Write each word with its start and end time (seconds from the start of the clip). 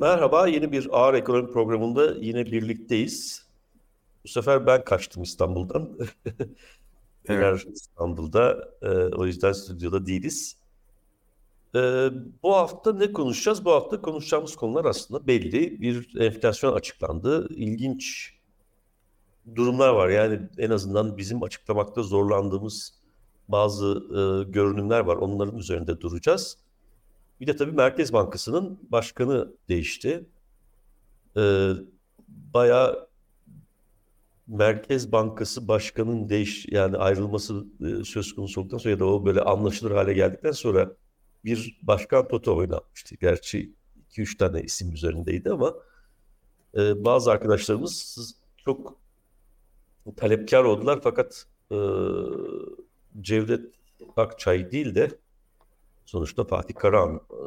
Merhaba, 0.00 0.48
yeni 0.48 0.72
bir 0.72 0.88
Ağır 0.92 1.14
Ekonomi 1.14 1.52
programında 1.52 2.14
yine 2.20 2.46
birlikteyiz. 2.46 3.46
Bu 4.24 4.28
sefer 4.28 4.66
ben 4.66 4.84
kaçtım 4.84 5.22
İstanbul'dan. 5.22 5.98
Evet. 7.28 7.66
İstanbul'da, 7.72 8.68
e, 8.82 8.88
o 8.88 9.26
yüzden 9.26 9.52
stüdyoda 9.52 10.06
değiliz. 10.06 10.56
E, 11.74 11.80
bu 12.42 12.54
hafta 12.54 12.92
ne 12.92 13.12
konuşacağız? 13.12 13.64
Bu 13.64 13.72
hafta 13.72 14.02
konuşacağımız 14.02 14.56
konular 14.56 14.84
aslında 14.84 15.26
belli. 15.26 15.80
Bir 15.80 16.20
enflasyon 16.20 16.72
açıklandı. 16.72 17.48
İlginç 17.54 18.34
durumlar 19.54 19.88
var. 19.88 20.08
Yani 20.08 20.40
en 20.58 20.70
azından 20.70 21.16
bizim 21.16 21.42
açıklamakta 21.42 22.02
zorlandığımız 22.02 22.94
bazı 23.48 23.86
e, 23.86 24.50
görünümler 24.50 25.00
var. 25.00 25.16
Onların 25.16 25.58
üzerinde 25.58 26.00
duracağız. 26.00 26.58
Bir 27.40 27.46
de 27.46 27.56
tabii 27.56 27.72
Merkez 27.72 28.12
Bankası'nın 28.12 28.78
başkanı 28.90 29.52
değişti. 29.68 30.26
Ee, 31.36 31.70
bayağı 32.28 33.08
Merkez 34.46 35.12
Bankası 35.12 35.68
başkanının 35.68 36.28
değiş 36.28 36.66
yani 36.70 36.96
ayrılması 36.96 37.66
e, 37.80 38.04
söz 38.04 38.34
konusu 38.34 38.60
olduktan 38.60 38.78
sonra 38.78 38.90
ya 38.90 38.98
da 38.98 39.04
o 39.04 39.24
böyle 39.24 39.40
anlaşılır 39.40 39.90
hale 39.90 40.12
geldikten 40.12 40.52
sonra 40.52 40.92
bir 41.44 41.78
başkan 41.82 42.28
toto 42.28 42.56
oynatmıştı. 42.56 43.14
Gerçi 43.14 43.72
2-3 44.10 44.36
tane 44.36 44.62
isim 44.62 44.92
üzerindeydi 44.92 45.50
ama 45.50 45.74
e, 46.76 47.04
bazı 47.04 47.30
arkadaşlarımız 47.30 48.16
çok 48.64 48.98
talepkar 50.16 50.64
oldular 50.64 51.00
fakat 51.02 51.46
e, 51.70 51.76
Cevdet 53.20 53.74
Akçay 54.16 54.72
değil 54.72 54.94
de 54.94 55.18
sonuçta 56.06 56.44
Fatih 56.44 56.74
Karahan 56.74 57.14
e, 57.16 57.40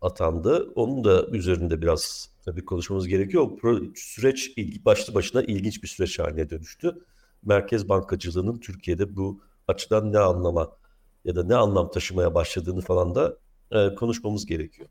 atandı. 0.00 0.72
Onun 0.74 1.04
da 1.04 1.26
üzerinde 1.26 1.82
biraz 1.82 2.30
tabii 2.44 2.64
konuşmamız 2.64 3.08
gerekiyor. 3.08 3.42
O 3.42 3.80
süreç 3.94 4.56
başlı 4.84 5.14
başına 5.14 5.42
ilginç 5.42 5.82
bir 5.82 5.88
süreç 5.88 6.18
haline 6.18 6.50
dönüştü. 6.50 7.04
Merkez 7.42 7.88
bankacılığının 7.88 8.58
Türkiye'de 8.58 9.16
bu 9.16 9.40
açıdan 9.68 10.12
ne 10.12 10.18
anlama 10.18 10.76
ya 11.24 11.36
da 11.36 11.44
ne 11.44 11.54
anlam 11.54 11.90
taşımaya 11.90 12.34
başladığını 12.34 12.80
falan 12.80 13.14
da 13.14 13.36
e, 13.70 13.94
konuşmamız 13.94 14.46
gerekiyor. 14.46 14.88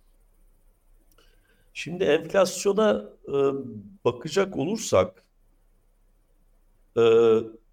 Şimdi 1.73 2.03
enflasyona 2.03 3.09
e, 3.27 3.33
bakacak 4.05 4.57
olursak 4.57 5.23
e, 6.97 7.03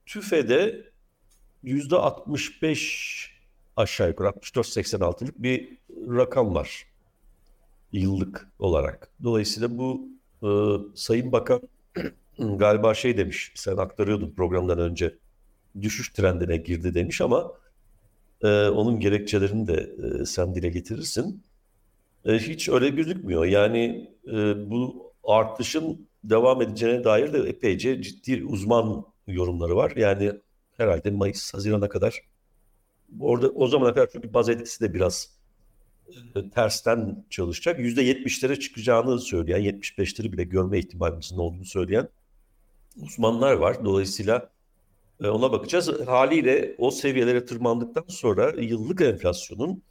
TÜFE'de 0.06 0.90
yüzde 1.62 1.96
65 1.96 3.31
aşağı 3.76 4.08
yukarı 4.08 4.28
64-86'lık 4.28 5.42
bir 5.42 5.78
rakam 5.90 6.54
var 6.54 6.86
yıllık 7.92 8.48
olarak. 8.58 9.10
Dolayısıyla 9.22 9.78
bu 9.78 10.08
e, 10.42 10.48
Sayın 10.94 11.32
Bakan 11.32 11.60
galiba 12.38 12.94
şey 12.94 13.16
demiş, 13.16 13.52
sen 13.54 13.76
aktarıyordun 13.76 14.30
programdan 14.30 14.78
önce 14.78 15.14
düşüş 15.82 16.08
trendine 16.08 16.56
girdi 16.56 16.94
demiş 16.94 17.20
ama 17.20 17.52
e, 18.42 18.48
onun 18.68 19.00
gerekçelerini 19.00 19.66
de 19.66 19.90
e, 20.20 20.24
sen 20.24 20.54
dile 20.54 20.68
getirirsin. 20.68 21.42
E, 22.24 22.32
hiç 22.32 22.68
öyle 22.68 22.88
gözükmüyor. 22.88 23.44
Yani 23.44 24.10
e, 24.26 24.70
bu 24.70 25.12
artışın 25.24 26.08
devam 26.24 26.62
edeceğine 26.62 27.04
dair 27.04 27.32
de 27.32 27.38
epeyce 27.38 28.02
ciddi 28.02 28.44
uzman 28.44 29.04
yorumları 29.26 29.76
var. 29.76 29.92
Yani 29.96 30.32
herhalde 30.76 31.10
Mayıs, 31.10 31.54
Haziran'a 31.54 31.88
kadar 31.88 32.20
orada 33.20 33.48
o 33.48 33.66
zamana 33.66 33.94
kadar 33.94 34.08
çünkü 34.12 34.34
baz 34.34 34.48
etkisi 34.48 34.80
de 34.80 34.94
biraz 34.94 35.30
e, 36.36 36.50
tersten 36.50 37.24
çalışacak. 37.30 37.80
%70'lere 37.80 38.60
çıkacağını 38.60 39.18
söyleyen, 39.18 39.60
75'leri 39.60 40.32
bile 40.32 40.44
görme 40.44 40.78
ihtimalimizin 40.78 41.38
olduğunu 41.38 41.64
söyleyen 41.64 42.08
uzmanlar 43.02 43.52
var. 43.52 43.84
Dolayısıyla 43.84 44.50
e, 45.22 45.28
ona 45.28 45.52
bakacağız. 45.52 46.00
Haliyle 46.06 46.74
o 46.78 46.90
seviyelere 46.90 47.44
tırmandıktan 47.44 48.04
sonra 48.08 48.50
yıllık 48.50 49.00
enflasyonun 49.00 49.82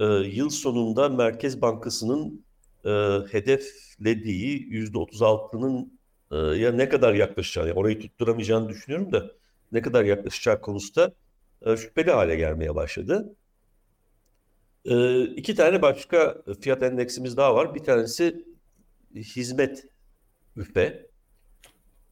e, 0.00 0.04
yıl 0.06 0.50
sonunda 0.50 1.08
Merkez 1.08 1.62
Bankası'nın 1.62 2.44
hedeflediği 3.30 4.68
%36'nın 4.70 6.00
e, 6.32 6.36
ya 6.36 6.72
ne 6.72 6.88
kadar 6.88 7.14
yaklaşacağını, 7.14 7.72
orayı 7.72 8.00
tutturamayacağını 8.00 8.68
düşünüyorum 8.68 9.12
da 9.12 9.30
ne 9.72 9.82
kadar 9.82 10.04
yaklaşacağı 10.04 10.60
konusunda 10.60 11.12
e, 11.66 11.76
şüpheli 11.76 12.10
hale 12.10 12.36
gelmeye 12.36 12.74
başladı. 12.74 13.36
E, 14.84 15.24
iki 15.24 15.54
tane 15.54 15.82
başka 15.82 16.42
fiyat 16.60 16.82
endeksimiz 16.82 17.36
daha 17.36 17.54
var. 17.54 17.74
Bir 17.74 17.84
tanesi 17.84 18.44
hizmet 19.14 19.86
üfe. 20.56 21.06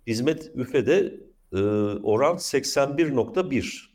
Hizmet 0.07 0.51
üfede 0.55 1.21
e, 1.53 1.59
oran 2.03 2.37
81.1. 2.37 3.89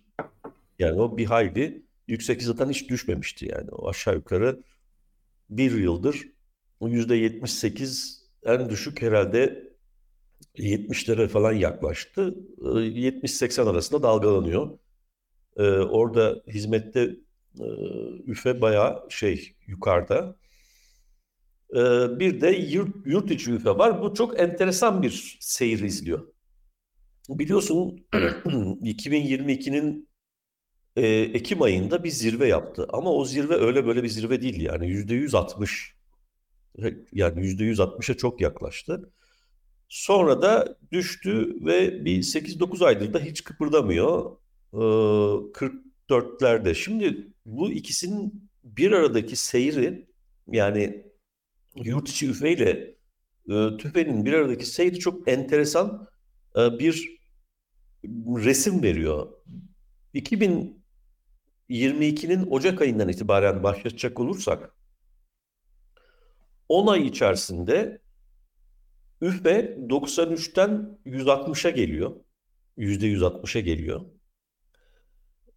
Yani 0.80 1.02
o 1.02 1.18
bir 1.18 1.26
hayli 1.26 1.86
yüksek 2.08 2.44
zaten 2.44 2.70
hiç 2.70 2.90
düşmemişti 2.90 3.46
yani. 3.46 3.70
O 3.72 3.90
aşağı 3.90 4.16
yukarı 4.16 4.64
bir 5.50 5.72
yıldır 5.72 6.34
o 6.84 6.90
%78 6.90 8.24
en 8.46 8.70
düşük 8.70 9.02
herhalde 9.02 9.74
70'lere 10.58 11.28
falan 11.28 11.52
yaklaştı. 11.52 12.36
70-80 12.58 13.70
arasında 13.70 14.04
dalgalanıyor. 14.04 14.78
Ee, 15.58 15.64
orada 15.64 16.44
hizmette 16.48 17.16
e, 17.60 17.66
üfe 18.28 18.62
bayağı 18.62 19.08
şey 19.10 19.56
yukarıda. 19.68 20.36
Ee, 21.76 22.20
bir 22.20 22.42
de 22.42 22.50
yurt, 22.50 22.96
yurt 23.06 23.32
içi 23.32 23.52
üfe 23.52 23.70
var. 23.70 24.02
Bu 24.02 24.14
çok 24.14 24.40
enteresan 24.40 25.02
bir 25.02 25.38
seyir 25.40 25.80
izliyor. 25.80 26.28
Biliyorsun 27.30 28.06
2022'nin 28.14 30.10
e, 30.96 31.08
Ekim 31.08 31.62
ayında 31.62 32.04
bir 32.04 32.10
zirve 32.10 32.48
yaptı. 32.48 32.88
Ama 32.94 33.12
o 33.14 33.26
zirve 33.26 33.56
öyle 33.56 33.86
böyle 33.86 34.04
bir 34.04 34.08
zirve 34.10 34.42
değil 34.42 34.62
yani 34.62 34.88
yüzde 34.90 35.14
yüz 35.14 35.36
altmış. 35.36 35.96
Yani 37.14 37.46
yüzde 37.46 37.64
yüz 37.64 37.80
altmışa 37.80 38.18
çok 38.18 38.42
yaklaştı. 38.42 39.12
Sonra 39.90 40.42
da 40.42 40.78
düştü 40.92 41.56
ve 41.66 42.06
bir 42.06 42.24
8-9 42.24 42.86
aydır 42.86 43.14
da 43.14 43.20
hiç 43.20 43.44
kıpırdamıyor. 43.44 44.38
Ee, 44.74 44.78
44'lerde. 44.78 46.76
Şimdi 46.76 47.28
bu 47.46 47.72
ikisinin 47.72 48.50
bir 48.64 48.92
aradaki 48.92 49.36
seyri 49.36 50.08
yani 50.52 51.06
yurt 51.76 52.10
içi 52.10 52.30
üfeyle 52.30 52.96
e, 53.50 53.78
tüfenin 53.78 54.26
bir 54.26 54.34
aradaki 54.34 54.66
seyri 54.66 55.00
çok 55.00 55.28
enteresan 55.28 56.08
e, 56.58 56.80
bir 56.80 57.20
resim 58.46 58.84
veriyor. 58.84 59.28
2022'nin 60.14 62.48
Ocak 62.52 62.82
ayından 62.82 63.10
itibaren 63.10 63.64
başlayacak 63.64 64.20
olursak 64.20 64.76
10 66.70 66.88
ay 66.88 67.08
içerisinde 67.08 68.02
üfe 69.22 69.78
93'ten 69.90 71.00
160'a 71.06 71.70
geliyor. 71.70 72.16
%160'a 72.78 73.62
geliyor. 73.62 74.13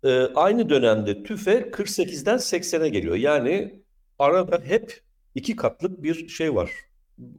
Ee, 0.06 0.08
aynı 0.34 0.68
dönemde 0.70 1.22
tüfe 1.22 1.70
48'den 1.70 2.38
80'e 2.38 2.88
geliyor. 2.88 3.16
Yani 3.16 3.82
arada 4.18 4.60
hep 4.64 5.00
iki 5.34 5.56
katlık 5.56 6.02
bir 6.02 6.28
şey 6.28 6.54
var. 6.54 6.70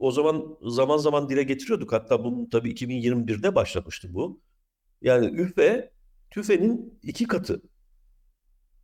O 0.00 0.10
zaman 0.10 0.58
zaman 0.62 0.96
zaman 0.98 1.28
dile 1.28 1.42
getiriyorduk. 1.42 1.92
Hatta 1.92 2.24
bunu 2.24 2.50
tabii 2.50 2.70
2021'de 2.70 3.54
başlamıştı 3.54 4.14
bu. 4.14 4.40
Yani 5.02 5.26
üfe 5.40 5.92
tüfenin 6.30 6.98
iki 7.02 7.26
katı 7.26 7.62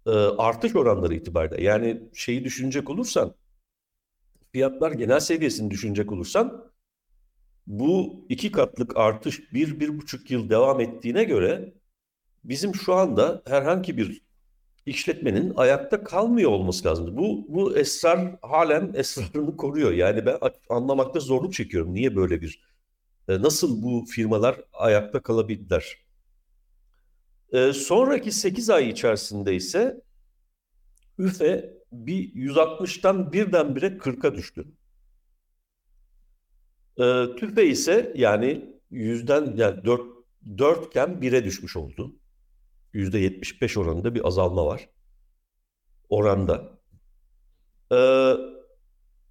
e, 0.06 0.11
artış 0.11 0.77
oranları 0.77 1.15
itibariyle. 1.15 1.62
Yani 1.62 2.03
şeyi 2.15 2.44
düşünecek 2.44 2.91
olursan 2.91 3.34
fiyatlar 4.53 4.93
genel 4.93 5.21
seviyesini 5.21 5.71
düşünecek 5.71 6.12
olursan 6.12 6.73
bu 7.67 8.26
iki 8.29 8.53
katlık 8.53 8.97
artış 8.97 9.53
bir, 9.53 9.81
bir 9.81 9.99
buçuk 9.99 10.31
yıl 10.31 10.50
devam 10.50 10.81
ettiğine 10.81 11.25
göre 11.25 11.75
bizim 12.44 12.75
şu 12.75 12.94
anda 12.94 13.43
herhangi 13.46 13.96
bir 13.96 14.23
işletmenin 14.87 15.52
ayakta 15.56 16.05
kalmıyor 16.05 16.50
olması 16.50 16.88
lazım. 16.88 17.17
Bu, 17.17 17.46
bu 17.49 17.76
esrar 17.76 18.37
halen 18.43 18.93
esrarını 18.94 19.56
koruyor. 19.56 19.93
Yani 19.93 20.26
ben 20.26 20.38
anlamakta 20.69 21.20
zorluk 21.20 21.55
çekiyorum. 21.55 21.94
Niye 21.94 22.17
böyle 22.17 22.41
bir, 22.41 22.64
e, 23.29 23.43
nasıl 23.43 23.82
bu 23.82 24.05
firmalar 24.11 24.61
ayakta 24.73 25.23
kalabildiler? 25.23 25.99
E, 27.52 27.73
sonraki 27.73 28.32
8 28.32 28.70
ay 28.70 28.90
içerisinde 28.90 29.55
ise 29.55 30.00
üfe 31.19 31.75
bir 31.93 32.35
160'tan 32.35 33.32
birdenbire 33.32 33.87
40'a 33.87 34.35
düştü. 34.35 34.64
E, 36.99 37.37
tüfe 37.37 37.67
ise 37.67 38.12
yani 38.17 38.75
yüzden 38.90 39.56
yani 39.56 39.85
4, 39.85 40.00
4 40.58 40.87
iken 40.87 41.08
1'e 41.08 41.44
düşmüş 41.44 41.76
oldu. 41.76 42.17
%75 42.94 43.81
oranında 43.81 44.14
bir 44.14 44.26
azalma 44.26 44.67
var. 44.67 44.88
Oranda. 46.08 46.79
Ee, 47.93 48.32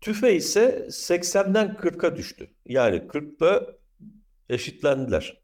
TÜFE 0.01 0.35
ise 0.35 0.87
80'den 0.89 1.67
40'a 1.67 2.15
düştü. 2.15 2.49
Yani 2.65 2.97
40'la 2.97 3.67
eşitlendiler. 4.49 5.43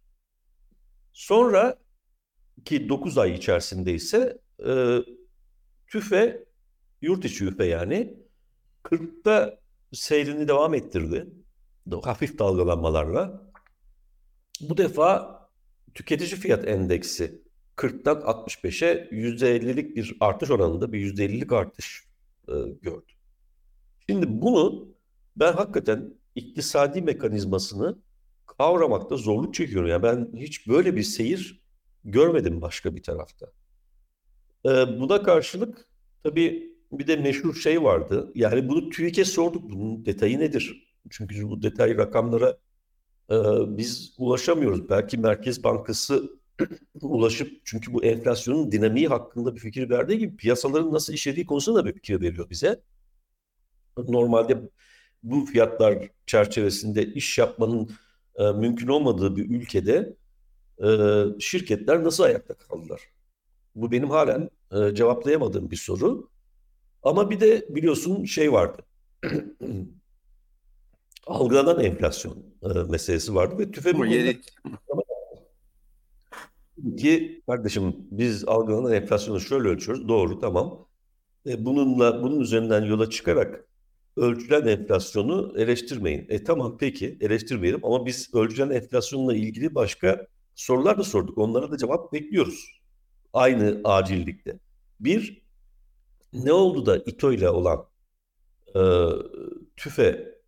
Sonra 1.13 1.79
ki 2.65 2.89
9 2.89 3.17
ay 3.17 3.33
içerisinde 3.33 3.93
ise 3.93 4.41
e, 4.67 4.97
TÜFE, 5.87 6.45
yurt 7.01 7.25
içi 7.25 7.45
üfe 7.45 7.65
yani 7.65 8.17
40'ta 8.83 9.59
seyrini 9.93 10.47
devam 10.47 10.73
ettirdi. 10.73 11.27
Hafif 12.03 12.39
dalgalanmalarla. 12.39 13.51
Bu 14.61 14.77
defa 14.77 15.39
tüketici 15.93 16.41
fiyat 16.41 16.67
endeksi 16.67 17.41
40'tan 17.79 18.21
65'e 18.21 19.09
%50'lik 19.11 19.95
bir 19.95 20.17
artış 20.19 20.51
oranında 20.51 20.93
bir 20.93 21.13
%50'lik 21.13 21.51
artış 21.51 22.03
e, 22.47 22.53
gördü. 22.81 23.11
Şimdi 24.09 24.41
bunu 24.41 24.87
ben 25.35 25.53
hakikaten 25.53 26.13
iktisadi 26.35 27.01
mekanizmasını 27.01 27.99
kavramakta 28.45 29.17
zorluk 29.17 29.53
çekiyorum. 29.53 29.89
Yani 29.89 30.03
ben 30.03 30.29
hiç 30.35 30.67
böyle 30.67 30.95
bir 30.95 31.03
seyir 31.03 31.61
görmedim 32.03 32.61
başka 32.61 32.95
bir 32.95 33.03
tarafta. 33.03 33.51
Ee, 34.65 34.69
buna 34.69 35.23
karşılık 35.23 35.87
tabii 36.23 36.73
bir 36.91 37.07
de 37.07 37.15
meşhur 37.15 37.55
şey 37.55 37.83
vardı. 37.83 38.31
Yani 38.35 38.69
bunu 38.69 38.89
TÜİK'e 38.89 39.25
sorduk. 39.25 39.71
Bunun 39.71 40.05
detayı 40.05 40.39
nedir? 40.39 40.89
Çünkü 41.09 41.49
bu 41.49 41.61
detay 41.61 41.97
rakamlara 41.97 42.57
e, 43.31 43.35
biz 43.77 44.15
ulaşamıyoruz. 44.17 44.89
Belki 44.89 45.17
Merkez 45.17 45.63
Bankası 45.63 46.38
ulaşıp 47.01 47.61
çünkü 47.65 47.93
bu 47.93 48.03
enflasyonun 48.03 48.71
dinamiği 48.71 49.07
hakkında 49.07 49.55
bir 49.55 49.59
fikir 49.59 49.89
verdiği 49.89 50.19
gibi 50.19 50.37
piyasaların 50.37 50.93
nasıl 50.93 51.13
işlediği 51.13 51.45
konusunda 51.45 51.79
da 51.79 51.85
bir 51.85 51.93
fikir 51.93 52.21
veriyor 52.21 52.49
bize. 52.49 52.81
Normalde 53.97 54.69
bu 55.23 55.45
fiyatlar 55.45 56.09
çerçevesinde 56.27 57.05
iş 57.05 57.37
yapmanın 57.37 57.91
e, 58.35 58.51
mümkün 58.51 58.87
olmadığı 58.87 59.35
bir 59.35 59.49
ülkede 59.49 60.15
e, 60.83 60.87
şirketler 61.39 62.03
nasıl 62.03 62.23
ayakta 62.23 62.53
kaldılar? 62.53 63.01
Bu 63.75 63.91
benim 63.91 64.09
halen 64.09 64.49
e, 64.71 64.95
cevaplayamadığım 64.95 65.71
bir 65.71 65.75
soru. 65.75 66.29
Ama 67.03 67.29
bir 67.29 67.39
de 67.39 67.65
biliyorsun 67.69 68.25
şey 68.25 68.51
vardı. 68.51 68.81
Algılanan 71.27 71.79
enflasyon 71.79 72.43
e, 72.63 72.67
meselesi 72.67 73.35
vardı 73.35 73.59
ve 73.59 73.71
tüfe 73.71 73.97
bu 73.97 74.05
yeni... 74.05 74.41
ki 76.97 77.41
kardeşim 77.47 77.95
biz 78.11 78.47
algılanan 78.47 78.93
enflasyonu 78.93 79.39
şöyle 79.39 79.67
ölçüyoruz. 79.67 80.07
Doğru 80.07 80.39
tamam. 80.39 80.87
E, 81.47 81.65
bununla 81.65 82.23
bunun 82.23 82.39
üzerinden 82.39 82.85
yola 82.85 83.09
çıkarak 83.09 83.69
ölçülen 84.17 84.67
enflasyonu 84.67 85.53
eleştirmeyin. 85.57 86.25
E 86.29 86.43
tamam 86.43 86.77
peki 86.79 87.17
eleştirmeyelim 87.21 87.79
ama 87.85 88.05
biz 88.05 88.33
ölçülen 88.35 88.69
enflasyonla 88.69 89.35
ilgili 89.35 89.75
başka 89.75 90.27
sorular 90.55 90.97
da 90.97 91.03
sorduk. 91.03 91.37
Onlara 91.37 91.71
da 91.71 91.77
cevap 91.77 92.13
bekliyoruz. 92.13 92.81
Aynı 93.33 93.81
acillikte. 93.83 94.59
Bir, 94.99 95.41
ne 96.33 96.53
oldu 96.53 96.85
da 96.85 96.97
İTO 96.97 97.31
ile 97.31 97.49
olan 97.49 97.85
e, 98.75 98.81
tüfe 99.77 100.39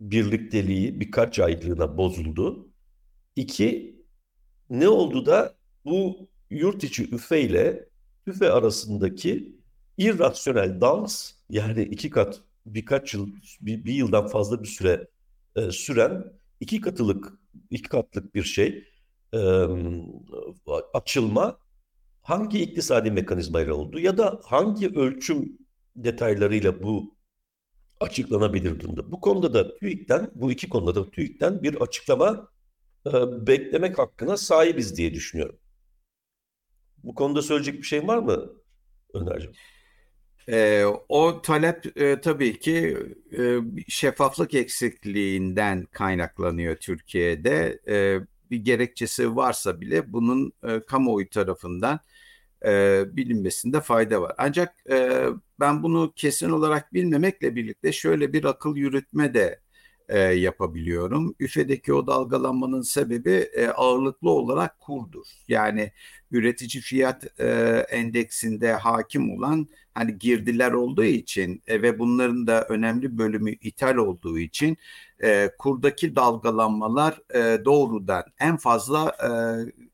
birlikteliği 0.00 1.00
birkaç 1.00 1.38
aylığına 1.38 1.96
bozuldu. 1.96 2.68
İki, 3.36 3.99
ne 4.70 4.88
oldu 4.88 5.26
da 5.26 5.54
bu 5.84 6.28
yurt 6.50 6.84
içi 6.84 7.14
üfe 7.14 7.40
ile 7.40 7.88
tüfe 8.26 8.52
arasındaki 8.52 9.56
irrasyonel 9.98 10.80
dans 10.80 11.32
yani 11.50 11.82
iki 11.82 12.10
kat 12.10 12.40
birkaç 12.66 13.14
yıl 13.14 13.28
bir, 13.60 13.84
bir 13.84 13.94
yıldan 13.94 14.26
fazla 14.26 14.62
bir 14.62 14.68
süre 14.68 15.08
e, 15.56 15.70
süren 15.70 16.24
iki 16.60 16.80
katılık 16.80 17.32
iki 17.70 17.88
katlık 17.88 18.34
bir 18.34 18.42
şey 18.42 18.84
e, 19.32 19.40
açılma 20.94 21.58
hangi 22.22 22.62
iktisadi 22.62 23.10
mekanizmayla 23.10 23.74
oldu 23.74 23.98
ya 23.98 24.18
da 24.18 24.40
hangi 24.44 24.88
ölçüm 24.88 25.58
detaylarıyla 25.96 26.82
bu 26.82 27.14
açıklanabilir 28.00 28.80
durumda. 28.80 29.12
Bu 29.12 29.20
konuda 29.20 29.54
da 29.54 29.76
TÜİK'ten, 29.76 30.30
bu 30.34 30.52
iki 30.52 30.68
konuda 30.68 30.94
da 30.94 31.10
TÜİK'ten 31.10 31.62
bir 31.62 31.74
açıklama 31.74 32.48
beklemek 33.46 33.98
hakkına 33.98 34.36
sahibiz 34.36 34.96
diye 34.96 35.14
düşünüyorum. 35.14 35.58
Bu 37.04 37.14
konuda 37.14 37.42
söyleyecek 37.42 37.74
bir 37.74 37.86
şey 37.86 38.06
var 38.06 38.18
mı 38.18 38.52
Öner'cim? 39.14 39.52
E, 40.48 40.84
o 41.08 41.42
talep 41.42 42.00
e, 42.00 42.20
tabii 42.20 42.58
ki 42.58 42.96
e, 43.38 43.58
şeffaflık 43.88 44.54
eksikliğinden 44.54 45.86
kaynaklanıyor 45.92 46.76
Türkiye'de. 46.76 47.80
E, 47.88 48.20
bir 48.50 48.56
gerekçesi 48.64 49.36
varsa 49.36 49.80
bile 49.80 50.12
bunun 50.12 50.52
e, 50.68 50.80
kamuoyu 50.80 51.30
tarafından 51.30 52.00
e, 52.66 53.02
bilinmesinde 53.16 53.80
fayda 53.80 54.22
var. 54.22 54.34
Ancak 54.38 54.74
e, 54.90 55.26
ben 55.60 55.82
bunu 55.82 56.12
kesin 56.16 56.50
olarak 56.50 56.94
bilmemekle 56.94 57.56
birlikte 57.56 57.92
şöyle 57.92 58.32
bir 58.32 58.44
akıl 58.44 58.76
yürütme 58.76 59.34
de 59.34 59.60
e, 60.10 60.18
yapabiliyorum. 60.18 61.34
Üfedeki 61.40 61.92
o 61.94 62.06
dalgalanmanın 62.06 62.82
sebebi 62.82 63.30
e, 63.30 63.66
ağırlıklı 63.68 64.30
olarak 64.30 64.80
kurdur. 64.80 65.26
Yani 65.48 65.92
üretici 66.30 66.82
fiyat 66.82 67.40
e, 67.40 67.46
endeksinde 67.90 68.72
hakim 68.72 69.30
olan 69.38 69.68
hani 69.94 70.18
girdiler 70.18 70.72
olduğu 70.72 71.04
için 71.04 71.62
e, 71.66 71.82
ve 71.82 71.98
bunların 71.98 72.46
da 72.46 72.64
önemli 72.68 73.18
bölümü 73.18 73.52
ithal 73.52 73.96
olduğu 73.96 74.38
için 74.38 74.76
e, 75.22 75.50
kurdaki 75.58 76.16
dalgalanmalar 76.16 77.20
e, 77.34 77.64
doğrudan 77.64 78.24
en 78.40 78.56
fazla 78.56 79.16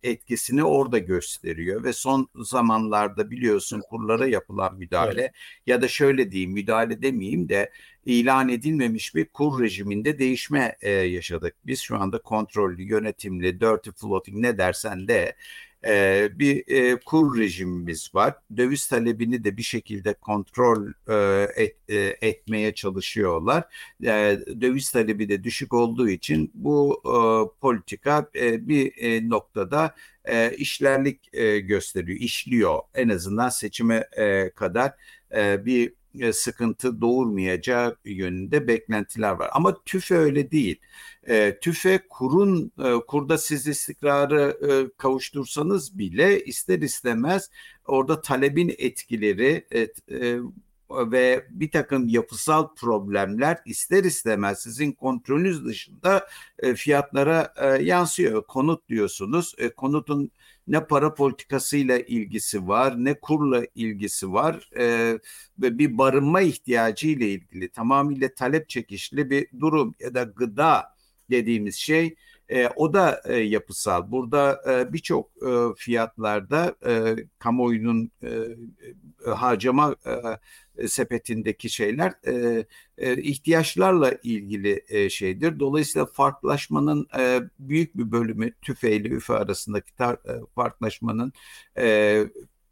e, 0.02 0.08
etkisini 0.10 0.64
orada 0.64 0.98
gösteriyor 0.98 1.84
ve 1.84 1.92
son 1.92 2.28
zamanlarda 2.34 3.30
biliyorsun 3.30 3.82
kurlara 3.90 4.26
yapılan 4.26 4.76
müdahale 4.76 5.20
evet. 5.20 5.32
ya 5.66 5.82
da 5.82 5.88
şöyle 5.88 6.32
diyeyim 6.32 6.52
müdahale 6.52 7.02
demeyeyim 7.02 7.48
de 7.48 7.70
ilan 8.06 8.48
edilmemiş 8.48 9.14
bir 9.14 9.24
kur 9.24 9.62
rejiminde 9.62 10.18
değişme 10.18 10.76
e, 10.80 10.90
yaşadık. 10.90 11.54
Biz 11.66 11.80
şu 11.80 11.96
anda 11.96 12.22
kontrollü, 12.22 12.82
yönetimli, 12.82 13.60
dirty 13.60 13.90
floating 13.90 14.38
ne 14.38 14.58
dersen 14.58 15.08
de 15.08 15.36
e, 15.86 16.28
bir 16.38 16.64
e, 16.68 16.96
kur 16.96 17.38
rejimimiz 17.38 18.14
var. 18.14 18.34
Döviz 18.56 18.86
talebini 18.86 19.44
de 19.44 19.56
bir 19.56 19.62
şekilde 19.62 20.14
kontrol 20.14 20.86
e, 21.08 21.48
et, 21.56 21.76
e, 21.88 22.16
etmeye 22.28 22.74
çalışıyorlar. 22.74 23.64
E, 24.04 24.38
döviz 24.60 24.90
talebi 24.90 25.28
de 25.28 25.44
düşük 25.44 25.74
olduğu 25.74 26.08
için 26.08 26.50
bu 26.54 27.02
e, 27.04 27.16
politika 27.60 28.30
e, 28.36 28.68
bir 28.68 28.92
e, 28.96 29.28
noktada 29.28 29.94
e, 30.24 30.56
işlerlik 30.56 31.34
e, 31.34 31.60
gösteriyor, 31.60 32.18
işliyor. 32.20 32.80
En 32.94 33.08
azından 33.08 33.48
seçime 33.48 34.08
e, 34.16 34.50
kadar 34.50 34.92
e, 35.36 35.66
bir 35.66 35.92
e, 36.20 36.32
sıkıntı 36.32 37.00
doğurmayacağı 37.00 37.96
yönünde 38.04 38.68
beklentiler 38.68 39.30
var. 39.32 39.50
Ama 39.52 39.84
TÜFE 39.84 40.16
öyle 40.16 40.50
değil. 40.50 40.80
E, 41.28 41.58
TÜFE 41.60 42.00
kurun 42.08 42.72
e, 42.84 42.92
kurda 43.06 43.38
siz 43.38 43.66
istikrarı 43.66 44.58
e, 44.70 44.96
kavuştursanız 44.98 45.98
bile 45.98 46.44
ister 46.44 46.78
istemez 46.78 47.50
orada 47.86 48.20
talebin 48.20 48.74
etkileri 48.78 49.66
e, 49.70 49.80
e, 49.80 50.38
ve 50.90 51.46
bir 51.50 51.70
takım 51.70 52.08
yapısal 52.08 52.74
problemler 52.74 53.58
ister 53.66 54.04
istemez 54.04 54.58
sizin 54.58 54.92
kontrolünüz 54.92 55.64
dışında 55.64 56.28
e, 56.58 56.74
fiyatlara 56.74 57.52
e, 57.56 57.66
yansıyor. 57.66 58.42
Konut 58.46 58.88
diyorsunuz. 58.88 59.54
E, 59.58 59.68
konutun 59.68 60.30
ne 60.66 60.86
para 60.86 61.14
politikasıyla 61.14 61.98
ilgisi 61.98 62.68
var, 62.68 63.04
ne 63.04 63.14
kurla 63.20 63.62
ilgisi 63.74 64.32
var 64.32 64.70
e, 64.78 65.18
ve 65.58 65.78
bir 65.78 65.98
barınma 65.98 66.40
ihtiyacı 66.40 67.08
ile 67.08 67.28
ilgili 67.30 67.68
tamamıyla 67.68 68.34
talep 68.34 68.68
çekişli 68.68 69.30
bir 69.30 69.48
durum 69.60 69.94
ya 70.00 70.14
da 70.14 70.22
gıda 70.22 70.96
dediğimiz 71.30 71.74
şey 71.74 72.14
e, 72.48 72.68
o 72.68 72.92
da 72.94 73.22
e, 73.24 73.36
yapısal. 73.36 74.10
Burada 74.10 74.62
e, 74.68 74.92
birçok 74.92 75.30
e, 75.42 75.74
fiyatlarda 75.76 76.76
e, 76.86 77.16
kamuoyunun 77.38 78.10
e, 78.22 78.28
harcama 79.30 79.96
e, 80.06 80.10
sepetindeki 80.88 81.70
şeyler 81.70 82.12
e, 82.26 82.66
e, 82.98 83.22
ihtiyaçlarla 83.22 84.12
ilgili 84.22 84.84
e, 84.88 85.10
şeydir. 85.10 85.60
Dolayısıyla 85.60 86.06
farklılaşmanın 86.06 87.06
e, 87.18 87.40
büyük 87.58 87.96
bir 87.98 88.12
bölümü 88.12 88.52
tüfe 88.62 88.96
ile 88.96 89.08
üfe 89.08 89.34
arasındaki 89.34 89.92
e, 90.02 90.14
farklılaşmanın 90.54 91.32
e, 91.78 92.24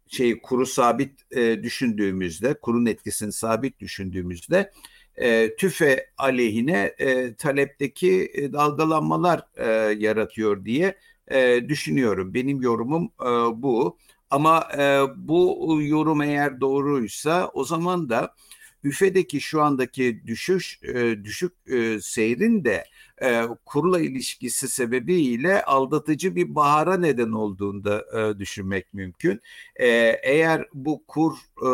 şey 0.07 0.41
kuru 0.41 0.65
sabit 0.65 1.21
e, 1.31 1.63
düşündüğümüzde, 1.63 2.53
kurun 2.53 2.85
etkisini 2.85 3.31
sabit 3.31 3.79
düşündüğümüzde 3.79 4.71
e, 5.15 5.55
tüfe 5.55 6.09
aleyhine 6.17 6.95
e, 6.97 7.35
talepteki 7.35 8.31
e, 8.33 8.53
dalgalanmalar 8.53 9.41
e, 9.57 9.65
yaratıyor 9.99 10.65
diye 10.65 10.97
e, 11.27 11.69
düşünüyorum. 11.69 12.33
Benim 12.33 12.61
yorumum 12.61 13.11
e, 13.21 13.25
bu. 13.61 13.97
Ama 14.29 14.67
e, 14.77 15.01
bu 15.15 15.77
yorum 15.81 16.21
eğer 16.21 16.61
doğruysa 16.61 17.47
o 17.53 17.63
zaman 17.63 18.09
da 18.09 18.35
üfedeki 18.83 19.41
şu 19.41 19.61
andaki 19.61 20.21
düşüş 20.27 20.79
e, 20.83 21.23
düşük 21.23 21.53
e, 21.67 22.01
seyrin 22.01 22.63
de 22.65 22.85
e, 23.21 23.43
kurla 23.65 23.99
ilişkisi 23.99 24.67
sebebiyle 24.67 25.63
aldatıcı 25.63 26.35
bir 26.35 26.55
bahara 26.55 26.97
neden 26.97 27.31
olduğunu 27.31 27.83
da 27.83 28.05
e, 28.19 28.39
düşünmek 28.39 28.93
mümkün. 28.93 29.41
E, 29.75 29.87
eğer 30.23 30.67
bu 30.73 31.03
kur 31.07 31.33
e, 31.61 31.69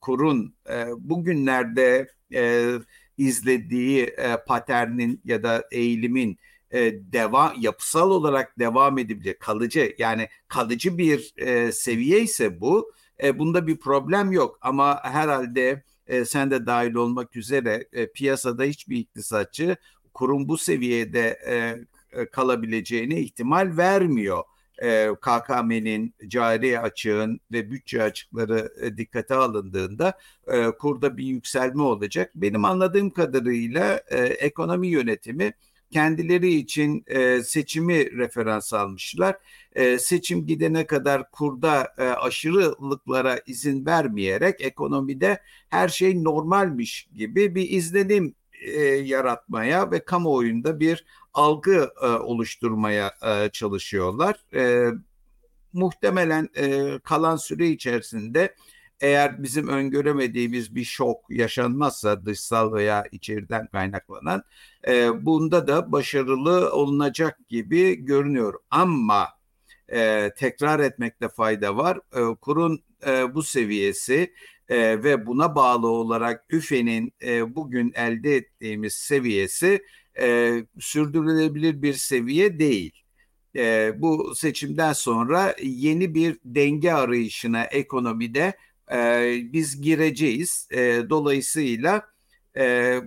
kurun 0.00 0.54
e, 0.70 0.86
bugünlerde 0.98 2.08
e, 2.34 2.72
izlediği 3.18 4.02
e, 4.04 4.36
paternin 4.46 5.20
ya 5.24 5.42
da 5.42 5.64
eğilimin 5.70 6.38
e, 6.70 7.12
devam 7.12 7.54
yapısal 7.60 8.10
olarak 8.10 8.58
devam 8.58 8.98
edebilecek 8.98 9.40
kalıcı 9.40 9.94
yani 9.98 10.28
kalıcı 10.48 10.98
bir 10.98 11.34
e, 11.36 11.72
seviye 11.72 12.20
ise 12.20 12.60
bu 12.60 12.92
e, 13.22 13.38
bunda 13.38 13.66
bir 13.66 13.76
problem 13.76 14.32
yok 14.32 14.58
ama 14.62 15.04
herhalde 15.04 15.82
e, 16.06 16.24
sen 16.24 16.50
de 16.50 16.66
dahil 16.66 16.94
olmak 16.94 17.36
üzere 17.36 17.88
e, 17.92 18.12
piyasada 18.12 18.64
hiçbir 18.64 18.96
iktisatçı 18.96 19.76
kurum 20.14 20.48
bu 20.48 20.58
seviyede 20.58 21.38
e, 21.46 21.76
e 22.20 22.26
kalabileceğine 22.26 23.20
ihtimal 23.20 23.76
vermiyor. 23.76 24.44
E, 24.82 25.08
KKM'nin 25.20 26.14
cari 26.28 26.80
açığın 26.80 27.40
ve 27.52 27.70
bütçe 27.70 28.02
açıkları 28.02 28.72
e, 28.80 28.96
dikkate 28.96 29.34
alındığında 29.34 30.18
e, 30.46 30.70
kurda 30.70 31.16
bir 31.16 31.24
yükselme 31.24 31.82
olacak. 31.82 32.30
Benim 32.34 32.64
anladığım 32.64 33.10
kadarıyla 33.10 33.96
ekonomi 34.38 34.88
yönetimi 34.88 35.52
kendileri 35.90 36.54
için 36.54 37.04
e, 37.06 37.42
seçimi 37.42 38.18
referans 38.18 38.72
almışlar. 38.72 39.36
E, 39.72 39.98
seçim 39.98 40.46
gidene 40.46 40.86
kadar 40.86 41.30
kurda 41.30 41.94
e, 41.98 42.02
aşırılıklara 42.02 43.40
izin 43.46 43.86
vermeyerek 43.86 44.60
ekonomide 44.60 45.40
her 45.68 45.88
şey 45.88 46.24
normalmiş 46.24 47.08
gibi 47.14 47.54
bir 47.54 47.70
izlenim 47.70 48.34
e, 48.62 48.80
yaratmaya 48.84 49.90
ve 49.90 50.04
kamuoyunda 50.04 50.80
bir 50.80 51.04
algı 51.34 51.90
e, 52.02 52.06
oluşturmaya 52.06 53.14
e, 53.22 53.50
çalışıyorlar. 53.50 54.36
E, 54.54 54.90
muhtemelen 55.72 56.48
e, 56.56 56.98
kalan 57.04 57.36
süre 57.36 57.68
içerisinde 57.68 58.54
eğer 59.00 59.42
bizim 59.42 59.68
öngöremediğimiz 59.68 60.74
bir 60.74 60.84
şok 60.84 61.30
yaşanmazsa 61.30 62.26
dışsal 62.26 62.72
veya 62.72 63.04
içeriden 63.12 63.66
kaynaklanan 63.66 64.42
e, 64.88 65.26
bunda 65.26 65.66
da 65.66 65.92
başarılı 65.92 66.72
olunacak 66.72 67.38
gibi 67.48 67.94
görünüyor. 67.94 68.54
Ama 68.70 69.28
e, 69.92 70.30
tekrar 70.36 70.80
etmekte 70.80 71.28
fayda 71.28 71.76
var. 71.76 72.00
E, 72.14 72.34
kurun 72.34 72.84
e, 73.06 73.34
bu 73.34 73.42
seviyesi 73.42 74.34
e, 74.68 75.04
ve 75.04 75.26
buna 75.26 75.54
bağlı 75.54 75.88
olarak 75.88 76.44
üfenin 76.50 77.12
e, 77.22 77.54
bugün 77.54 77.92
elde 77.94 78.36
ettiğimiz 78.36 78.92
seviyesi 78.94 79.82
e, 80.20 80.54
sürdürülebilir 80.78 81.82
bir 81.82 81.94
seviye 81.94 82.58
değil. 82.58 82.92
E, 83.56 83.92
bu 83.96 84.34
seçimden 84.34 84.92
sonra 84.92 85.56
yeni 85.62 86.14
bir 86.14 86.38
denge 86.44 86.92
arayışına 86.92 87.64
ekonomide 87.64 88.54
e, 88.92 89.38
biz 89.52 89.80
gireceğiz. 89.80 90.68
E, 90.70 91.02
dolayısıyla 91.10 92.02
e, 92.56 93.00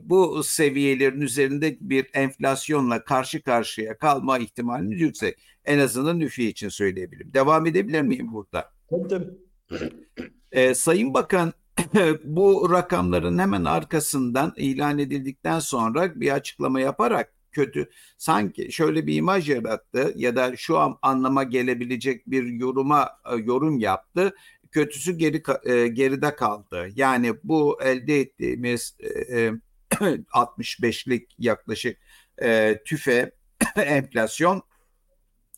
bu 0.00 0.42
seviyelerin 0.44 1.20
üzerinde 1.20 1.76
bir 1.80 2.06
enflasyonla 2.14 3.04
karşı 3.04 3.42
karşıya 3.42 3.98
kalma 3.98 4.38
ihtimalimiz 4.38 5.00
yüksek. 5.00 5.38
En 5.64 5.78
azından 5.78 6.18
nüfi 6.18 6.48
için 6.48 6.68
söyleyebilirim. 6.68 7.34
Devam 7.34 7.66
edebilir 7.66 8.02
miyim 8.02 8.32
burada? 8.32 8.72
Tabii 8.90 9.08
tabii. 9.08 9.30
Ee, 10.52 10.74
Sayın 10.74 11.14
Bakan 11.14 11.52
bu 12.24 12.70
rakamların 12.70 13.38
hemen 13.38 13.64
arkasından 13.64 14.52
ilan 14.56 14.98
edildikten 14.98 15.58
sonra 15.58 16.20
bir 16.20 16.30
açıklama 16.30 16.80
yaparak 16.80 17.32
kötü 17.52 17.90
sanki 18.18 18.72
şöyle 18.72 19.06
bir 19.06 19.14
imaj 19.14 19.50
yarattı 19.50 20.12
ya 20.16 20.36
da 20.36 20.56
şu 20.56 20.78
an 20.78 20.98
anlama 21.02 21.42
gelebilecek 21.42 22.30
bir 22.30 22.44
yoruma 22.44 23.10
e, 23.32 23.36
yorum 23.36 23.78
yaptı. 23.78 24.34
Kötüsü 24.70 25.12
geri 25.12 25.42
e, 25.64 25.88
geride 25.88 26.36
kaldı. 26.36 26.88
Yani 26.94 27.34
bu 27.44 27.82
elde 27.82 28.20
ettiğimiz 28.20 28.96
65'lik 29.90 31.22
e, 31.22 31.26
yaklaşık 31.38 31.98
tüfe 32.84 33.32
enflasyon 33.76 34.62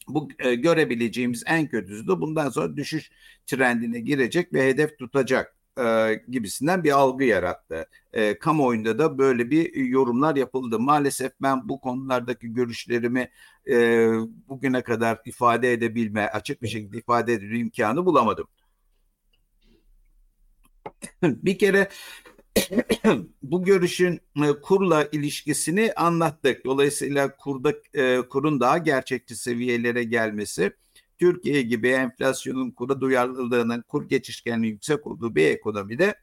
bu 0.09 0.29
görebileceğimiz 0.39 1.43
en 1.47 1.69
kötüsü 1.69 2.09
de 2.09 2.21
bundan 2.21 2.51
sonra 2.51 2.77
düşüş 2.77 3.11
trendine 3.47 4.01
girecek 4.01 4.53
ve 4.53 4.69
hedef 4.69 4.99
tutacak 4.99 5.54
e, 5.81 6.15
gibisinden 6.29 6.85
bir 6.85 6.91
algı 6.91 7.25
yarattı. 7.25 7.87
E, 8.13 8.39
kamuoyunda 8.39 8.99
da 8.99 9.19
böyle 9.19 9.51
bir 9.51 9.75
yorumlar 9.75 10.37
yapıldı. 10.37 10.81
Maalesef 10.81 11.33
ben 11.43 11.69
bu 11.69 11.81
konulardaki 11.81 12.53
görüşlerimi 12.53 13.31
e, 13.69 14.09
bugüne 14.49 14.83
kadar 14.83 15.21
ifade 15.25 15.73
edebilme, 15.73 16.27
açık 16.27 16.63
bir 16.63 16.69
şekilde 16.69 16.99
ifade 16.99 17.33
edebilme 17.33 17.59
imkanı 17.59 18.07
bulamadım. 18.07 18.47
bir 21.23 21.59
kere 21.59 21.89
bu 23.43 23.65
görüşün 23.65 24.21
e, 24.45 24.53
kurla 24.63 25.09
ilişkisini 25.13 25.93
anlattık. 25.97 26.65
Dolayısıyla 26.65 27.37
kurda 27.37 27.73
e, 27.95 28.21
kurun 28.21 28.61
daha 28.61 28.79
gerçekçi 28.79 29.37
seviyelere 29.37 30.05
gelmesi 30.05 30.73
Türkiye 31.19 31.63
gibi 31.63 31.89
enflasyonun 31.89 32.71
kura 32.71 33.01
duyarlılığının 33.01 33.83
kur 33.83 34.09
geçişkenliği 34.09 34.73
yüksek 34.73 35.07
olduğu 35.07 35.35
bir 35.35 35.47
ekonomide 35.47 36.15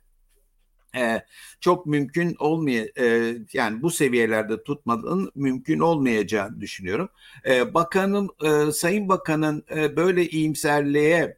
e, 0.96 1.26
çok 1.60 1.86
mümkün 1.86 2.36
olmaya 2.40 2.88
e, 3.00 3.36
yani 3.54 3.82
bu 3.82 3.90
seviyelerde 3.90 4.64
tutmanın 4.64 5.32
mümkün 5.36 5.80
olmayacağını 5.80 6.62
düşünüyorum. 6.62 7.10
E, 7.46 7.74
bakanım 7.74 8.30
e, 8.44 8.72
Sayın 8.72 9.10
Bakan'ın 9.10 9.66
e, 9.76 9.96
böyle 9.96 10.30
iyimserliğe 10.30 11.38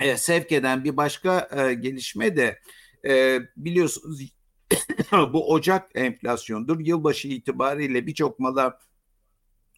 e, 0.00 0.16
sevk 0.16 0.52
eden 0.52 0.84
bir 0.84 0.96
başka 0.96 1.48
e, 1.56 1.74
gelişme 1.74 2.36
de 2.36 2.58
e, 3.08 3.40
biliyorsunuz 3.56 4.20
bu 5.12 5.52
Ocak 5.52 5.90
enflasyondur. 5.94 6.80
Yılbaşı 6.80 7.28
itibariyle 7.28 8.06
birçok 8.06 8.38
mala 8.38 8.78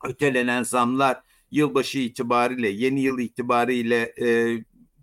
ötelenen 0.05 0.63
zamlar 0.63 1.23
yılbaşı 1.51 1.99
itibariyle, 1.99 2.69
yeni 2.69 3.01
yıl 3.01 3.19
itibariyle 3.19 4.15
e, 4.21 4.59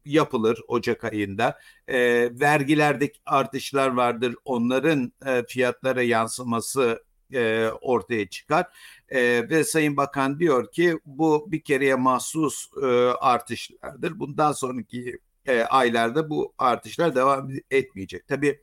yapılır 0.05 0.59
Ocak 0.67 1.03
ayında. 1.03 1.59
E, 1.87 1.99
vergilerdeki 2.39 3.19
artışlar 3.25 3.87
vardır. 3.87 4.35
Onların 4.45 5.13
e, 5.25 5.43
fiyatlara 5.47 6.01
yansıması 6.01 7.03
e, 7.33 7.67
ortaya 7.81 8.29
çıkar. 8.29 8.65
E, 9.09 9.49
ve 9.49 9.63
Sayın 9.63 9.97
Bakan 9.97 10.39
diyor 10.39 10.71
ki 10.71 10.99
bu 11.05 11.51
bir 11.51 11.61
kereye 11.61 11.95
mahsus 11.95 12.69
e, 12.83 12.85
artışlardır. 13.19 14.19
Bundan 14.19 14.51
sonraki 14.51 15.19
e, 15.45 15.61
aylarda 15.61 16.29
bu 16.29 16.53
artışlar 16.57 17.15
devam 17.15 17.49
etmeyecek. 17.71 18.27
Tabii 18.27 18.61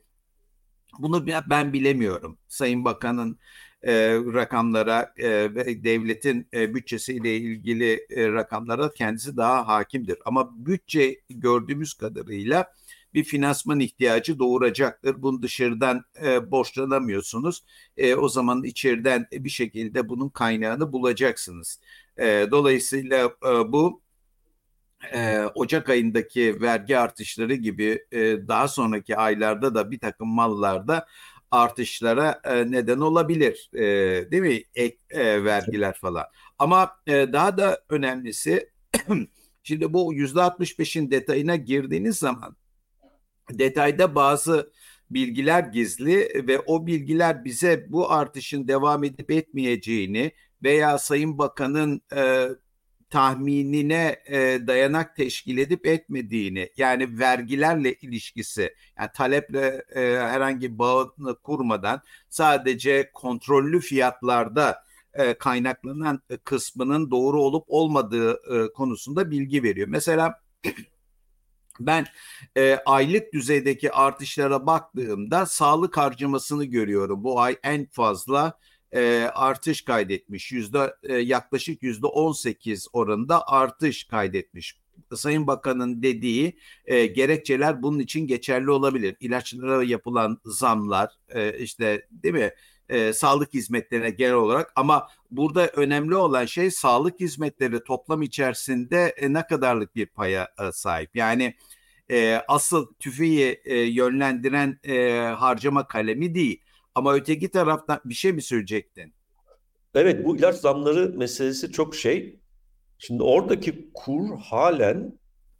bunu 0.99 1.27
ben 1.49 1.73
bilemiyorum. 1.73 2.37
Sayın 2.47 2.85
Bakan'ın 2.85 3.39
e, 3.85 4.13
rakamlara 4.33 5.13
e, 5.17 5.55
ve 5.55 5.83
devletin 5.83 6.47
e, 6.53 6.73
bütçesiyle 6.73 7.37
ilgili 7.37 8.05
e, 8.09 8.27
rakamlara 8.31 8.93
kendisi 8.93 9.37
daha 9.37 9.67
hakimdir. 9.67 10.17
Ama 10.25 10.65
bütçe 10.65 11.21
gördüğümüz 11.29 11.93
kadarıyla 11.93 12.73
bir 13.13 13.23
finansman 13.23 13.79
ihtiyacı 13.79 14.39
doğuracaktır. 14.39 15.21
Bunu 15.21 15.41
dışarıdan 15.41 16.05
e, 16.23 16.51
borçlanamıyorsunuz. 16.51 17.63
E, 17.97 18.15
o 18.15 18.29
zaman 18.29 18.63
içeriden 18.63 19.27
bir 19.31 19.49
şekilde 19.49 20.09
bunun 20.09 20.29
kaynağını 20.29 20.93
bulacaksınız. 20.93 21.79
E, 22.17 22.47
dolayısıyla 22.51 23.25
e, 23.25 23.71
bu 23.71 24.01
e, 25.13 25.43
Ocak 25.55 25.89
ayındaki 25.89 26.61
vergi 26.61 26.97
artışları 26.97 27.53
gibi 27.53 28.05
e, 28.11 28.47
daha 28.47 28.67
sonraki 28.67 29.17
aylarda 29.17 29.75
da 29.75 29.91
bir 29.91 29.99
takım 29.99 30.27
mallarda 30.27 31.07
artışlara 31.55 32.41
e, 32.43 32.71
neden 32.71 32.99
olabilir. 32.99 33.69
E, 33.73 33.81
değil 34.31 34.43
mi? 34.43 34.63
Ek 34.75 34.97
e, 35.09 35.43
vergiler 35.43 35.93
falan. 35.93 36.25
Ama 36.59 36.91
daha 37.07 37.57
da 37.57 37.83
önemlisi 37.89 38.69
şimdi 39.63 39.93
bu 39.93 40.13
yüzde 40.13 40.39
65'in 40.39 41.11
detayına 41.11 41.55
girdiğiniz 41.55 42.17
zaman 42.17 42.55
detayda 43.51 44.15
bazı 44.15 44.71
bilgiler 45.09 45.63
gizli 45.63 46.47
ve 46.47 46.59
o 46.59 46.87
bilgiler 46.87 47.45
bize 47.45 47.85
bu 47.89 48.11
artışın 48.11 48.67
devam 48.67 49.03
edip 49.03 49.31
etmeyeceğini 49.31 50.31
veya 50.63 50.97
Sayın 50.97 51.37
Bakan'ın 51.37 52.01
tahminine 53.15 54.19
e, 54.25 54.67
dayanak 54.67 55.15
teşkil 55.15 55.57
edip 55.57 55.87
etmediğini 55.87 56.69
yani 56.77 57.19
vergilerle 57.19 57.93
ilişkisi 57.93 58.75
yani 58.99 59.09
taleple 59.13 59.83
e, 59.95 60.01
herhangi 60.01 60.79
bağını 60.79 61.35
kurmadan 61.43 62.01
sadece 62.29 63.11
kontrollü 63.13 63.79
fiyatlarda 63.79 64.83
e, 65.13 65.33
kaynaklanan 65.33 66.21
kısmının 66.43 67.11
doğru 67.11 67.41
olup 67.41 67.65
olmadığı 67.67 68.31
e, 68.33 68.73
konusunda 68.73 69.31
bilgi 69.31 69.63
veriyor. 69.63 69.87
Mesela 69.87 70.41
Ben 71.79 72.05
e, 72.57 72.79
aylık 72.85 73.33
düzeydeki 73.33 73.91
artışlara 73.91 74.65
baktığımda 74.65 75.45
sağlık 75.45 75.97
harcamasını 75.97 76.65
görüyorum. 76.65 77.23
Bu 77.23 77.39
ay 77.39 77.57
en 77.63 77.85
fazla 77.85 78.59
e, 78.95 79.31
artış 79.33 79.81
kaydetmiş. 79.81 80.51
Yüzde 80.51 80.95
e, 81.03 81.15
yaklaşık 81.17 81.83
yüzde 81.83 82.07
18 82.07 82.87
oranında 82.93 83.47
artış 83.47 84.03
kaydetmiş. 84.03 84.79
Sayın 85.15 85.47
Bakan'ın 85.47 86.03
dediği 86.03 86.57
e, 86.85 87.05
gerekçeler 87.05 87.83
bunun 87.83 87.99
için 87.99 88.27
geçerli 88.27 88.71
olabilir. 88.71 89.15
İlaçlara 89.19 89.83
yapılan 89.83 90.37
zamlar, 90.45 91.09
e, 91.29 91.57
işte 91.57 92.07
değil 92.11 92.35
mi? 92.35 92.51
E, 92.89 93.13
sağlık 93.13 93.53
hizmetlerine 93.53 94.09
genel 94.09 94.33
olarak 94.33 94.71
ama 94.75 95.07
burada 95.31 95.67
önemli 95.67 96.15
olan 96.15 96.45
şey 96.45 96.71
sağlık 96.71 97.19
hizmetleri 97.19 97.83
toplam 97.83 98.21
içerisinde 98.21 99.15
e, 99.17 99.33
ne 99.33 99.47
kadarlık 99.47 99.95
bir 99.95 100.05
paya 100.05 100.49
e, 100.59 100.71
sahip. 100.71 101.15
Yani 101.15 101.55
e, 102.11 102.41
asıl 102.47 102.93
tüfeği 102.99 103.61
e, 103.65 103.79
yönlendiren 103.79 104.79
e, 104.83 105.19
harcama 105.37 105.87
kalemi 105.87 106.35
değil. 106.35 106.61
Ama 106.95 107.15
öteki 107.15 107.49
taraftan 107.49 107.99
bir 108.05 108.13
şey 108.13 108.31
mi 108.31 108.41
söyleyecektin? 108.41 109.13
Evet 109.95 110.25
bu 110.25 110.37
ilaç 110.37 110.55
zamları 110.55 111.13
meselesi 111.17 111.71
çok 111.71 111.95
şey. 111.95 112.39
Şimdi 112.97 113.23
oradaki 113.23 113.89
kur 113.93 114.37
halen 114.37 115.19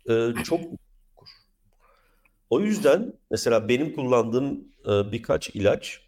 e, 0.10 0.30
çok 0.44 0.60
kur. 1.16 1.28
O 2.50 2.60
yüzden 2.60 3.14
mesela 3.32 3.70
benim 3.70 3.96
kullandığım 3.96 4.68
e, 4.86 5.12
birkaç 5.12 5.50
ilaç 5.50 6.02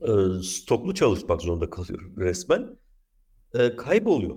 e, 0.00 0.42
stoklu 0.42 0.94
çalışmak 0.94 1.42
zorunda 1.42 1.70
kalıyorum 1.70 2.14
resmen. 2.16 2.78
E, 3.54 3.76
kayboluyor. 3.76 4.36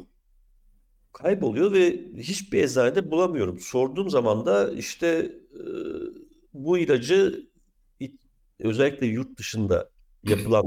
Kayboluyor 1.14 1.72
ve 1.72 2.00
hiçbir 2.18 2.64
eczanede 2.64 3.12
bulamıyorum. 3.12 3.60
Sorduğum 3.60 4.10
zaman 4.10 4.46
da 4.46 4.72
işte 4.72 5.08
e, 5.54 5.64
bu 6.54 6.78
ilacı 6.78 7.48
özellikle 8.60 9.06
yurt 9.08 9.40
dışında 9.40 9.90
yapılan 10.24 10.66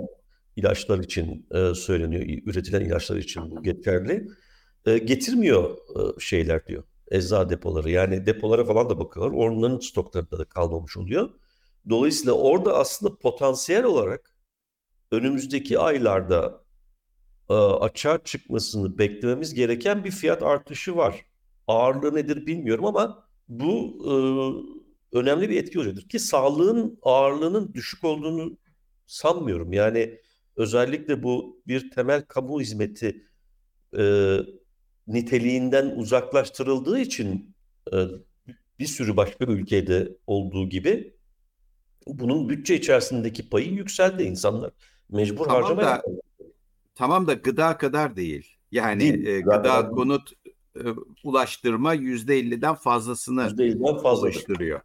ilaçlar 0.56 0.98
için 0.98 1.46
e, 1.50 1.74
söyleniyor, 1.74 2.22
üretilen 2.46 2.80
ilaçlar 2.80 3.16
için 3.16 3.50
bu 3.50 3.62
geçerli. 3.62 4.28
E, 4.86 4.98
getirmiyor 4.98 5.70
e, 5.70 6.20
şeyler 6.20 6.66
diyor, 6.66 6.84
eczacı 7.10 7.50
depoları. 7.50 7.90
Yani 7.90 8.26
depolara 8.26 8.64
falan 8.64 8.90
da 8.90 8.98
bakıyorlar. 8.98 9.36
Onların 9.36 9.78
stoklarında 9.78 10.38
da 10.38 10.44
kalmamış 10.44 10.96
oluyor. 10.96 11.30
Dolayısıyla 11.88 12.32
orada 12.32 12.76
aslında 12.78 13.18
potansiyel 13.18 13.84
olarak 13.84 14.30
önümüzdeki 15.12 15.78
aylarda 15.78 16.64
e, 17.50 17.54
açığa 17.54 18.24
çıkmasını 18.24 18.98
beklememiz 18.98 19.54
gereken 19.54 20.04
bir 20.04 20.10
fiyat 20.10 20.42
artışı 20.42 20.96
var. 20.96 21.24
Ağırlığı 21.66 22.14
nedir 22.14 22.46
bilmiyorum 22.46 22.84
ama 22.84 23.28
bu 23.48 23.98
e, 24.04 24.12
önemli 25.12 25.50
bir 25.50 25.56
etki 25.56 25.78
olacaktır. 25.78 26.08
Ki 26.08 26.18
sağlığın 26.18 26.98
ağırlığının 27.02 27.74
düşük 27.74 28.04
olduğunu 28.04 28.58
sanmıyorum. 29.06 29.72
Yani 29.72 30.20
özellikle 30.56 31.22
bu 31.22 31.62
bir 31.66 31.90
temel 31.90 32.22
kamu 32.22 32.60
hizmeti 32.60 33.28
e, 33.98 34.36
niteliğinden 35.06 35.86
uzaklaştırıldığı 35.96 36.98
için 36.98 37.54
e, 37.92 37.96
bir 38.78 38.86
sürü 38.86 39.16
başka 39.16 39.44
ülkede 39.44 40.16
olduğu 40.26 40.68
gibi 40.68 41.14
bunun 42.06 42.48
bütçe 42.48 42.74
içerisindeki 42.74 43.48
payı 43.48 43.72
yükseldi 43.72 44.22
insanlar. 44.22 44.70
Mecbur 45.08 45.44
tamam 45.44 45.62
harcamaya 45.62 45.86
da, 45.86 46.02
Tamam 46.94 47.26
da 47.26 47.34
gıda 47.34 47.76
kadar 47.76 48.16
değil. 48.16 48.56
Yani 48.72 49.00
değil, 49.00 49.26
e, 49.26 49.40
gıda 49.40 49.88
konut 49.88 50.32
e, 50.76 50.82
ulaştırma 51.24 51.94
yüzde 51.94 52.40
50'den 52.40 52.74
fazlasını 52.74 53.42
%50'den 53.42 54.02
fazla 54.02 54.26
oluşturuyor. 54.26 54.80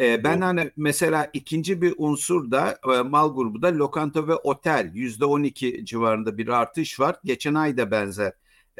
E, 0.00 0.24
ben 0.24 0.40
hani 0.40 0.70
mesela 0.76 1.30
ikinci 1.32 1.82
bir 1.82 1.94
unsur 1.98 2.50
da 2.50 2.78
e, 2.98 3.02
mal 3.02 3.34
grubu 3.34 3.62
da 3.62 3.78
lokanta 3.78 4.28
ve 4.28 4.34
otel 4.34 4.90
yüzde 4.94 5.24
on 5.24 5.42
iki 5.42 5.84
civarında 5.86 6.38
bir 6.38 6.48
artış 6.48 7.00
var. 7.00 7.16
Geçen 7.24 7.54
ay 7.54 7.76
da 7.76 7.90
benzer 7.90 8.32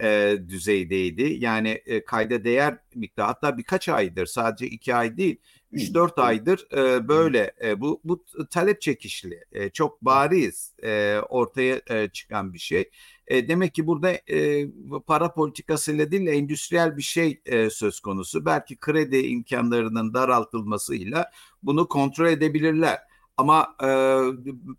e, 0.02 0.36
düzeydeydi. 0.48 1.22
Yani 1.22 1.68
e, 1.86 2.04
kayda 2.04 2.44
değer 2.44 2.78
miktar 2.94 3.26
hatta 3.26 3.58
birkaç 3.58 3.88
aydır 3.88 4.26
sadece 4.26 4.66
iki 4.66 4.94
ay 4.94 5.16
değil 5.16 5.36
3-4 5.72 6.20
aydır 6.20 6.66
e, 6.76 7.08
böyle 7.08 7.52
e, 7.64 7.80
bu 7.80 8.00
bu 8.04 8.24
talep 8.50 8.80
çekişli 8.80 9.44
e, 9.52 9.70
çok 9.70 10.02
bariz 10.02 10.74
e, 10.82 11.18
ortaya 11.28 11.80
e, 11.90 12.08
çıkan 12.08 12.54
bir 12.54 12.58
şey. 12.58 12.90
E, 13.26 13.48
demek 13.48 13.74
ki 13.74 13.86
burada 13.86 14.10
e, 14.10 14.66
para 15.06 15.34
politikasıyla 15.34 16.10
değil 16.10 16.26
endüstriyel 16.26 16.96
bir 16.96 17.02
şey 17.02 17.40
e, 17.46 17.70
söz 17.70 18.00
konusu. 18.00 18.46
Belki 18.46 18.76
kredi 18.76 19.16
imkanlarının 19.18 20.14
daraltılmasıyla 20.14 21.30
bunu 21.62 21.88
kontrol 21.88 22.26
edebilirler. 22.26 22.98
Ama 23.36 23.76
e, 23.82 23.88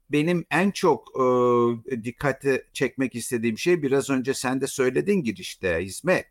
benim 0.10 0.46
en 0.52 0.72
çok 0.72 1.12
e, 1.20 2.04
dikkati 2.04 2.66
çekmek 2.74 3.16
istediğim 3.16 3.58
şey 3.58 3.82
biraz 3.82 4.10
önce 4.10 4.34
sen 4.34 4.62
de 4.62 4.68
söyledin 4.68 5.24
girişte 5.24 5.80
hizmet. 5.82 6.26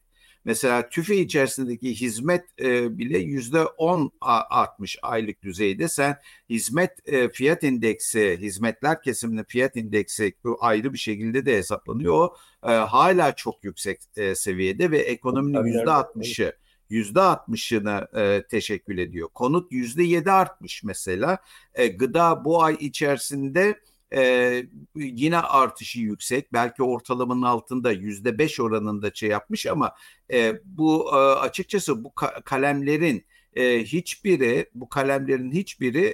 Mesela 0.45 0.89
TÜFE 0.89 1.17
içerisindeki 1.17 1.95
hizmet 1.95 2.45
e, 2.61 2.99
bile 2.99 3.19
yüzde 3.19 3.65
on 3.65 4.13
artmış 4.51 4.99
aylık 5.03 5.43
düzeyde. 5.43 5.89
Sen 5.89 6.17
hizmet 6.51 7.09
e, 7.09 7.29
fiyat 7.29 7.63
indeksi, 7.63 8.37
hizmetler 8.41 9.03
kesiminin 9.03 9.45
fiyat 9.49 9.77
indeksi 9.77 10.35
ayrı 10.61 10.93
bir 10.93 10.99
şekilde 10.99 11.47
de 11.47 11.57
hesaplanıyor. 11.57 12.15
O 12.15 12.37
e, 12.65 12.73
hala 12.73 13.35
çok 13.35 13.65
yüksek 13.65 14.01
e, 14.17 14.35
seviyede 14.35 14.91
ve 14.91 14.99
ekonominin 14.99 15.65
yüzde 15.65 15.91
altmışı 15.91 16.53
yüzde 16.91 17.21
altmışını 17.21 18.09
e, 18.17 18.43
teşekkül 18.51 18.99
ediyor. 18.99 19.29
Konut 19.35 19.73
yüzde 19.73 20.03
yedi 20.03 20.33
artmış 20.33 20.85
mesela. 20.85 21.39
E, 21.75 21.87
gıda 21.87 22.45
bu 22.45 22.63
ay 22.63 22.77
içerisinde 22.81 23.81
e, 24.15 24.63
yine 24.97 25.39
artışı 25.39 26.01
yüksek. 26.01 26.53
Belki 26.53 26.83
ortalamanın 26.83 27.43
altında 27.43 27.93
yüzde 27.93 28.39
beş 28.39 28.61
oranında 28.61 29.11
şey 29.15 29.29
yapmış 29.29 29.67
ama 29.67 29.95
e, 30.33 30.61
bu 30.65 31.11
e, 31.13 31.17
açıkçası 31.17 32.05
bu 32.05 32.09
ka- 32.09 32.43
kalemlerin 32.43 33.25
e, 33.57 33.85
hiçbiri, 33.85 34.71
bu 34.75 34.89
kalemlerin 34.89 35.53
hiçbiri 35.53 36.05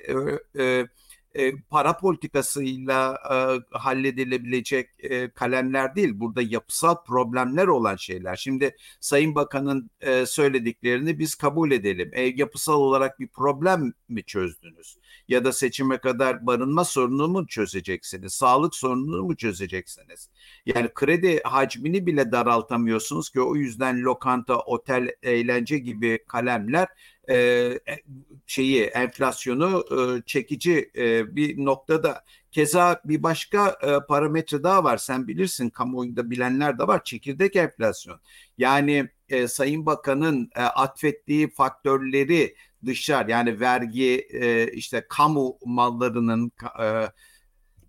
e, 0.56 0.62
e, 0.64 0.86
e, 1.34 1.56
para 1.56 1.96
politikasıyla 1.96 3.18
e, 3.30 3.36
halledilebilecek 3.78 4.90
e, 4.98 5.30
kalemler 5.30 5.96
değil. 5.96 6.10
Burada 6.14 6.42
yapısal 6.42 7.04
problemler 7.04 7.66
olan 7.66 7.96
şeyler. 7.96 8.36
Şimdi 8.36 8.76
Sayın 9.00 9.34
Bakan'ın 9.34 9.90
e, 10.00 10.26
söylediklerini 10.26 11.18
biz 11.18 11.34
kabul 11.34 11.70
edelim. 11.70 12.10
E, 12.12 12.22
yapısal 12.22 12.80
olarak 12.80 13.20
bir 13.20 13.28
problem 13.28 13.92
mi 14.08 14.22
çözdünüz? 14.24 14.96
Ya 15.28 15.44
da 15.44 15.52
seçime 15.52 15.98
kadar 15.98 16.46
barınma 16.46 16.84
sorununu 16.84 17.28
mu 17.28 17.46
çözeceksiniz? 17.46 18.32
Sağlık 18.32 18.74
sorununu 18.74 19.22
mu 19.22 19.36
çözeceksiniz? 19.36 20.28
Yani 20.66 20.88
kredi 20.94 21.40
hacmini 21.44 22.06
bile 22.06 22.32
daraltamıyorsunuz 22.32 23.30
ki 23.30 23.40
o 23.40 23.56
yüzden 23.56 24.02
lokanta, 24.02 24.58
otel, 24.58 25.08
eğlence 25.22 25.78
gibi 25.78 26.24
kalemler 26.28 26.88
e, 27.30 27.34
e, 27.36 28.02
şeyi 28.46 28.82
enflasyonu 28.82 29.84
e, 29.90 30.22
çekici 30.26 30.90
e, 30.96 31.36
bir 31.36 31.64
noktada. 31.64 32.24
Keza 32.52 33.00
bir 33.04 33.22
başka 33.22 33.78
e, 33.82 34.06
parametre 34.08 34.62
daha 34.62 34.84
var. 34.84 34.96
Sen 34.96 35.28
bilirsin 35.28 35.70
kamuoyunda 35.70 36.30
bilenler 36.30 36.78
de 36.78 36.86
var. 36.86 37.04
Çekirdek 37.04 37.56
enflasyon. 37.56 38.20
Yani 38.58 39.08
e, 39.28 39.48
Sayın 39.48 39.86
Bakan'ın 39.86 40.50
e, 40.56 40.62
atfettiği 40.62 41.50
faktörleri 41.50 42.54
dışlar 42.86 43.26
yani 43.28 43.60
vergi 43.60 44.28
e, 44.32 44.72
işte 44.72 45.06
kamu 45.08 45.58
mallarının 45.64 46.52
e, 46.80 47.08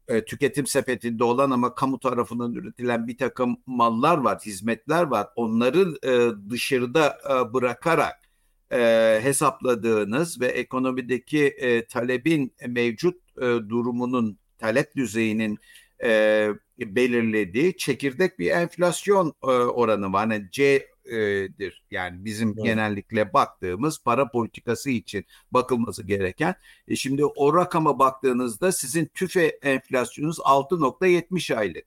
e, 0.08 0.26
tüketim 0.26 0.68
sepetinde 0.68 1.24
olan 1.24 1.52
ama 1.52 1.76
kamu 1.76 2.00
tarafından 2.00 2.54
üretilen 2.54 3.08
bir 3.08 3.18
takım 3.18 3.58
mallar 3.66 4.18
var, 4.18 4.40
hizmetler 4.46 5.04
var. 5.04 5.28
Onları 5.36 5.96
e, 6.04 6.50
dışarıda 6.50 7.18
e, 7.30 7.54
bırakarak 7.54 8.31
e, 8.72 9.20
hesapladığınız 9.24 10.42
ve 10.42 10.48
ekonomideki 10.48 11.46
e, 11.46 11.86
talebin 11.86 12.54
mevcut 12.68 13.16
e, 13.38 13.42
durumunun 13.42 14.38
talep 14.58 14.96
düzeyinin 14.96 15.60
e, 16.04 16.50
belirlediği 16.80 17.78
çekirdek 17.78 18.40
bir 18.40 18.52
enflasyon 18.52 19.34
e, 19.44 19.46
oranı 19.48 20.14
var. 20.14 20.28
Hani 20.28 20.50
C'dir 20.52 21.84
yani 21.92 22.26
bizim 22.26 22.50
evet. 22.50 22.64
genellikle 22.64 23.34
baktığımız 23.34 24.04
para 24.04 24.32
politikası 24.32 24.90
için 24.90 25.26
bakılması 25.52 26.04
gereken. 26.04 26.56
E 26.88 26.96
şimdi 26.96 27.26
o 27.26 27.54
rakama 27.56 28.00
baktığınızda 28.00 28.72
sizin 28.72 29.06
tüfe 29.06 29.46
enflasyonunuz 29.46 30.40
6.70 30.40 31.56
aylık. 31.56 31.86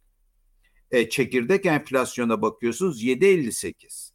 E, 0.91 1.09
çekirdek 1.09 1.67
enflasyona 1.67 2.43
bakıyorsunuz 2.43 3.05
7.58. 3.05 4.14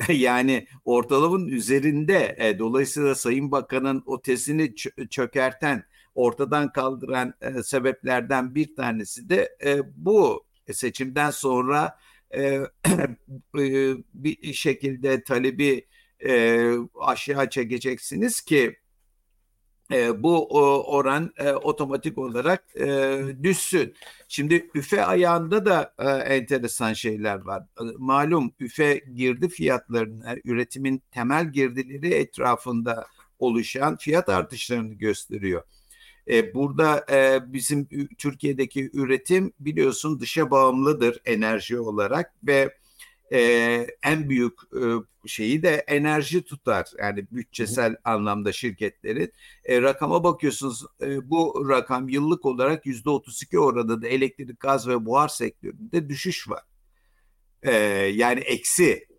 yani 0.08 0.66
ortalamanın 0.84 1.48
üzerinde. 1.48 2.36
E, 2.38 2.58
dolayısıyla 2.58 3.14
Sayın 3.14 3.50
Bakan'ın 3.50 4.02
o 4.06 4.22
tezini 4.22 4.74
çökerten, 5.10 5.84
ortadan 6.14 6.72
kaldıran 6.72 7.34
e, 7.40 7.62
sebeplerden 7.62 8.54
bir 8.54 8.74
tanesi 8.76 9.28
de 9.28 9.56
e, 9.64 9.80
bu 9.96 10.44
seçimden 10.72 11.30
sonra 11.30 11.98
e, 12.34 12.40
e 13.58 13.94
bir 14.14 14.52
şekilde 14.52 15.24
talebi 15.24 15.86
e, 16.26 16.72
aşağı 17.00 17.50
çekeceksiniz 17.50 18.40
ki 18.40 18.76
e, 19.92 20.22
bu 20.22 20.48
oran 20.96 21.32
e, 21.38 21.52
otomatik 21.52 22.18
olarak 22.18 22.64
e, 22.76 23.20
düşsün. 23.42 23.94
Şimdi 24.28 24.70
üfe 24.74 25.04
ayağında 25.04 25.66
da 25.66 25.94
e, 25.98 26.08
enteresan 26.08 26.92
şeyler 26.92 27.40
var. 27.40 27.62
E, 27.80 27.84
malum 27.98 28.52
üfe 28.60 29.02
girdi 29.14 29.48
fiyatlarını, 29.48 30.40
üretimin 30.44 31.02
temel 31.10 31.52
girdileri 31.52 32.14
etrafında 32.14 33.06
oluşan 33.38 33.96
fiyat 33.96 34.28
artışlarını 34.28 34.94
gösteriyor. 34.94 35.62
E, 36.28 36.54
burada 36.54 37.06
e, 37.10 37.52
bizim 37.52 37.88
Türkiye'deki 38.18 38.90
üretim 38.92 39.52
biliyorsun 39.60 40.20
dışa 40.20 40.50
bağımlıdır 40.50 41.20
enerji 41.24 41.78
olarak 41.80 42.34
ve 42.42 42.76
e, 43.32 43.86
en 44.02 44.28
büyük 44.28 44.54
e, 44.74 44.82
şeyi 45.26 45.62
de 45.62 45.84
enerji 45.86 46.42
tutar. 46.42 46.88
Yani 46.98 47.26
bütçesel 47.30 47.96
anlamda 48.04 48.52
şirketlerin. 48.52 49.32
E, 49.64 49.82
rakama 49.82 50.24
bakıyorsunuz 50.24 50.84
e, 51.02 51.30
bu 51.30 51.66
rakam 51.68 52.08
yıllık 52.08 52.46
olarak 52.46 52.86
yüzde 52.86 53.10
32 53.10 53.58
oranında 53.58 54.08
elektrik, 54.08 54.60
gaz 54.60 54.88
ve 54.88 55.06
buhar 55.06 55.28
sektöründe 55.28 56.08
düşüş 56.08 56.50
var. 56.50 56.62
E, 57.62 57.72
yani 58.14 58.40
eksi. 58.40 59.10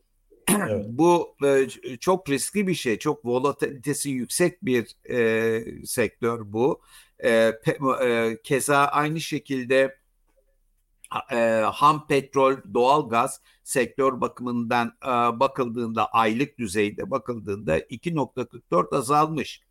Evet. 0.49 0.85
bu 0.89 1.35
e, 1.45 1.67
çok 1.99 2.29
riskli 2.29 2.67
bir 2.67 2.73
şey. 2.73 2.99
Çok 2.99 3.25
volatilitesi 3.25 4.09
yüksek 4.09 4.65
bir 4.65 4.95
e, 5.09 5.85
sektör 5.85 6.39
bu. 6.43 6.81
E, 7.23 7.51
pe, 7.63 7.77
e, 8.05 8.37
keza 8.43 8.77
aynı 8.77 9.21
şekilde 9.21 10.00
e, 11.31 11.35
ham 11.73 12.07
petrol, 12.07 12.55
doğal 12.73 13.09
gaz 13.09 13.41
sektör 13.63 14.21
bakımından 14.21 14.93
e, 15.03 15.39
bakıldığında 15.39 16.05
aylık 16.05 16.57
düzeyde 16.59 17.11
bakıldığında 17.11 17.79
2.44 17.79 18.97
azalmış. 18.97 19.61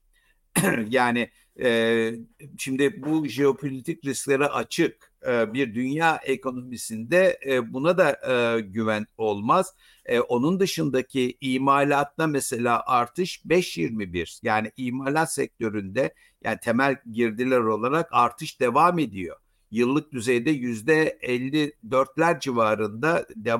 yani 0.88 1.30
e, 1.62 2.12
şimdi 2.58 3.02
bu 3.02 3.26
jeopolitik 3.26 4.04
risklere 4.04 4.46
açık 4.46 5.12
e, 5.26 5.54
bir 5.54 5.74
dünya 5.74 6.16
ekonomisinde 6.16 7.38
e, 7.46 7.72
buna 7.72 7.98
da 7.98 8.10
e, 8.32 8.60
güven 8.60 9.06
olmaz. 9.18 9.74
E, 10.06 10.20
onun 10.20 10.60
dışındaki 10.60 11.36
imalatta 11.40 12.26
mesela 12.26 12.82
artış 12.86 13.42
5.21 13.46 14.40
yani 14.42 14.72
imalat 14.76 15.32
sektöründe 15.32 16.14
yani 16.44 16.58
temel 16.62 16.96
girdiler 17.12 17.60
olarak 17.60 18.08
artış 18.12 18.60
devam 18.60 18.98
ediyor 18.98 19.36
yıllık 19.70 20.12
düzeyde 20.12 20.50
yüzde 20.50 21.18
54'ler 21.22 22.40
civarında 22.40 23.26
e, 23.46 23.52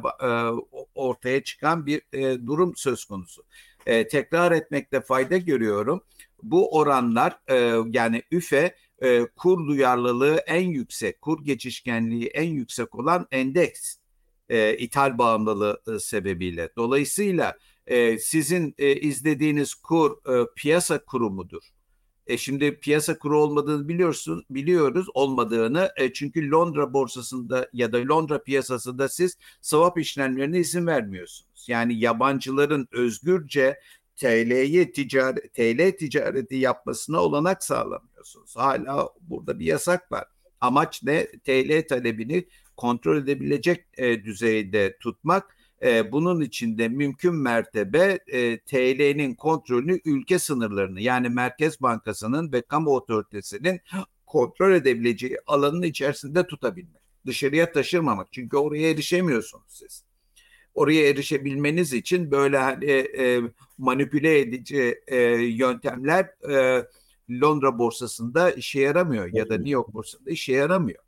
ortaya 0.94 1.42
çıkan 1.42 1.87
bir 1.87 2.03
e, 2.12 2.46
durum 2.46 2.77
söz 2.77 3.05
konusu. 3.05 3.42
E, 3.87 4.09
tekrar 4.09 4.53
etmekte 4.53 5.01
fayda 5.01 5.37
görüyorum. 5.37 6.03
Bu 6.42 6.77
oranlar 6.77 7.40
yani 7.94 8.23
üfe 8.31 8.75
kur 9.37 9.66
duyarlılığı 9.66 10.37
en 10.46 10.68
yüksek, 10.68 11.20
kur 11.20 11.44
geçişkenliği 11.44 12.27
en 12.27 12.49
yüksek 12.49 12.94
olan 12.94 13.27
endeks 13.31 13.96
ithal 14.79 15.18
bağımlılığı 15.18 16.01
sebebiyle. 16.01 16.68
Dolayısıyla 16.77 17.59
sizin 18.18 18.75
izlediğiniz 18.79 19.75
kur 19.75 20.16
piyasa 20.57 21.05
kuru 21.05 21.31
mudur? 21.31 21.62
E 22.26 22.37
şimdi 22.37 22.80
piyasa 22.80 23.18
kuru 23.18 23.42
olmadığını 23.42 23.88
biliyorsun, 23.88 24.44
biliyoruz 24.50 25.06
olmadığını. 25.14 25.90
E 25.96 26.12
çünkü 26.12 26.50
Londra 26.50 26.92
borsasında 26.92 27.68
ya 27.72 27.92
da 27.92 27.98
Londra 27.98 28.42
piyasasında 28.42 29.09
siz 29.09 29.38
swap 29.61 29.98
işlemlerine 29.98 30.59
izin 30.59 30.87
vermiyorsunuz. 30.87 31.66
Yani 31.68 31.98
yabancıların 31.98 32.88
özgürce 32.92 33.80
TL'yi 34.16 34.92
ticaret 34.92 35.54
TL 35.54 35.96
ticareti 35.98 36.56
yapmasına 36.56 37.20
olanak 37.20 37.64
sağlamıyorsunuz. 37.64 38.56
Hala 38.56 39.09
burada 39.20 39.59
bir 39.59 39.66
yasak 39.66 40.12
var. 40.12 40.24
Amaç 40.61 41.02
ne? 41.02 41.26
TL 41.26 41.87
talebini 41.88 42.48
kontrol 42.76 43.16
edebilecek 43.16 43.87
e, 43.98 44.24
düzeyde 44.24 44.96
tutmak 45.00 45.56
e, 45.83 46.12
bunun 46.12 46.40
içinde 46.40 46.88
mümkün 46.88 47.35
mertebe 47.35 48.19
e, 48.27 48.59
TL'nin 48.59 49.35
kontrolünü 49.35 50.01
ülke 50.05 50.38
sınırlarını 50.38 51.01
yani 51.01 51.29
Merkez 51.29 51.81
Bankası'nın 51.81 52.53
ve 52.53 52.62
kamu 52.62 52.90
otoritesinin 52.90 53.81
kontrol 54.27 54.73
edebileceği 54.73 55.37
alanın 55.47 55.83
içerisinde 55.83 56.47
tutabilmek. 56.47 57.03
Dışarıya 57.27 57.73
taşırmamak. 57.73 58.33
Çünkü 58.33 58.57
oraya 58.57 58.90
erişemiyorsunuz 58.90 59.64
siz. 59.69 60.05
Oraya 60.75 61.09
erişebilmeniz 61.09 61.93
için 61.93 62.31
böyle 62.31 62.59
hani 62.59 62.85
e, 62.90 63.40
manipüle 63.79 64.38
edici 64.38 65.01
e, 65.07 65.16
yöntemler 65.43 66.25
e, 66.51 66.87
Londra 67.31 67.79
borsasında 67.79 68.51
işe 68.51 68.81
yaramıyor 68.81 69.33
ya 69.33 69.49
da 69.49 69.55
New 69.55 69.71
York 69.71 69.95
borsasında 69.95 70.31
işe 70.31 70.53
yaramıyor. 70.53 71.05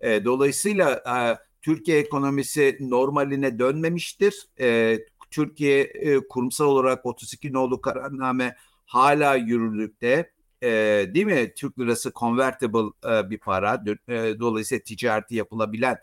E, 0.00 0.24
dolayısıyla 0.24 0.90
e, 0.92 1.16
Türkiye 1.62 1.98
ekonomisi 1.98 2.76
normaline 2.80 3.58
dönmemiştir. 3.58 4.46
E, 4.60 4.98
Türkiye 5.30 5.80
e, 5.80 6.28
kurumsal 6.28 6.66
olarak 6.66 7.06
32 7.06 7.52
nolu 7.52 7.80
kararname 7.80 8.56
hala 8.86 9.34
yürürlükte. 9.34 10.32
E, 10.62 10.68
değil 11.14 11.26
mi? 11.26 11.52
Türk 11.56 11.78
lirası 11.78 12.12
convertible 12.12 13.10
e, 13.10 13.30
bir 13.30 13.38
para. 13.38 13.84
E, 14.08 14.40
dolayısıyla 14.40 14.82
ticareti 14.82 15.34
yapılabilen 15.34 15.98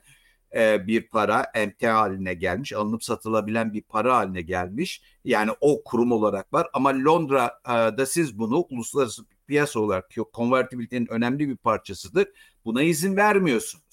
e, 0.56 0.88
bir 0.88 1.08
para 1.08 1.46
emtia 1.56 1.98
haline 1.98 2.34
gelmiş. 2.34 2.74
Alınıp 2.74 3.04
satılabilen 3.04 3.74
bir 3.74 3.82
para 3.82 4.16
haline 4.16 4.42
gelmiş. 4.42 5.02
Yani 5.26 5.52
o 5.62 5.84
kurum 5.84 6.12
olarak 6.12 6.54
var. 6.54 6.68
Ama 6.74 6.90
Londra'da 7.06 8.06
siz 8.06 8.40
bunu 8.40 8.66
uluslararası 8.70 9.26
piyasa 9.48 9.80
olarak 9.80 10.12
konvertibilitenin 10.34 11.08
önemli 11.10 11.50
bir 11.50 11.58
parçasıdır. 11.58 12.28
Buna 12.66 12.84
izin 12.84 13.16
vermiyorsunuz 13.16 13.89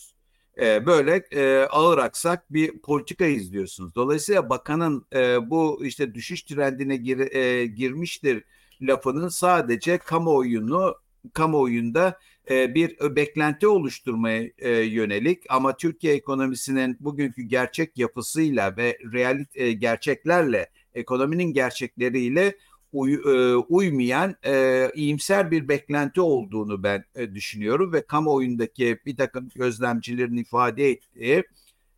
e, 0.60 0.86
böyle 0.86 1.16
e, 1.32 1.66
ağır 1.70 1.98
aksak 1.98 2.52
bir 2.52 2.78
politika 2.78 3.26
izliyorsunuz. 3.26 3.94
Dolayısıyla 3.94 4.50
bakanın 4.50 5.06
e, 5.14 5.50
bu 5.50 5.84
işte 5.84 6.14
düşüş 6.14 6.42
trendine 6.42 6.96
gir, 6.96 7.34
e, 7.34 7.66
girmiştir 7.66 8.44
lafının 8.82 9.28
sadece 9.28 9.98
kamuoyunu 9.98 10.94
kamuoyunda 11.32 12.18
e, 12.50 12.74
bir 12.74 13.16
beklenti 13.16 13.68
oluşturmaya 13.68 14.50
e, 14.58 14.70
yönelik 14.70 15.42
ama 15.48 15.76
Türkiye 15.76 16.14
ekonomisinin 16.14 16.96
bugünkü 17.00 17.42
gerçek 17.42 17.98
yapısıyla 17.98 18.76
ve 18.76 18.98
realit 19.12 19.48
e, 19.54 19.72
gerçeklerle 19.72 20.70
ekonominin 20.94 21.52
gerçekleriyle 21.52 22.56
uy, 22.96 23.14
e, 23.14 23.54
uymayan 23.56 24.36
e, 24.46 24.90
iyimser 24.94 25.50
bir 25.50 25.68
beklenti 25.68 26.20
olduğunu 26.20 26.82
ben 26.82 27.04
e, 27.14 27.34
düşünüyorum 27.34 27.92
ve 27.92 28.06
kamuoyundaki 28.06 28.98
bir 29.06 29.16
takım 29.16 29.48
gözlemcilerin 29.54 30.36
ifade 30.36 30.90
ettiği 30.90 31.44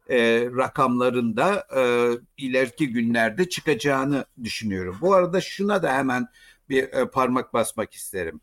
e, 0.08 0.46
rakamlarında 0.56 1.66
e, 1.76 1.82
ileriki 2.36 2.88
günlerde 2.92 3.48
çıkacağını 3.48 4.24
düşünüyorum. 4.44 4.96
Bu 5.00 5.14
arada 5.14 5.40
şuna 5.40 5.82
da 5.82 5.92
hemen 5.94 6.26
bir 6.68 6.82
e, 6.82 7.10
parmak 7.10 7.54
basmak 7.54 7.94
isterim. 7.94 8.40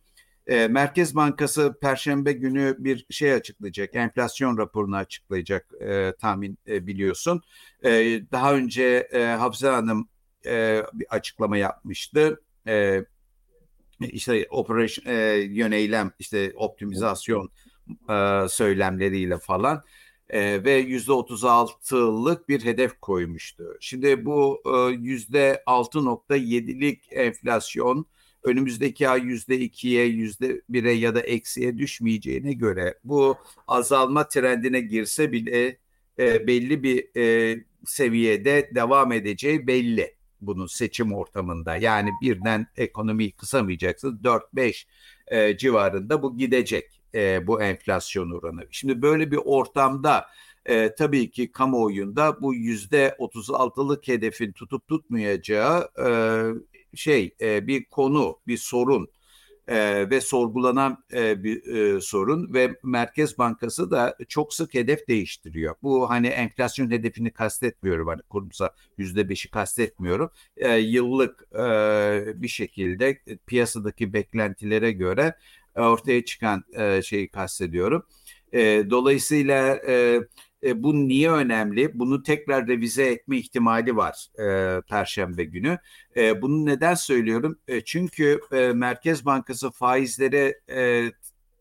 E, 0.48 0.68
Merkez 0.68 1.16
Bankası 1.16 1.76
Perşembe 1.82 2.32
günü 2.32 2.76
bir 2.80 3.06
şey 3.10 3.34
açıklayacak, 3.34 3.96
enflasyon 3.96 4.58
raporunu 4.58 4.96
açıklayacak 4.96 5.66
e, 5.82 6.14
tahmin 6.20 6.58
e, 6.68 6.88
biliyorsun. 6.88 7.42
E, 7.84 7.92
daha 8.32 8.54
önce 8.54 9.10
e, 9.12 9.24
Hafıza 9.24 9.74
Hanım 9.74 10.10
e, 10.46 10.84
bir 10.94 11.08
açıklama 11.10 11.58
yapmıştı. 11.58 12.42
E, 12.68 13.06
işte 14.00 14.48
operasyon 14.50 15.14
e, 15.14 15.36
yöneylem, 15.36 16.12
işte 16.20 16.54
optimizasyon 16.56 17.52
e, 18.10 18.46
söylemleriyle 18.50 19.38
falan 19.38 19.84
e, 20.30 20.64
ve 20.64 20.74
yüzde 20.74 21.12
36'lık 21.12 22.50
bir 22.50 22.66
hedef 22.66 23.00
koymuştu. 23.02 23.78
Şimdi 23.80 24.26
bu 24.26 24.62
yüzde 25.00 25.64
6.7'lik 25.68 27.04
enflasyon 27.12 28.08
önümüzdeki 28.46 29.10
ay 29.10 29.22
yüzde 29.22 29.60
ikiye, 29.60 30.06
yüzde 30.06 30.62
bire 30.70 30.92
ya 30.92 31.16
da 31.16 31.22
eksiye 31.22 31.78
düşmeyeceğine 31.78 32.54
göre 32.54 33.00
bu 33.04 33.38
azalma 33.68 34.28
trendine 34.28 34.82
girse 34.82 35.32
bile 35.32 35.78
e, 36.20 36.48
belli 36.48 36.84
bir 36.84 37.18
e, 37.18 37.58
seviyede 37.86 38.72
devam 38.76 39.12
edeceği 39.12 39.68
belli 39.68 40.15
bunun 40.42 40.66
seçim 40.66 41.14
ortamında. 41.14 41.76
Yani 41.76 42.10
birden 42.22 42.68
ekonomiyi 42.78 43.32
kısamayacaksınız. 43.32 44.24
4-5 44.24 44.86
e, 45.28 45.58
civarında 45.58 46.24
bu 46.24 46.38
gidecek 46.38 47.02
e, 47.16 47.48
bu 47.48 47.62
enflasyon 47.62 48.32
oranı. 48.32 48.68
Şimdi 48.72 49.02
böyle 49.02 49.32
bir 49.32 49.40
ortamda 49.46 50.26
e, 50.66 50.96
tabii 50.96 51.32
ki 51.32 51.52
kamuoyunda 51.52 52.42
bu 52.42 52.54
yüzde 52.54 53.16
36'lık 53.20 54.08
hedefin 54.08 54.52
tutup 54.52 54.88
tutmayacağı 54.88 55.90
e, 56.06 56.08
şey 56.98 57.36
e, 57.42 57.68
bir 57.68 57.86
konu, 57.86 58.40
bir 58.48 58.58
sorun. 58.58 59.08
E, 59.68 60.10
ve 60.10 60.22
sorgulanan 60.22 61.04
e, 61.14 61.44
bir 61.44 61.76
e, 61.76 62.02
sorun 62.02 62.54
ve 62.54 62.76
Merkez 62.84 63.38
Bankası 63.38 63.92
da 63.92 64.18
çok 64.28 64.54
sık 64.54 64.74
hedef 64.74 65.08
değiştiriyor. 65.08 65.76
Bu 65.84 66.10
hani 66.10 66.28
enflasyon 66.28 66.92
hedefini 66.92 67.32
kastetmiyorum 67.32 68.08
hani 68.08 68.22
kurumsal 68.22 68.70
yüzde 68.98 69.30
beşi 69.30 69.52
kastetmiyorum. 69.52 70.30
E, 70.58 70.78
yıllık 70.78 71.48
e, 71.54 72.42
bir 72.42 72.48
şekilde 72.48 73.22
piyasadaki 73.48 74.14
beklentilere 74.14 74.92
göre 74.92 75.36
ortaya 75.76 76.26
çıkan 76.26 76.64
e, 76.74 77.02
şeyi 77.02 77.30
kastediyorum. 77.30 78.06
E, 78.54 78.90
dolayısıyla 78.90 79.80
e, 79.88 80.20
e, 80.66 80.84
bu 80.84 81.08
niye 81.08 81.32
önemli? 81.32 82.00
Bunu 82.00 82.24
tekrar 82.24 82.68
revize 82.68 83.04
etme 83.06 83.38
ihtimali 83.38 83.96
var 83.96 84.28
e, 84.40 84.82
Perşembe 84.82 85.44
günü. 85.44 85.78
E, 86.18 86.42
bunu 86.42 86.66
neden 86.66 86.96
söylüyorum? 86.96 87.60
E, 87.68 87.82
çünkü 87.82 88.40
e, 88.52 88.68
Merkez 88.74 89.26
Bankası 89.26 89.72
faizlere 89.72 90.60
e, 90.70 91.12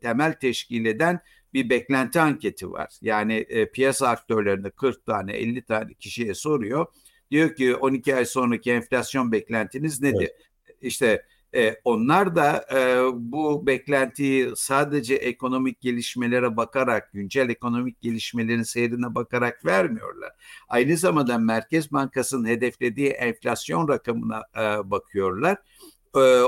temel 0.00 0.32
teşkil 0.32 0.84
eden 0.84 1.20
bir 1.54 1.70
beklenti 1.70 2.20
anketi 2.20 2.72
var. 2.72 2.88
Yani 3.02 3.34
e, 3.34 3.70
piyasa 3.70 4.08
aktörlerine 4.08 4.70
40 4.70 5.06
tane 5.06 5.32
50 5.32 5.62
tane 5.62 5.94
kişiye 5.94 6.34
soruyor. 6.34 6.86
Diyor 7.30 7.54
ki 7.54 7.76
12 7.76 8.16
ay 8.16 8.24
sonraki 8.24 8.72
enflasyon 8.72 9.32
beklentiniz 9.32 10.02
nedir? 10.02 10.30
Evet. 10.30 10.76
İşte 10.80 11.24
e, 11.54 11.80
onlar 11.84 12.36
da 12.36 12.66
e, 12.74 13.00
bu 13.14 13.66
beklentiyi 13.66 14.50
sadece 14.56 15.14
ekonomik 15.14 15.80
gelişmelere 15.80 16.56
bakarak, 16.56 17.12
güncel 17.12 17.48
ekonomik 17.48 18.00
gelişmelerin 18.00 18.62
seyrine 18.62 19.14
bakarak 19.14 19.64
vermiyorlar. 19.64 20.30
Aynı 20.68 20.96
zamanda 20.96 21.38
Merkez 21.38 21.92
Bankası'nın 21.92 22.48
hedeflediği 22.48 23.08
enflasyon 23.08 23.88
rakamına 23.88 24.42
e, 24.56 24.90
bakıyorlar. 24.90 25.58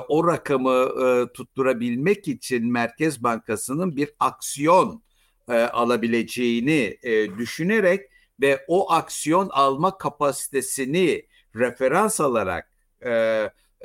O 0.09 0.27
rakamı 0.27 0.89
tutturabilmek 1.35 2.29
için 2.29 2.73
Merkez 2.73 3.23
Bankası'nın 3.23 3.97
bir 3.97 4.11
aksiyon 4.21 5.03
alabileceğini 5.49 6.99
düşünerek 7.39 8.11
ve 8.41 8.65
o 8.69 8.93
aksiyon 8.93 9.49
alma 9.53 9.99
kapasitesini 9.99 11.27
referans 11.55 12.21
alarak 12.21 12.71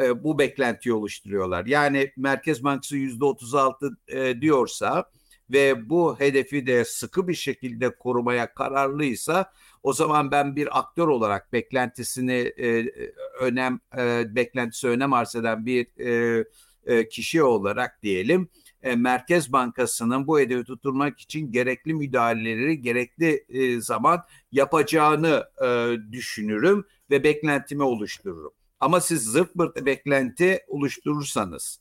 e, 0.01 0.23
bu 0.23 0.39
beklentiyi 0.39 0.93
oluşturuyorlar. 0.93 1.65
Yani 1.65 2.11
Merkez 2.17 2.63
Bankası 2.63 2.97
yüzde 2.97 3.25
36 3.25 3.97
e, 4.07 4.41
diyorsa 4.41 5.09
ve 5.49 5.89
bu 5.89 6.19
hedefi 6.19 6.67
de 6.67 6.85
sıkı 6.85 7.27
bir 7.27 7.33
şekilde 7.33 7.95
korumaya 7.95 8.53
kararlıysa 8.53 9.51
o 9.83 9.93
zaman 9.93 10.31
ben 10.31 10.55
bir 10.55 10.79
aktör 10.79 11.07
olarak 11.07 11.53
beklentisini 11.53 12.53
e, 12.57 12.91
önem 13.39 13.79
e, 13.97 14.35
beklentisi 14.35 14.87
önem 14.87 15.13
arz 15.13 15.35
eden 15.35 15.65
bir 15.65 15.87
e, 15.99 16.43
e, 16.85 17.09
kişi 17.09 17.43
olarak 17.43 18.03
diyelim 18.03 18.49
e, 18.83 18.95
Merkez 18.95 19.53
Bankası'nın 19.53 20.27
bu 20.27 20.39
hedefi 20.39 20.63
tutturmak 20.63 21.19
için 21.19 21.51
gerekli 21.51 21.93
müdahaleleri 21.93 22.81
gerekli 22.81 23.45
e, 23.49 23.81
zaman 23.81 24.23
yapacağını 24.51 25.45
e, 25.63 25.95
düşünürüm 26.11 26.85
ve 27.09 27.23
beklentimi 27.23 27.83
oluştururum. 27.83 28.53
Ama 28.81 29.01
siz 29.01 29.23
zırt 29.23 29.53
pırt 29.53 29.85
beklenti 29.85 30.59
oluşturursanız 30.67 31.79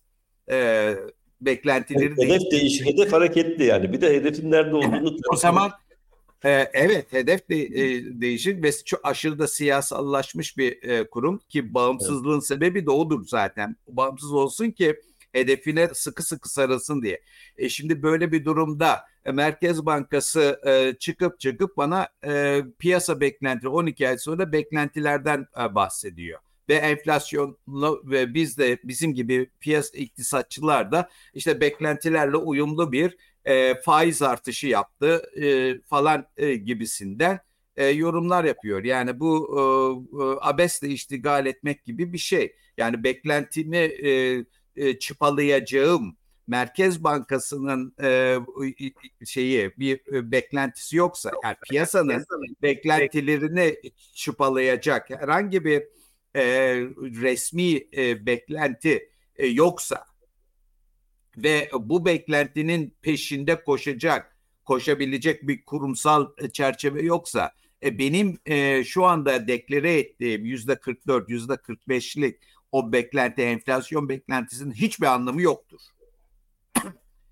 e, 0.51 0.95
beklentileri 1.41 2.17
hedef 2.17 2.51
değiş, 2.51 2.81
hedef 2.85 3.13
hareketli 3.13 3.65
yani. 3.65 3.93
Bir 3.93 4.01
de 4.01 4.15
hedefin 4.15 4.51
nerede 4.51 4.77
olduğunu 4.77 5.17
o 5.33 5.37
zaman 5.37 5.71
e, 6.45 6.51
evet 6.73 7.13
hedef 7.13 7.49
de, 7.49 7.63
e, 7.63 8.05
değişir 8.21 8.63
ve 8.63 8.73
çok 8.85 9.01
aşırı 9.03 9.39
da 9.39 9.47
siyasallaşmış 9.47 10.59
bir 10.59 10.83
e, 10.83 11.11
kurum 11.11 11.39
ki 11.49 11.75
bağımsızlığın 11.75 12.33
evet. 12.33 12.47
sebebi 12.47 12.87
de 12.87 12.91
odur 12.91 13.27
zaten. 13.27 13.77
Bağımsız 13.89 14.33
olsun 14.33 14.71
ki 14.71 15.01
hedefine 15.33 15.89
sıkı 15.95 16.23
sıkı 16.23 16.53
sarılsın 16.53 17.03
diye. 17.03 17.21
E 17.57 17.69
şimdi 17.69 18.03
böyle 18.03 18.33
bir 18.33 18.45
durumda 18.45 19.01
e, 19.25 19.33
Merkez 19.33 19.87
Bankası 19.87 20.61
e, 20.67 20.99
çıkıp 20.99 21.41
çıkıp 21.41 21.77
bana 21.77 22.09
e, 22.27 22.63
piyasa 22.79 23.21
beklenti 23.21 23.69
12 23.69 24.09
ay 24.09 24.19
sonra 24.19 24.53
beklentilerden 24.53 25.47
e, 25.61 25.75
bahsediyor 25.75 26.41
ve 26.71 26.75
enflasyonlu 26.75 28.03
ve 28.05 28.35
biz 28.35 28.59
de 28.59 28.79
bizim 28.85 29.15
gibi 29.15 29.51
piyasa 29.61 29.99
iktisatçılar 29.99 30.93
da 30.93 31.09
işte 31.35 31.61
beklentilerle 31.61 32.37
uyumlu 32.37 32.93
bir 32.93 33.17
e, 33.45 33.81
faiz 33.81 34.23
artışı 34.23 34.67
yaptı 34.67 35.23
e, 35.43 35.75
falan 35.81 36.27
e, 36.37 36.55
gibisinden 36.55 37.41
e, 37.77 37.87
yorumlar 37.87 38.45
yapıyor. 38.45 38.85
Yani 38.85 39.21
bu 39.21 39.49
e, 39.53 39.61
e, 40.23 40.37
abesle 40.41 40.89
iştigal 40.89 41.47
etmek 41.47 41.85
gibi 41.85 42.13
bir 42.13 42.19
şey. 42.19 42.57
Yani 42.77 43.05
beklentimi 43.05 43.77
e, 43.77 44.45
e, 44.77 44.99
çıpalayacağım 44.99 46.17
Merkez 46.47 47.05
Bankası'nın 47.05 47.95
e, 48.03 48.39
şeyi 49.27 49.73
bir 49.79 50.15
e, 50.15 50.31
beklentisi 50.33 50.97
yoksa 50.97 51.31
yani 51.45 51.57
piyasanın 51.71 52.25
beklentilerini 52.63 53.77
çıpalayacak 54.15 55.11
herhangi 55.11 55.65
bir 55.65 55.83
e, 56.37 56.43
resmi 56.99 57.89
e, 57.97 58.27
beklenti 58.27 59.11
e, 59.37 59.47
yoksa 59.47 60.05
ve 61.37 61.71
bu 61.81 62.05
beklentinin 62.05 62.95
peşinde 63.03 63.65
koşacak, 63.65 64.37
koşabilecek 64.65 65.49
bir 65.49 65.65
kurumsal 65.65 66.27
çerçeve 66.53 67.03
yoksa 67.03 67.53
e, 67.83 67.99
benim 67.99 68.39
e, 68.47 68.85
şu 68.85 69.05
anda 69.05 69.49
deklare 69.49 69.99
ettiğim 69.99 70.45
yüzde 70.45 70.77
44, 70.77 71.31
yüzde 71.31 71.53
45'lik 71.53 72.39
o 72.73 72.93
beklenti, 72.93 73.43
enflasyon 73.43 74.09
beklentisinin 74.09 74.73
hiçbir 74.73 75.07
anlamı 75.07 75.43
yoktur. 75.43 75.81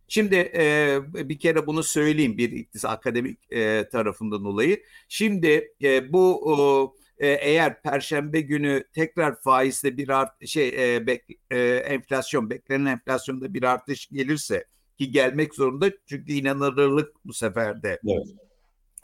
Şimdi 0.08 0.34
e, 0.34 0.98
bir 1.14 1.38
kere 1.38 1.66
bunu 1.66 1.82
söyleyeyim 1.82 2.38
bir 2.38 2.52
iktisat 2.52 2.90
akademik 2.90 3.52
e, 3.52 3.88
tarafından 3.88 4.44
dolayı. 4.44 4.82
Şimdi 5.08 5.72
e, 5.82 6.12
bu 6.12 6.94
e, 7.18 7.28
eğer 7.28 7.82
perşembe 7.82 8.40
günü 8.40 8.84
tekrar 8.92 9.40
faizde 9.40 9.96
bir 9.96 10.08
art 10.08 10.48
şey 10.48 10.68
e, 10.68 11.06
bek, 11.06 11.24
e, 11.50 11.58
enflasyon 11.60 12.50
beklenen 12.50 12.86
enflasyonda 12.86 13.54
bir 13.54 13.62
artış 13.62 14.08
gelirse 14.08 14.64
ki 14.98 15.10
gelmek 15.10 15.54
zorunda 15.54 15.90
çünkü 16.06 16.32
inanılırlık 16.32 17.24
bu 17.24 17.32
sefer 17.32 17.82
de 17.82 18.00
evet. 18.06 18.26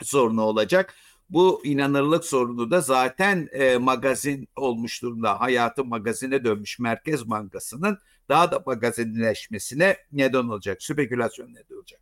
sorunu 0.03 0.43
olacak. 0.43 0.95
Bu 1.31 1.61
inanırlık 1.65 2.25
sorunu 2.25 2.71
da 2.71 2.81
zaten 2.81 3.49
e, 3.53 3.77
magazin 3.77 4.49
olmuş 4.57 5.03
durumda. 5.03 5.41
Hayatı 5.41 5.85
magazine 5.85 6.45
dönmüş 6.45 6.79
Merkez 6.79 7.31
Bankası'nın 7.31 7.99
daha 8.29 8.51
da 8.51 8.63
magazinleşmesine 8.67 9.97
neden 10.13 10.49
olacak. 10.49 10.83
Spekülasyon 10.83 11.49
neden 11.55 11.77
olacak. 11.77 12.01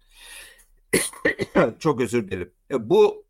Çok 1.79 2.01
özür 2.01 2.29
dilerim. 2.29 2.53
E, 2.71 2.89
bu 2.89 3.25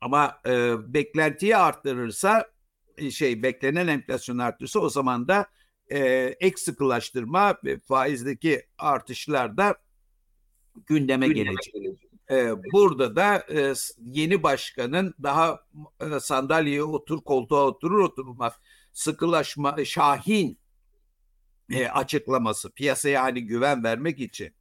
ama 0.00 0.40
e, 0.46 0.74
beklentiyi 0.94 1.56
arttırırsa 1.56 2.50
e, 2.98 3.10
şey 3.10 3.42
beklenen 3.42 3.86
enflasyon 3.86 4.38
arttırırsa 4.38 4.80
o 4.80 4.88
zaman 4.88 5.28
da 5.28 5.46
e, 5.92 5.98
ek 6.40 6.56
sıkılaştırma 6.56 7.56
ve 7.64 7.78
faizdeki 7.78 8.62
artışlar 8.78 9.56
da 9.56 9.76
gündeme, 10.86 11.26
gündeme 11.28 11.44
gelecek. 11.44 11.74
gelecek. 11.74 12.10
E, 12.30 12.62
burada 12.72 13.16
da 13.16 13.36
e, 13.36 13.74
yeni 14.00 14.42
başkanın 14.42 15.14
daha 15.22 15.60
e, 16.00 16.20
sandalyeye 16.20 16.82
otur 16.82 17.20
koltuğa 17.24 17.66
oturur 17.66 17.98
oturmaz 17.98 18.52
sıkılaşma 18.92 19.84
şahin 19.84 20.58
e, 21.70 21.88
açıklaması 21.88 22.70
piyasaya 22.72 23.22
hani 23.22 23.46
güven 23.46 23.84
vermek 23.84 24.20
için 24.20 24.54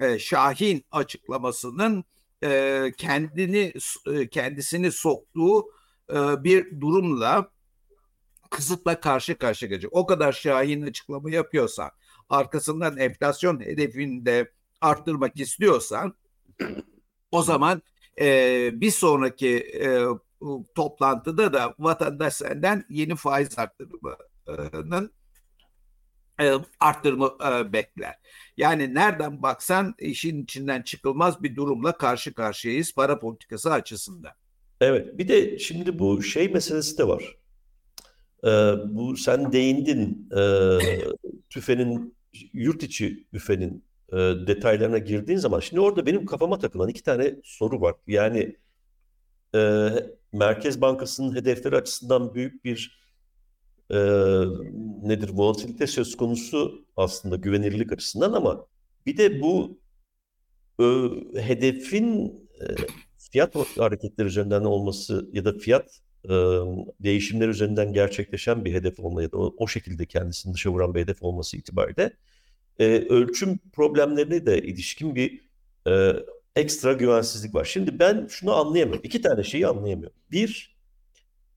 e, 0.00 0.18
şahin 0.18 0.84
açıklamasının 0.90 2.04
e, 2.44 2.92
kendini 2.98 3.72
e, 4.06 4.28
kendisini 4.28 4.92
soktuğu 4.92 5.66
e, 6.10 6.44
bir 6.44 6.80
durumla 6.80 7.50
kısıtla 8.50 9.00
karşı 9.00 9.38
karşıya 9.38 9.68
gelecek. 9.68 9.90
O 9.92 10.06
kadar 10.06 10.32
şahin 10.32 10.82
açıklama 10.82 11.30
yapıyorsan, 11.30 11.90
arkasından 12.28 12.96
enflasyon 12.96 13.60
hedefini 13.60 14.26
de 14.26 14.52
arttırmak 14.80 15.40
istiyorsan 15.40 16.14
o 17.30 17.42
zaman 17.42 17.82
e, 18.20 18.70
bir 18.80 18.90
sonraki 18.90 19.56
e, 19.58 20.04
toplantıda 20.74 21.52
da 21.52 21.74
vatandaş 21.78 22.34
senden 22.34 22.84
yeni 22.88 23.16
faiz 23.16 23.58
arttırımının 23.58 25.12
e, 26.40 26.52
arttırma 26.80 27.36
e, 27.46 27.72
bekler. 27.72 28.14
Yani 28.56 28.94
nereden 28.94 29.42
baksan 29.42 29.94
işin 29.98 30.44
içinden 30.44 30.82
çıkılmaz 30.82 31.42
bir 31.42 31.56
durumla 31.56 31.96
karşı 31.96 32.34
karşıyayız 32.34 32.94
para 32.94 33.18
politikası 33.18 33.72
açısından. 33.72 34.32
Evet 34.80 35.18
bir 35.18 35.28
de 35.28 35.58
şimdi 35.58 35.98
bu 35.98 36.22
şey 36.22 36.48
meselesi 36.48 36.98
de 36.98 37.08
var. 37.08 37.36
Ee, 38.44 38.48
bu 38.86 39.16
sen 39.16 39.52
değindin 39.52 40.28
e, 40.36 40.42
tüfenin 41.50 42.16
yurt 42.52 42.82
içi 42.82 43.26
büfenin 43.32 43.84
e, 44.12 44.16
detaylarına 44.46 44.98
girdiğin 44.98 45.38
zaman 45.38 45.60
şimdi 45.60 45.80
orada 45.80 46.06
benim 46.06 46.26
kafama 46.26 46.58
takılan 46.58 46.88
iki 46.88 47.02
tane 47.02 47.34
soru 47.44 47.80
var. 47.80 47.94
Yani 48.06 48.56
e, 49.54 49.90
Merkez 50.32 50.80
Bankası'nın 50.80 51.36
hedefleri 51.36 51.76
açısından 51.76 52.34
büyük 52.34 52.64
bir 52.64 53.03
e, 53.90 53.96
nedir 55.02 55.28
volatilite 55.28 55.86
söz 55.86 56.16
konusu 56.16 56.86
aslında 56.96 57.36
güvenirlik 57.36 57.92
açısından 57.92 58.32
ama 58.32 58.66
bir 59.06 59.16
de 59.16 59.40
bu 59.40 59.78
e, 60.80 60.84
hedefin 61.40 62.26
e, 62.60 62.66
fiyat 63.32 63.56
hareketleri 63.78 64.28
üzerinden 64.28 64.64
olması 64.64 65.28
ya 65.32 65.44
da 65.44 65.58
fiyat 65.58 66.00
e, 66.24 66.30
değişimleri 67.00 67.50
üzerinden 67.50 67.92
gerçekleşen 67.92 68.64
bir 68.64 68.74
hedef 68.74 69.00
olma 69.00 69.22
ya 69.22 69.32
da 69.32 69.38
o, 69.38 69.54
o 69.56 69.66
şekilde 69.68 70.06
kendisini 70.06 70.54
dışa 70.54 70.70
vuran 70.70 70.94
bir 70.94 71.00
hedef 71.00 71.22
olması 71.22 71.56
itibariyle 71.56 72.12
e, 72.78 72.86
ölçüm 73.08 73.58
problemlerine 73.72 74.46
de 74.46 74.62
ilişkin 74.62 75.14
bir 75.14 75.40
e, 75.88 76.12
ekstra 76.56 76.92
güvensizlik 76.92 77.54
var. 77.54 77.64
Şimdi 77.64 77.98
ben 77.98 78.26
şunu 78.30 78.54
anlayamıyorum. 78.54 79.04
İki 79.04 79.22
tane 79.22 79.44
şeyi 79.44 79.66
anlayamıyorum. 79.66 80.16
Bir, 80.30 80.73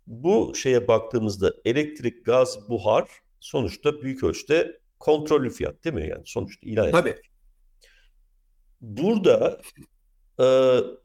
bu 0.07 0.55
şeye 0.55 0.87
baktığımızda 0.87 1.53
elektrik, 1.65 2.25
gaz, 2.25 2.69
buhar 2.69 3.09
sonuçta 3.39 4.01
büyük 4.01 4.23
ölçüde 4.23 4.79
kontrollü 4.99 5.49
fiyat 5.49 5.83
değil 5.83 5.95
mi? 5.95 6.07
Yani 6.09 6.23
sonuçta 6.25 6.69
ilan. 6.69 6.91
Tabii. 6.91 7.15
Burada 8.81 9.61
e, 10.39 10.43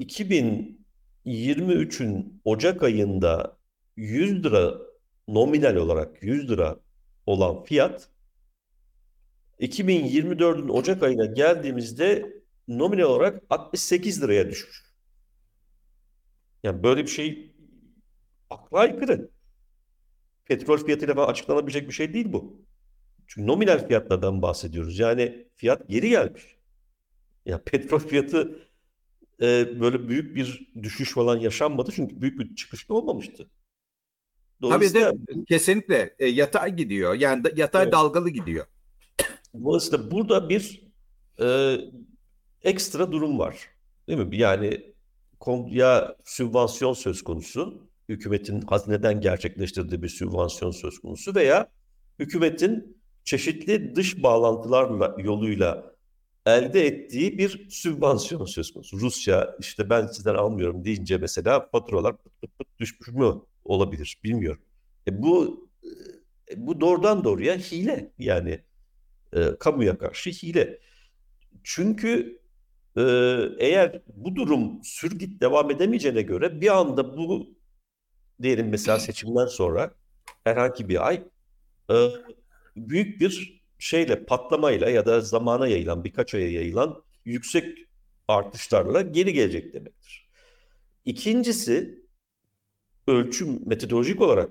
2023'ün 0.01 2.41
Ocak 2.45 2.83
ayında 2.83 3.57
100 3.97 4.45
lira 4.45 4.75
nominal 5.29 5.77
olarak 5.77 6.23
100 6.23 6.51
lira 6.51 6.77
olan 7.27 7.63
fiyat 7.63 8.09
2024'ün 9.61 10.69
Ocak 10.69 11.03
ayına 11.03 11.27
geldiğimizde 11.27 12.33
nominal 12.69 13.05
olarak 13.05 13.43
68 13.51 14.23
liraya 14.23 14.51
düşmüş. 14.51 14.83
Yani 16.63 16.83
böyle 16.83 17.03
bir 17.03 17.11
şey 17.11 17.53
akla 18.53 18.79
aykırı. 18.79 19.31
Petrol 20.45 20.79
fiyatıyla 20.79 21.27
açıklanabilecek 21.27 21.89
bir 21.89 21.93
şey 21.95 22.15
değil 22.15 22.33
bu. 22.33 22.63
Çünkü 23.27 23.47
nominal 23.47 23.87
fiyatlardan 23.87 24.43
bahsediyoruz. 24.43 24.99
Yani 24.99 25.49
fiyat 25.57 25.89
geri 25.89 26.09
gelmiş. 26.09 26.57
Ya 27.47 27.63
petrol 27.65 27.99
fiyatı 27.99 28.69
e, 29.43 29.81
böyle 29.81 30.09
büyük 30.09 30.37
bir 30.37 30.73
düşüş 30.83 31.13
falan 31.13 31.37
yaşanmadı 31.37 31.91
çünkü 31.95 32.21
büyük 32.21 32.39
bir 32.39 32.55
çıkış 32.55 32.89
da 32.89 32.95
olmamıştı. 32.95 33.51
Tabii 34.63 34.95
de 34.95 35.13
kesinlikle 35.49 36.15
e, 36.19 36.27
yatay 36.27 36.77
gidiyor. 36.77 37.15
Yani 37.15 37.43
yatay 37.57 37.83
Evet. 37.83 37.93
dalgalı 37.93 38.31
gidiyor. 38.31 38.67
dolayısıyla 39.65 40.11
burada 40.11 40.49
bir 40.49 40.83
e, 41.41 41.77
ekstra 42.63 43.13
durum 43.13 43.39
var. 43.39 43.57
Değil 44.09 44.19
mi? 44.19 44.37
Yani 44.37 44.93
ya 45.69 46.17
sübvansiyon 46.25 46.93
söz 46.93 47.23
konusu, 47.23 47.89
hükümetin 48.13 48.61
hazineden 48.61 49.21
gerçekleştirdiği 49.21 50.03
bir 50.03 50.09
sübvansiyon 50.09 50.71
söz 50.71 50.99
konusu 50.99 51.35
veya 51.35 51.69
hükümetin 52.19 53.03
çeşitli 53.25 53.95
dış 53.97 54.23
bağlantılarla 54.23 55.17
yoluyla 55.19 55.93
elde 56.47 56.87
ettiği 56.87 57.39
bir 57.39 57.71
sübvansiyon 57.71 58.45
söz 58.45 58.73
konusu. 58.73 59.01
Rusya 59.01 59.57
işte 59.61 59.91
ben 59.91 60.07
sizden 60.07 60.35
almıyorum 60.35 60.85
deyince 60.85 61.19
mesela 61.19 61.69
faturalar 61.73 62.17
pıt 62.17 62.41
pıt 62.41 62.59
pıt 62.59 62.69
düşmüş 62.79 63.09
mü 63.09 63.35
olabilir 63.65 64.19
bilmiyorum. 64.25 64.63
E 65.09 65.23
bu 65.23 65.69
e, 66.51 66.67
bu 66.67 66.81
doğrudan 66.81 67.25
doğruya 67.25 67.57
hile 67.57 68.13
yani 68.19 68.61
e, 69.33 69.57
kamuya 69.61 69.99
karşı 69.99 70.31
hile. 70.31 70.79
Çünkü 71.65 72.39
e, 72.97 73.03
eğer 73.59 74.03
bu 74.07 74.37
durum 74.37 74.85
sürgüt 74.85 75.41
devam 75.41 75.71
edemeyeceğine 75.71 76.23
göre 76.23 76.61
bir 76.61 76.79
anda 76.79 77.17
bu 77.17 77.55
diyelim 78.43 78.69
mesela 78.69 78.99
seçimden 78.99 79.47
sonra 79.47 79.95
herhangi 80.45 80.89
bir 80.89 81.07
ay 81.07 81.23
e, 81.91 81.95
büyük 82.77 83.21
bir 83.21 83.63
şeyle 83.79 84.25
patlamayla 84.25 84.91
ya 84.91 85.07
da 85.07 85.21
zamana 85.21 85.67
yayılan 85.67 86.05
birkaç 86.05 86.35
aya 86.35 86.51
yayılan 86.51 87.03
yüksek 87.25 87.79
artışlarla 88.29 89.01
geri 89.01 89.33
gelecek 89.33 89.75
demektir. 89.75 90.29
İkincisi 91.05 92.03
ölçüm 93.07 93.69
metodolojik 93.69 94.21
olarak 94.21 94.51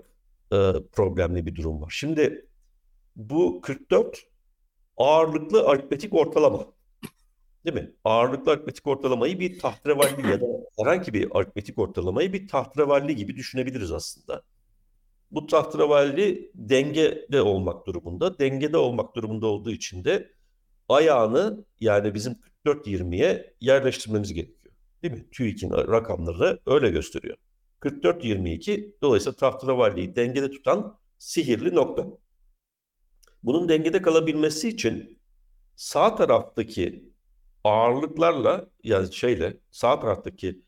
e, 0.52 0.58
problemli 0.92 1.46
bir 1.46 1.56
durum 1.56 1.82
var. 1.82 1.94
Şimdi 1.96 2.46
bu 3.16 3.62
44 3.62 4.28
ağırlıklı 4.98 5.68
aritmetik 5.68 6.14
ortalama. 6.14 6.66
Değil 7.66 7.76
mi? 7.76 7.92
Ağırlıklı 8.04 8.52
aritmetik 8.52 8.88
ortalamayı 8.88 9.40
bir 9.40 9.60
tahterevalli 9.60 10.28
ya 10.28 10.42
da 10.42 10.46
herhangi 10.80 11.14
bir 11.14 11.28
aritmetik 11.32 11.80
ortalamayı 11.80 12.34
bir 12.34 12.48
tahterevalli 12.48 13.16
gibi 13.16 13.36
düşünebiliriz 13.36 13.92
aslında. 13.92 14.44
Bu 15.32 15.48
tahterevalli 15.48 16.52
dengede 16.56 17.42
olmak 17.42 17.88
durumunda. 17.88 18.40
Dengede 18.40 18.78
olmak 18.78 19.16
durumunda 19.16 19.48
olduğu 19.48 19.72
için 19.72 20.04
de 20.04 20.32
ayağını 20.90 21.66
yani 21.80 22.14
bizim 22.14 22.40
44-20'ye 22.66 23.56
yerleştirmemiz 23.62 24.34
gerekiyor. 24.34 24.74
Değil 25.04 25.14
mi? 25.14 25.30
TÜİK'in 25.32 25.72
rakamları 25.72 26.60
öyle 26.66 26.90
gösteriyor. 26.90 27.38
44-22 27.82 28.94
dolayısıyla 29.02 29.36
tahterevalliyi 29.36 30.16
dengede 30.16 30.52
tutan 30.52 31.00
sihirli 31.18 31.76
nokta. 31.76 32.08
Bunun 33.44 33.70
dengede 33.70 34.02
kalabilmesi 34.02 34.70
için 34.70 35.20
sağ 35.76 36.16
taraftaki 36.16 37.11
ağırlıklarla 37.64 38.70
yani 38.84 39.14
şeyle 39.14 39.58
sağ 39.72 40.00
taraftaki 40.00 40.62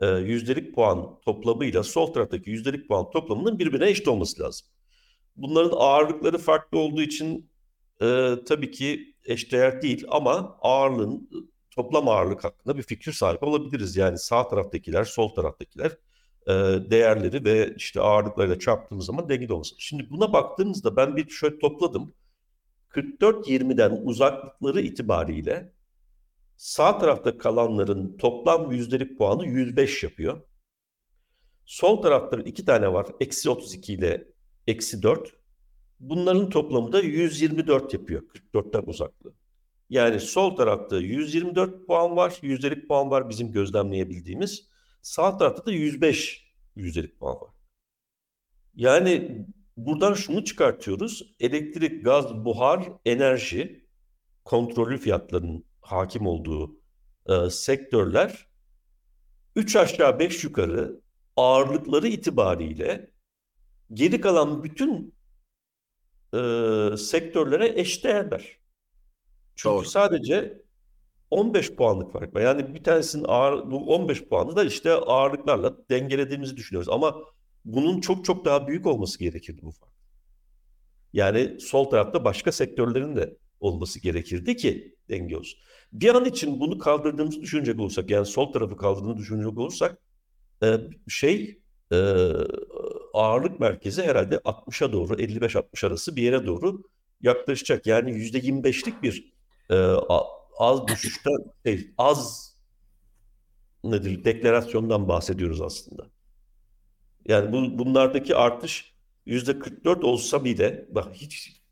e, 0.00 0.06
yüzdelik 0.06 0.74
puan 0.74 1.20
toplamıyla 1.20 1.82
sol 1.82 2.06
taraftaki 2.12 2.50
yüzdelik 2.50 2.88
puan 2.88 3.10
toplamının 3.10 3.58
birbirine 3.58 3.90
eşit 3.90 4.08
olması 4.08 4.42
lazım. 4.42 4.66
Bunların 5.36 5.76
ağırlıkları 5.76 6.38
farklı 6.38 6.78
olduğu 6.78 7.02
için 7.02 7.50
e, 8.02 8.34
tabii 8.48 8.70
ki 8.70 9.14
eşdeğer 9.24 9.82
değil 9.82 10.04
ama 10.08 10.58
ağırlığın 10.60 11.30
toplam 11.70 12.08
ağırlık 12.08 12.44
hakkında 12.44 12.76
bir 12.76 12.82
fikir 12.82 13.12
sahibi 13.12 13.44
olabiliriz. 13.44 13.96
Yani 13.96 14.18
sağ 14.18 14.48
taraftakiler, 14.48 15.04
sol 15.04 15.28
taraftakiler 15.28 15.92
e, 16.46 16.52
değerleri 16.90 17.44
ve 17.44 17.74
işte 17.76 18.00
ağırlıklarıyla 18.00 18.58
çarptığımız 18.58 19.06
zaman 19.06 19.28
dengede 19.28 19.52
olması. 19.52 19.74
Şimdi 19.78 20.10
buna 20.10 20.32
baktığımızda 20.32 20.96
ben 20.96 21.16
bir 21.16 21.28
şöyle 21.30 21.58
topladım. 21.58 22.14
44-20'den 22.90 24.00
uzaklıkları 24.04 24.80
itibariyle 24.80 25.72
sağ 26.56 26.98
tarafta 26.98 27.38
kalanların 27.38 28.16
toplam 28.16 28.72
yüzdelik 28.72 29.18
puanı 29.18 29.46
105 29.46 30.02
yapıyor. 30.02 30.42
Sol 31.64 32.02
tarafta 32.02 32.36
iki 32.36 32.64
tane 32.64 32.92
var. 32.92 33.06
Eksi 33.20 33.50
32 33.50 33.92
ile 33.92 34.28
eksi 34.66 35.02
4. 35.02 35.36
Bunların 36.00 36.50
toplamı 36.50 36.92
da 36.92 37.00
124 37.00 37.94
yapıyor 37.94 38.22
44'ten 38.54 38.82
uzaklığı. 38.86 39.34
Yani 39.90 40.20
sol 40.20 40.56
tarafta 40.56 40.98
124 40.98 41.86
puan 41.86 42.16
var, 42.16 42.38
yüzdelik 42.42 42.88
puan 42.88 43.10
var 43.10 43.28
bizim 43.28 43.52
gözlemleyebildiğimiz. 43.52 44.68
Sağ 45.02 45.38
tarafta 45.38 45.66
da 45.66 45.72
105 45.72 46.46
yüzdelik 46.76 47.18
puan 47.18 47.40
var. 47.40 47.50
Yani 48.74 49.46
buradan 49.76 50.14
şunu 50.14 50.44
çıkartıyoruz. 50.44 51.34
Elektrik, 51.40 52.04
gaz, 52.04 52.44
buhar, 52.44 52.92
enerji 53.04 53.86
kontrollü 54.44 54.98
fiyatların 54.98 55.64
hakim 55.84 56.26
olduğu 56.26 56.76
e, 57.26 57.50
sektörler 57.50 58.46
3 59.56 59.76
aşağı 59.76 60.18
5 60.18 60.44
yukarı 60.44 61.00
ağırlıkları 61.36 62.08
itibariyle 62.08 63.10
geri 63.92 64.20
kalan 64.20 64.64
bütün 64.64 65.14
e, 66.34 66.38
sektörlere 66.96 67.80
eşdeğerler. 67.80 68.58
Çünkü 69.56 69.74
Doğru. 69.74 69.84
sadece 69.84 70.62
15 71.30 71.74
puanlık 71.74 72.12
fark 72.12 72.34
var. 72.34 72.40
Yani 72.40 72.74
bir 72.74 72.84
tanesinin 72.84 73.24
ağır, 73.28 73.70
bu 73.70 73.94
15 73.94 74.24
puanı 74.24 74.56
da 74.56 74.64
işte 74.64 74.92
ağırlıklarla 74.92 75.76
dengelediğimizi 75.90 76.56
düşünüyoruz. 76.56 76.88
Ama 76.88 77.16
bunun 77.64 78.00
çok 78.00 78.24
çok 78.24 78.44
daha 78.44 78.68
büyük 78.68 78.86
olması 78.86 79.18
gerekirdi 79.18 79.62
bu 79.62 79.70
fark. 79.70 79.92
Yani 81.12 81.60
sol 81.60 81.84
tarafta 81.84 82.24
başka 82.24 82.52
sektörlerin 82.52 83.16
de 83.16 83.36
olması 83.60 84.00
gerekirdi 84.00 84.56
ki 84.56 84.96
denge 85.08 85.36
olsun. 85.36 85.60
Bir 85.94 86.14
an 86.14 86.24
için 86.24 86.60
bunu 86.60 86.78
kaldırdığımızı 86.78 87.40
düşünecek 87.40 87.80
olursak, 87.80 88.10
yani 88.10 88.26
sol 88.26 88.52
tarafı 88.52 88.76
kaldırdığını 88.76 89.16
düşünecek 89.16 89.58
olursak, 89.58 89.98
e, 90.62 90.78
şey 91.08 91.60
e, 91.92 91.96
ağırlık 93.14 93.60
merkezi 93.60 94.02
herhalde 94.02 94.36
60'a 94.36 94.92
doğru, 94.92 95.14
55-60 95.14 95.86
arası 95.86 96.16
bir 96.16 96.22
yere 96.22 96.46
doğru 96.46 96.82
yaklaşacak. 97.20 97.86
Yani 97.86 98.10
%25'lik 98.10 99.02
bir 99.02 99.32
e, 99.70 99.74
az 100.58 100.88
düşüşten, 100.88 101.36
şey, 101.66 101.90
az 101.98 102.54
nedir, 103.84 104.24
deklarasyondan 104.24 105.08
bahsediyoruz 105.08 105.60
aslında. 105.60 106.06
Yani 107.28 107.52
bu, 107.52 107.78
bunlardaki 107.78 108.36
artış 108.36 108.94
%44 109.26 110.04
olsa 110.04 110.44
bile, 110.44 110.86
bak 110.90 111.14
hiç 111.14 111.63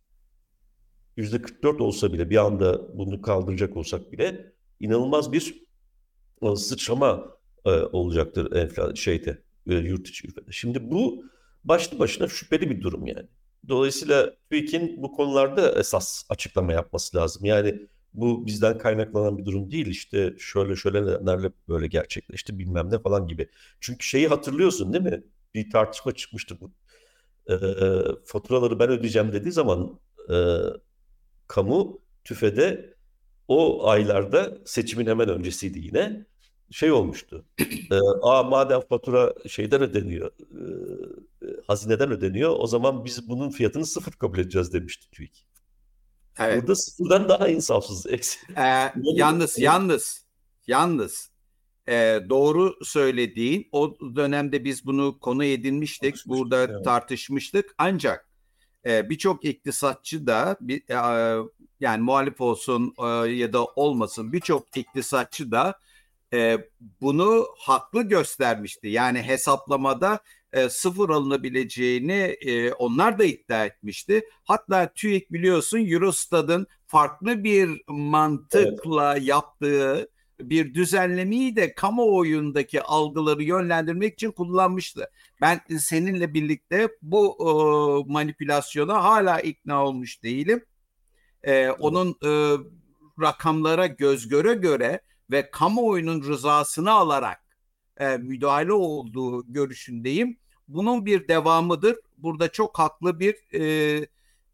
%44 1.18 1.82
olsa 1.82 2.12
bile 2.12 2.30
bir 2.30 2.36
anda 2.36 2.98
bunu 2.98 3.22
kaldıracak 3.22 3.76
olsak 3.76 4.12
bile 4.12 4.52
inanılmaz 4.80 5.32
bir 5.32 5.64
e, 6.42 6.56
sıçrama 6.56 7.24
e, 7.64 7.70
olacaktır 7.70 8.56
enflasyon 8.56 8.94
şeyde 8.94 9.42
e, 9.66 9.74
yurt 9.74 10.08
içi. 10.08 10.28
Şimdi 10.50 10.90
bu 10.90 11.24
başlı 11.64 11.98
başına 11.98 12.28
şüpheli 12.28 12.70
bir 12.70 12.80
durum 12.82 13.06
yani. 13.06 13.26
Dolayısıyla 13.68 14.34
TÜİK'in 14.50 15.02
bu 15.02 15.12
konularda 15.12 15.78
esas 15.80 16.24
açıklama 16.28 16.72
yapması 16.72 17.16
lazım. 17.16 17.44
Yani 17.44 17.88
bu 18.14 18.46
bizden 18.46 18.78
kaynaklanan 18.78 19.38
bir 19.38 19.44
durum 19.44 19.70
değil 19.70 19.86
işte 19.86 20.34
şöyle 20.38 20.76
şöyle 20.76 21.02
nelerle 21.04 21.52
böyle 21.68 21.86
gerçekleşti 21.86 22.58
bilmem 22.58 22.90
ne 22.90 22.98
falan 22.98 23.28
gibi. 23.28 23.48
Çünkü 23.80 24.06
şeyi 24.06 24.28
hatırlıyorsun 24.28 24.92
değil 24.92 25.04
mi? 25.04 25.22
Bir 25.54 25.70
tartışma 25.70 26.12
çıkmıştı 26.12 26.58
bu. 26.60 26.72
E, 27.52 27.54
faturaları 28.24 28.78
ben 28.78 28.90
ödeyeceğim 28.90 29.32
dediği 29.32 29.52
zaman 29.52 30.00
e, 30.30 30.34
kamu 31.52 32.00
TÜFE'de 32.24 32.94
o 33.48 33.88
aylarda 33.88 34.58
seçimin 34.64 35.06
hemen 35.06 35.28
öncesiydi 35.28 35.78
yine 35.78 36.26
şey 36.70 36.92
olmuştu. 36.92 37.44
E, 37.90 37.96
Aa 38.22 38.42
madem 38.42 38.80
fatura 38.80 39.34
şeyden 39.48 39.82
ödeniyor, 39.82 40.30
e, 40.40 41.46
hazineden 41.66 42.10
ödeniyor, 42.10 42.56
o 42.58 42.66
zaman 42.66 43.04
biz 43.04 43.28
bunun 43.28 43.50
fiyatını 43.50 43.86
sıfır 43.86 44.12
kabul 44.12 44.38
edeceğiz 44.38 44.72
demişti 44.72 45.10
TÜİK. 45.10 45.46
Evet. 46.38 46.62
Burada 46.62 46.74
sıfırdan 46.74 47.28
daha 47.28 47.48
insafsız. 47.48 48.06
Ee, 48.06 48.20
yalnız, 49.02 49.58
yalnız, 49.58 50.24
yalnız 50.66 51.30
e, 51.88 52.20
doğru 52.28 52.74
söylediğin 52.84 53.68
o 53.72 53.96
dönemde 54.16 54.64
biz 54.64 54.86
bunu 54.86 55.18
konu 55.18 55.44
edinmiştik, 55.44 56.16
burada 56.26 56.62
evet. 56.62 56.84
tartışmıştık. 56.84 57.74
Ancak 57.78 58.31
e, 58.86 59.10
birçok 59.10 59.44
iktisatçı 59.44 60.26
da 60.26 60.56
bir, 60.60 60.82
e, 60.88 61.44
yani 61.80 62.02
muhalif 62.02 62.40
olsun 62.40 62.94
e, 62.98 63.04
ya 63.28 63.52
da 63.52 63.64
olmasın 63.64 64.32
birçok 64.32 64.76
iktisatçı 64.76 65.50
da 65.50 65.78
e, 66.32 66.58
bunu 67.00 67.46
haklı 67.58 68.02
göstermişti. 68.02 68.88
Yani 68.88 69.22
hesaplamada 69.22 70.20
e, 70.52 70.68
sıfır 70.68 71.10
alınabileceğini 71.10 72.36
e, 72.40 72.72
onlar 72.72 73.18
da 73.18 73.24
iddia 73.24 73.64
etmişti. 73.64 74.22
Hatta 74.44 74.92
TÜİK 74.94 75.32
biliyorsun 75.32 75.86
Eurostat'ın 75.86 76.66
farklı 76.86 77.44
bir 77.44 77.82
mantıkla 77.88 79.12
evet. 79.16 79.28
yaptığı 79.28 80.08
bir 80.50 80.74
düzenlemeyi 80.74 81.56
de 81.56 81.74
kamuoyundaki 81.74 82.82
algıları 82.82 83.42
yönlendirmek 83.42 84.14
için 84.14 84.30
kullanmıştı. 84.30 85.10
Ben 85.40 85.60
seninle 85.78 86.34
birlikte 86.34 86.88
bu 87.02 87.36
e, 87.40 88.12
manipülasyona 88.12 89.04
hala 89.04 89.40
ikna 89.40 89.84
olmuş 89.86 90.22
değilim. 90.22 90.64
E, 91.42 91.70
onun 91.70 92.08
e, 92.24 92.56
rakamlara 93.20 93.86
göz 93.86 94.28
göre 94.28 94.54
göre 94.54 95.00
ve 95.30 95.50
kamuoyunun 95.50 96.22
rızasını 96.22 96.90
alarak 96.90 97.42
e, 97.96 98.16
müdahale 98.16 98.72
olduğu 98.72 99.52
görüşündeyim. 99.52 100.36
Bunun 100.68 101.06
bir 101.06 101.28
devamıdır. 101.28 101.96
Burada 102.18 102.52
çok 102.52 102.78
haklı 102.78 103.20
bir 103.20 103.34
e, 103.54 104.06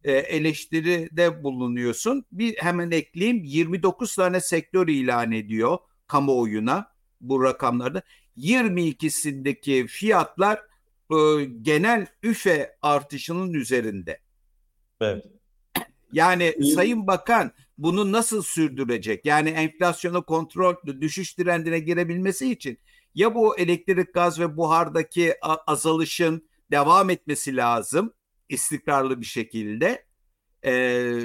e, 0.05 0.13
eleştiride 0.13 1.43
bulunuyorsun. 1.43 2.25
Bir 2.33 2.57
hemen 2.57 2.91
ekleyeyim 2.91 3.45
29 3.45 4.15
tane 4.17 4.41
sektör 4.41 4.89
ilan 4.89 5.33
ediyor 5.33 5.79
kamuoyuna 6.07 6.93
bu 7.21 7.45
rakamlarda. 7.45 8.03
22'sindeki 8.37 9.87
fiyatlar 9.87 10.61
e, 11.11 11.45
genel 11.63 12.07
üfe 12.23 12.77
artışının 12.83 13.53
üzerinde. 13.53 14.21
Evet. 15.01 15.25
Yani 16.13 16.55
Sayın 16.75 17.07
Bakan 17.07 17.53
bunu 17.79 18.13
nasıl 18.13 18.43
sürdürecek? 18.43 19.27
Yani 19.27 19.49
enflasyonu 19.49 20.23
kontrol 20.23 20.75
düşüş 21.01 21.35
trendine 21.35 21.79
girebilmesi 21.79 22.53
için 22.53 22.79
ya 23.15 23.35
bu 23.35 23.59
elektrik, 23.59 24.15
gaz 24.15 24.41
ve 24.41 24.57
buhardaki 24.57 25.35
azalışın 25.67 26.49
devam 26.71 27.11
etmesi 27.11 27.57
lazım 27.57 28.13
istikrarlı 28.49 29.21
bir 29.21 29.27
şekilde. 29.27 30.05
Ee, 30.65 31.21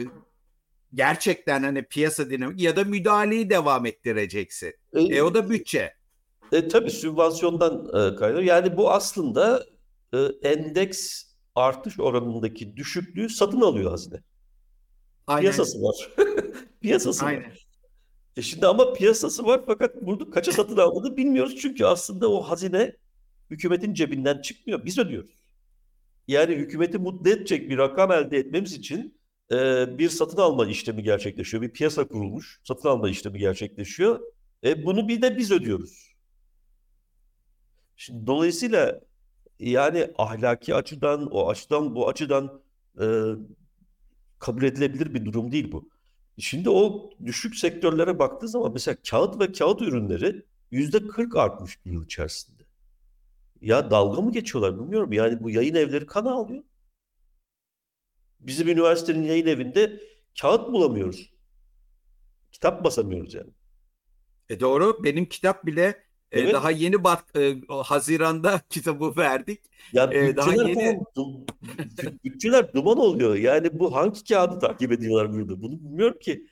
gerçekten 0.93 1.63
hani 1.63 1.83
piyasa 1.83 2.29
dinamik 2.29 2.61
ya 2.61 2.75
da 2.75 2.83
müdahaleyi 2.83 3.49
devam 3.49 3.85
ettireceksin. 3.85 4.73
E, 4.93 5.01
e 5.01 5.21
o 5.21 5.33
da 5.33 5.49
bütçe. 5.49 5.93
E, 6.51 6.67
tabii 6.67 6.91
sübvansiyondan 6.91 7.85
e, 7.87 8.15
kaynıyor. 8.15 8.43
Yani 8.43 8.77
bu 8.77 8.91
aslında 8.91 9.65
e, 10.13 10.17
endeks 10.43 11.23
artış 11.55 11.99
oranındaki 11.99 12.77
düşüklüğü 12.77 13.29
satın 13.29 13.61
alıyor 13.61 13.91
hazine. 13.91 14.19
Aynen. 15.27 15.41
Piyasası 15.41 15.81
var. 15.81 16.09
piyasası 16.81 17.25
Aynen. 17.25 17.43
var. 17.43 17.67
E 18.37 18.41
şimdi 18.41 18.67
ama 18.67 18.93
piyasası 18.93 19.45
var 19.45 19.61
fakat 19.65 20.01
burada 20.01 20.29
kaça 20.29 20.51
satın 20.51 20.77
aldığını 20.77 21.17
bilmiyoruz. 21.17 21.55
Çünkü 21.61 21.85
aslında 21.85 22.31
o 22.31 22.41
hazine 22.41 22.95
hükümetin 23.49 23.93
cebinden 23.93 24.41
çıkmıyor. 24.41 24.85
Biz 24.85 24.97
ödüyoruz. 24.97 25.42
Yani 26.27 26.55
hükümeti 26.55 26.97
mutlu 26.97 27.29
edecek 27.29 27.69
bir 27.69 27.77
rakam 27.77 28.11
elde 28.11 28.37
etmemiz 28.37 28.73
için 28.73 29.17
e, 29.51 29.85
bir 29.97 30.09
satın 30.09 30.37
alma 30.37 30.65
işlemi 30.67 31.03
gerçekleşiyor. 31.03 31.63
Bir 31.63 31.69
piyasa 31.69 32.07
kurulmuş. 32.07 32.61
Satın 32.63 32.89
alma 32.89 33.09
işlemi 33.09 33.39
gerçekleşiyor. 33.39 34.19
E, 34.63 34.85
bunu 34.85 35.07
bir 35.07 35.21
de 35.21 35.37
biz 35.37 35.51
ödüyoruz. 35.51 36.13
Şimdi 37.95 38.27
dolayısıyla 38.27 39.01
yani 39.59 40.11
ahlaki 40.17 40.75
açıdan, 40.75 41.27
o 41.31 41.49
açıdan, 41.49 41.95
bu 41.95 42.09
açıdan 42.09 42.61
e, 43.01 43.05
kabul 44.39 44.63
edilebilir 44.63 45.13
bir 45.13 45.25
durum 45.25 45.51
değil 45.51 45.71
bu. 45.71 45.89
Şimdi 46.39 46.69
o 46.69 47.09
düşük 47.25 47.55
sektörlere 47.55 48.19
baktığı 48.19 48.47
zaman 48.47 48.73
mesela 48.73 48.97
kağıt 49.09 49.39
ve 49.39 49.51
kağıt 49.51 49.81
ürünleri 49.81 50.45
yüzde 50.71 51.07
40 51.07 51.35
artmış 51.35 51.85
bir 51.85 51.91
yıl 51.91 52.05
içerisinde. 52.05 52.62
Ya 53.63 53.91
dalga 53.91 54.21
mı 54.21 54.31
geçiyorlar 54.31 54.79
bilmiyorum. 54.79 55.13
Yani 55.13 55.43
bu 55.43 55.49
yayın 55.49 55.75
evleri 55.75 56.05
kan 56.05 56.25
alıyor. 56.25 56.63
Bizim 58.39 58.67
üniversitenin 58.67 59.23
yayın 59.23 59.47
evinde 59.47 59.99
kağıt 60.41 60.71
bulamıyoruz. 60.71 61.33
Kitap 62.51 62.83
basamıyoruz 62.83 63.33
yani. 63.33 63.49
E 64.49 64.59
doğru. 64.59 65.03
Benim 65.03 65.25
kitap 65.25 65.65
bile 65.65 66.03
e, 66.31 66.53
daha 66.53 66.71
yeni 66.71 67.03
bak 67.03 67.25
e, 67.35 67.55
Haziran'da 67.67 68.61
kitabı 68.69 69.13
verdik. 69.17 69.61
Ya 69.93 70.03
e, 70.13 70.35
daha 70.35 70.53
yeni 70.55 70.99
bütçeler 72.23 72.73
duman 72.73 72.97
oluyor. 72.97 73.35
Yani 73.35 73.79
bu 73.79 73.95
hangi 73.95 74.23
kağıdı 74.23 74.59
takip 74.59 74.91
ediyorlar 74.91 75.33
burada? 75.33 75.61
Bunu 75.61 75.71
bilmiyorum 75.71 76.19
ki. 76.19 76.47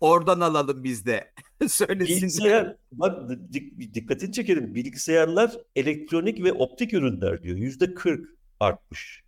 Oradan 0.00 0.40
alalım 0.40 0.84
biz 0.84 1.06
de. 1.06 1.32
Söylesinler. 1.68 2.16
Bilgisayar, 2.16 2.76
bak 2.92 3.30
dik, 3.52 3.94
dikkatini 3.94 4.32
çekelim. 4.32 4.74
Bilgisayarlar 4.74 5.56
elektronik 5.76 6.44
ve 6.44 6.52
optik 6.52 6.94
ürünler 6.94 7.42
diyor. 7.42 7.56
Yüzde 7.56 7.94
40 7.94 8.28
artmış. 8.60 9.22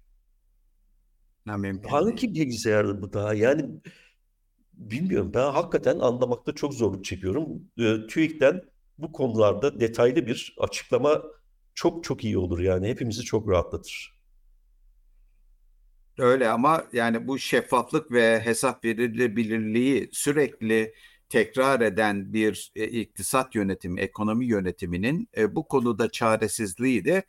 Hangi 1.89 2.35
bilgisayardı 2.35 3.03
bu 3.03 3.13
daha? 3.13 3.35
Yani 3.35 3.71
bilmiyorum. 4.73 5.31
Ben 5.35 5.53
hakikaten 5.53 5.99
anlamakta 5.99 6.55
çok 6.55 6.75
zorluk 6.75 7.05
çekiyorum. 7.05 7.47
E, 7.79 8.07
TÜİK'ten 8.07 8.63
bu 8.99 9.13
konularda 9.13 9.81
detaylı 9.81 10.27
bir 10.27 10.57
açıklama 10.59 11.23
çok 11.75 12.05
çok 12.05 12.25
iyi 12.25 12.39
olur 12.39 12.59
yani 12.61 12.89
hepimizi 12.89 13.23
çok 13.23 13.49
rahatlatır. 13.49 14.14
Öyle 16.19 16.49
ama 16.49 16.85
yani 16.93 17.29
bu 17.29 17.39
şeffaflık 17.39 18.13
ve 18.13 18.41
hesap 18.41 18.85
verilebilirliği 18.85 20.09
sürekli 20.13 20.95
tekrar 21.29 21.81
eden 21.81 22.33
bir 22.33 22.73
e, 22.77 22.85
iktisat 22.85 23.55
yönetimi, 23.55 24.01
ekonomi 24.01 24.47
yönetiminin 24.47 25.29
e, 25.37 25.55
bu 25.55 25.69
konuda 25.69 26.11
çaresizliği 26.11 27.05
de 27.05 27.23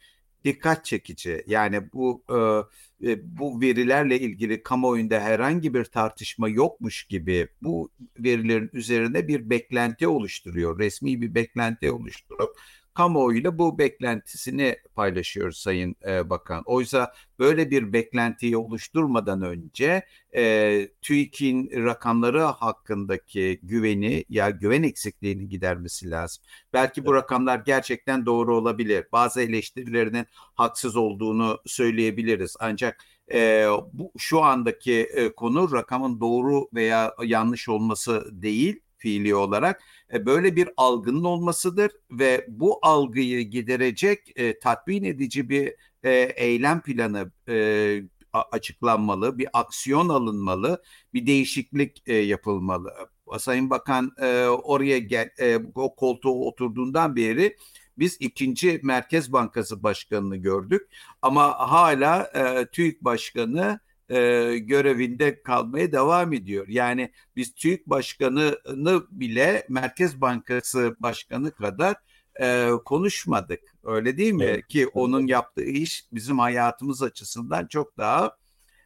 dikkat 0.44 0.86
çekici. 0.86 1.44
Yani 1.48 1.92
bu 1.94 2.24
e, 2.30 3.12
e, 3.12 3.38
bu 3.38 3.62
verilerle 3.62 4.20
ilgili 4.20 4.64
kamuoyunda 4.64 5.20
herhangi 5.20 5.74
bir 5.74 5.86
tartışma 5.86 6.50
yokmuş 6.50 7.04
gibi 7.04 7.48
bu 7.62 7.92
verilerin 8.20 8.70
üzerine 8.74 9.28
bir 9.28 9.50
beklenti 9.50 10.08
oluşturuyor. 10.08 10.80
Resmi 10.80 11.22
bir 11.22 11.36
beklenti 11.36 11.92
oluşturup 11.92 12.58
kamuoyuyla 12.96 13.58
bu 13.58 13.78
beklentisini 13.78 14.78
paylaşıyor 14.96 15.52
Sayın 15.52 15.96
e, 16.08 16.30
Bakan. 16.30 16.64
Oysa 16.66 17.14
böyle 17.40 17.72
bir 17.72 17.94
beklentiyi 17.94 18.58
oluşturmadan 18.58 19.42
önce 19.42 20.06
e, 20.36 20.88
TÜİK'in 21.02 21.86
rakamları 21.86 22.42
hakkındaki 22.42 23.60
güveni 23.64 24.26
ya 24.30 24.50
güven 24.50 24.84
eksikliğini 24.84 25.50
gidermesi 25.50 26.12
lazım. 26.12 26.44
Belki 26.74 27.06
bu 27.06 27.14
rakamlar 27.14 27.60
gerçekten 27.66 28.26
doğru 28.26 28.58
olabilir. 28.58 29.06
Bazı 29.12 29.42
eleştirilerinin 29.42 30.26
haksız 30.36 30.96
olduğunu 30.96 31.60
söyleyebiliriz. 31.66 32.56
Ancak 32.60 33.06
e, 33.34 33.68
bu 33.94 34.12
şu 34.18 34.42
andaki 34.42 34.94
e, 34.94 35.36
konu 35.36 35.72
rakamın 35.72 36.20
doğru 36.20 36.70
veya 36.74 37.16
yanlış 37.24 37.70
olması 37.70 38.26
değil 38.32 38.80
fiili 39.06 39.36
olarak 39.36 39.82
e, 40.14 40.26
böyle 40.26 40.56
bir 40.56 40.70
algının 40.78 41.24
olmasıdır 41.24 41.92
ve 42.12 42.46
bu 42.48 42.80
algıyı 42.82 43.42
giderecek 43.42 44.20
e, 44.36 44.60
tatmin 44.60 45.04
edici 45.04 45.50
bir 45.50 45.74
e, 46.04 46.12
eylem 46.36 46.82
planı 46.82 47.32
e, 47.50 48.04
açıklanmalı, 48.34 49.38
bir 49.38 49.48
aksiyon 49.54 50.10
alınmalı, 50.10 50.84
bir 51.14 51.28
değişiklik 51.28 52.04
e, 52.08 52.14
yapılmalı. 52.14 52.94
Sayın 53.38 53.70
Bakan 53.70 54.12
e, 54.22 54.46
oraya 54.46 55.00
gel, 55.00 55.30
e, 55.40 55.60
o 55.76 55.96
koltuğa 55.96 56.34
oturduğundan 56.34 57.16
beri 57.16 57.58
biz 57.98 58.18
ikinci 58.20 58.80
Merkez 58.84 59.34
Bankası 59.34 59.84
Başkanı'nı 59.84 60.38
gördük 60.38 60.90
ama 61.22 61.72
hala 61.72 62.32
e, 62.36 62.66
TÜİK 62.66 63.02
Başkanı 63.02 63.80
e, 64.10 64.18
görevinde 64.58 65.42
kalmaya 65.42 65.92
devam 65.92 66.34
ediyor. 66.34 66.68
Yani 66.68 67.12
biz 67.36 67.54
TÜİK 67.54 67.88
Başkanı'nı 67.88 69.04
bile 69.12 69.66
Merkez 69.70 70.22
Bankası 70.22 70.96
Başkanı 71.00 71.52
kadar 71.52 71.96
e, 72.42 72.70
konuşmadık. 72.86 73.60
Öyle 73.84 74.18
değil 74.18 74.34
mi? 74.34 74.44
Evet. 74.44 74.68
Ki 74.68 74.88
onun 74.88 75.28
yaptığı 75.28 75.64
iş 75.64 76.06
bizim 76.12 76.40
hayatımız 76.40 77.04
açısından 77.04 77.68
çok 77.68 77.98
daha 77.98 78.38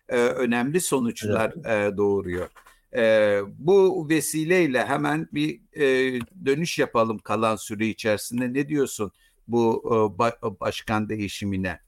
e, 0.09 0.17
önemli 0.17 0.81
sonuçlar 0.81 1.53
evet. 1.65 1.93
e, 1.93 1.97
doğuruyor. 1.97 2.49
E, 2.95 3.39
bu 3.57 4.09
vesileyle 4.09 4.85
hemen 4.85 5.27
bir 5.33 5.61
e, 5.73 6.19
dönüş 6.45 6.79
yapalım 6.79 7.17
kalan 7.17 7.55
süre 7.55 7.87
içerisinde. 7.87 8.53
Ne 8.53 8.69
diyorsun 8.69 9.11
bu 9.47 9.83
e, 9.85 10.21
ba- 10.21 10.59
başkan 10.59 11.09
değişimine? 11.09 11.79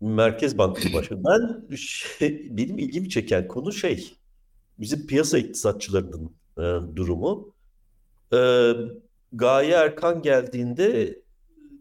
Merkez 0.00 0.58
Bankası 0.58 0.92
Başkanı. 0.92 1.22
Ben 1.24 1.76
şey, 1.76 2.56
benim 2.56 2.78
ilgimi 2.78 3.08
çeken 3.08 3.48
konu 3.48 3.72
şey, 3.72 4.12
bizim 4.78 5.06
piyasa 5.06 5.38
iktisatçılarının 5.38 6.32
e, 6.58 6.96
durumu. 6.96 7.54
E, 8.32 8.72
Gaye 9.32 9.72
Erkan 9.72 10.22
geldiğinde 10.22 11.18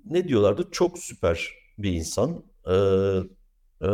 ne 0.05 0.27
diyorlardı? 0.27 0.67
Çok 0.71 0.99
süper 0.99 1.51
bir 1.77 1.91
insan. 1.91 2.43
E, 2.67 2.73
e, 3.81 3.89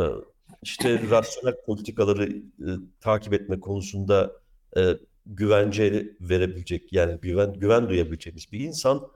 işte 0.63 1.01
rasyonel 1.09 1.55
politikaları 1.65 2.29
e, 2.33 2.69
takip 3.01 3.33
etme 3.33 3.59
konusunda 3.59 4.31
e, 4.77 4.97
güvence 5.25 6.09
verebilecek, 6.21 6.93
yani 6.93 7.19
güven 7.21 7.53
güven 7.53 7.89
duyabileceğimiz 7.89 8.51
bir 8.51 8.59
insan. 8.59 9.07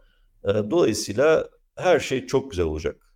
E, 0.43 0.47
dolayısıyla 0.47 1.49
her 1.75 1.99
şey 1.99 2.27
çok 2.27 2.51
güzel 2.51 2.65
olacak 2.65 3.09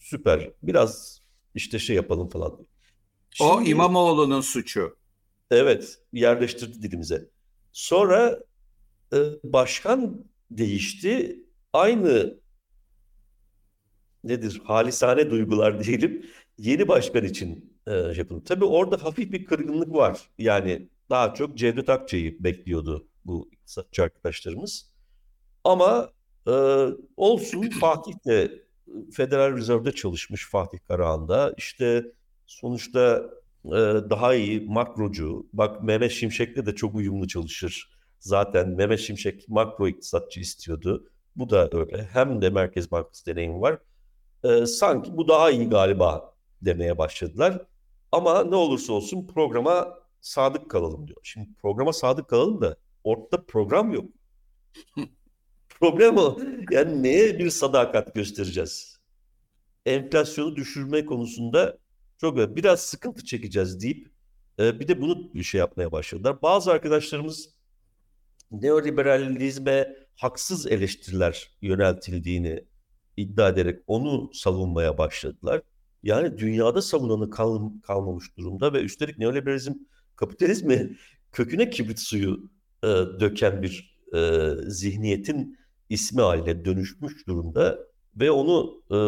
süper. 0.00 0.50
Biraz 0.62 1.22
işte 1.54 1.78
şey 1.78 1.96
yapalım 1.96 2.28
falan. 2.28 2.66
Şimdi, 3.30 3.50
o 3.50 3.62
İmamoğlu'nun 3.62 4.40
suçu. 4.40 4.96
Evet, 5.50 5.98
yerleştirdi 6.12 6.82
dilimize. 6.82 7.28
Sonra 7.72 8.38
e, 9.12 9.18
başkan 9.44 10.24
değişti. 10.50 11.40
Aynı 11.72 12.40
nedir 14.24 14.60
halisane 14.64 15.30
duygular 15.30 15.84
diyelim 15.84 16.26
yeni 16.58 16.88
başkan 16.88 17.24
için 17.24 17.76
e, 17.86 17.92
yapıldı. 17.92 18.44
Tabii 18.44 18.64
orada 18.64 19.04
hafif 19.04 19.32
bir 19.32 19.44
kırgınlık 19.44 19.92
var. 19.92 20.20
Yani 20.38 20.88
daha 21.10 21.34
çok 21.34 21.58
Cevdet 21.58 21.88
Akçay'ı 21.88 22.44
bekliyordu 22.44 23.08
bu 23.24 23.48
iktisatçı 23.52 24.02
arkadaşlarımız. 24.02 24.92
Ama 25.64 26.12
e, 26.46 26.52
olsun 27.16 27.70
Fatih 27.70 28.12
de 28.26 28.64
Federal 29.12 29.56
Reserve'de 29.56 29.92
çalışmış 29.92 30.48
Fatih 30.48 30.78
Karahan'da. 30.88 31.54
İşte 31.56 32.04
sonuçta 32.46 33.30
e, 33.64 33.70
daha 34.10 34.34
iyi 34.34 34.60
makrocu. 34.60 35.46
Bak 35.52 35.82
Mehmet 35.82 36.12
Şimşek'le 36.12 36.66
de 36.66 36.74
çok 36.74 36.94
uyumlu 36.94 37.28
çalışır. 37.28 37.90
Zaten 38.20 38.68
Mehmet 38.68 39.00
Şimşek 39.00 39.48
makro 39.48 39.88
iktisatçı 39.88 40.40
istiyordu. 40.40 41.10
Bu 41.36 41.50
da 41.50 41.68
öyle. 41.72 42.08
Hem 42.12 42.42
de 42.42 42.50
Merkez 42.50 42.90
Bankası 42.90 43.26
deneyimi 43.26 43.60
var. 43.60 43.78
E, 44.44 44.66
sanki 44.66 45.16
bu 45.16 45.28
daha 45.28 45.50
iyi 45.50 45.68
galiba 45.68 46.34
demeye 46.62 46.98
başladılar. 46.98 47.62
Ama 48.12 48.44
ne 48.44 48.56
olursa 48.56 48.92
olsun 48.92 49.26
programa 49.26 49.98
sadık 50.20 50.70
kalalım 50.70 51.08
diyor. 51.08 51.20
Şimdi 51.22 51.48
programa 51.62 51.92
sadık 51.92 52.28
kalalım 52.28 52.60
da 52.60 52.76
ortada 53.04 53.44
program 53.46 53.92
yok. 53.92 54.04
Problem 55.80 56.16
o. 56.16 56.38
Yani 56.70 57.02
neye 57.02 57.38
bir 57.38 57.50
sadakat 57.50 58.14
göstereceğiz? 58.14 59.00
Enflasyonu 59.86 60.56
düşürme 60.56 61.04
konusunda 61.04 61.78
çok 62.20 62.56
biraz 62.56 62.80
sıkıntı 62.80 63.24
çekeceğiz 63.24 63.80
deyip 63.82 64.08
e, 64.58 64.80
bir 64.80 64.88
de 64.88 65.00
bunu 65.00 65.34
bir 65.34 65.42
şey 65.42 65.58
yapmaya 65.58 65.92
başladılar. 65.92 66.42
Bazı 66.42 66.72
arkadaşlarımız 66.72 67.54
neoliberalizme 68.50 69.96
haksız 70.16 70.66
eleştiriler 70.66 71.50
yöneltildiğini 71.62 72.64
iddia 73.16 73.48
ederek 73.48 73.80
onu 73.86 74.30
savunmaya 74.34 74.98
başladılar. 74.98 75.62
Yani 76.02 76.38
dünyada 76.38 76.82
savunanı 76.82 77.30
kal 77.30 77.70
kalmamış 77.82 78.36
durumda 78.36 78.72
ve 78.72 78.80
üstelik 78.80 79.18
neoliberalizm 79.18 79.74
kapitalizmi 80.16 80.96
köküne 81.32 81.70
kibrit 81.70 81.98
suyu 81.98 82.50
e, 82.82 82.86
döken 83.20 83.62
bir 83.62 84.00
e, 84.14 84.50
zihniyetin 84.66 85.59
ismi 85.90 86.22
haline 86.22 86.64
dönüşmüş 86.64 87.26
durumda 87.26 87.78
ve 88.16 88.30
onu 88.30 88.82
e, 88.90 88.98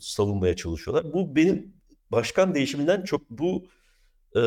savunmaya 0.00 0.56
çalışıyorlar. 0.56 1.12
Bu 1.12 1.36
benim 1.36 1.74
başkan 2.12 2.54
değişiminden 2.54 3.02
çok 3.02 3.30
bu 3.30 3.66
e, 4.36 4.42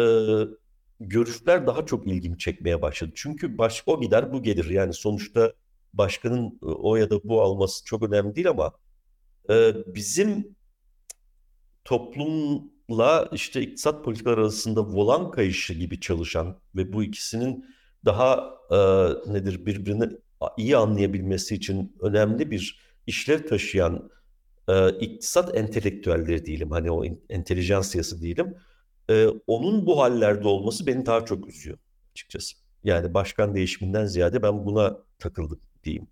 görüşler 1.00 1.68
daha 1.68 1.86
çok 1.86 2.08
ilgimi 2.08 2.38
çekmeye 2.38 2.82
başladı. 2.82 3.12
Çünkü 3.16 3.58
baş, 3.58 3.84
o 3.86 4.02
gider 4.02 4.34
bu 4.34 4.44
gelir. 4.44 4.70
Yani 4.70 4.94
sonuçta 4.94 5.54
başkanın 5.94 6.60
e, 6.64 6.66
o 6.66 6.96
ya 6.96 7.10
da 7.10 7.24
bu 7.24 7.42
alması 7.42 7.86
çok 7.86 8.04
önemli 8.04 8.36
değil 8.36 8.50
ama 8.50 8.74
e, 9.50 9.74
bizim 9.88 10.56
toplumla 11.86 13.30
işte 13.34 13.62
iktisat 13.62 14.06
politikaları 14.06 14.42
arasında 14.42 14.82
volan 14.88 15.32
kayışı 15.32 15.74
gibi 15.74 16.00
çalışan 16.00 16.60
ve 16.76 16.94
bu 16.94 17.04
ikisinin 17.04 17.66
daha 18.06 18.50
e, 18.72 18.78
nedir 19.34 19.66
birbirini 19.66 20.10
iyi 20.58 20.78
anlayabilmesi 20.78 21.56
için 21.56 21.96
önemli 22.02 22.52
bir 22.52 22.80
işlev 23.08 23.48
taşıyan 23.48 24.10
e, 24.68 24.90
iktisat 24.90 25.58
entelektüelleri 25.58 26.46
diyelim 26.46 26.72
hani 26.72 26.92
o 26.92 27.04
entelijansiyası 27.30 28.22
diyelim 28.22 28.56
e, 29.10 29.28
onun 29.48 29.86
bu 29.86 30.02
hallerde 30.02 30.48
olması 30.48 30.88
beni 30.88 31.06
daha 31.06 31.26
çok 31.26 31.48
üzüyor 31.48 31.78
açıkçası. 32.12 32.56
Yani 32.84 33.14
başkan 33.14 33.56
değişiminden 33.56 34.06
ziyade 34.06 34.44
ben 34.44 34.66
buna 34.66 34.98
takıldım 35.20 35.60
diyeyim. 35.84 36.08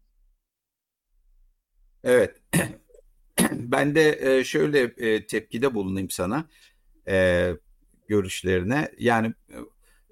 Evet. 2.04 2.42
ben 3.52 3.96
de 3.96 4.20
e, 4.22 4.44
şöyle 4.44 4.80
e, 4.82 5.28
tepkide 5.28 5.74
bulunayım 5.74 6.10
sana 6.10 6.50
e, 7.08 7.50
görüşlerine. 8.08 8.92
Yani 9.00 9.34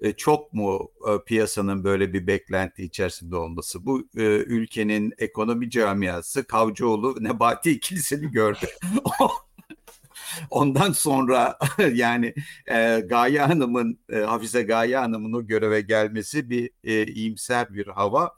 e, 0.02 0.12
çok 0.12 0.52
mu 0.52 0.90
e, 1.08 1.24
piyasanın 1.26 1.84
böyle 1.84 2.12
bir 2.12 2.26
beklenti 2.26 2.84
içerisinde 2.84 3.36
olması? 3.36 3.86
Bu 3.86 4.08
e, 4.16 4.22
ülkenin 4.24 5.14
ekonomi 5.18 5.70
camiası 5.70 6.44
Kavcıoğlu 6.44 7.24
Nebati 7.24 7.70
ikilisini 7.70 8.32
gördü. 8.32 8.66
Ondan 10.50 10.92
sonra 10.92 11.58
yani 11.94 12.34
e, 12.70 13.00
Gaye 13.00 13.40
Hanım'ın, 13.40 13.98
e, 14.12 14.18
Hafize 14.18 14.62
Gaye 14.62 14.96
Hanım'ın 14.96 15.32
o 15.32 15.46
göreve 15.46 15.80
gelmesi 15.80 16.50
bir 16.50 16.70
e, 16.84 17.06
iyimser 17.06 17.74
bir 17.74 17.86
hava 17.86 18.30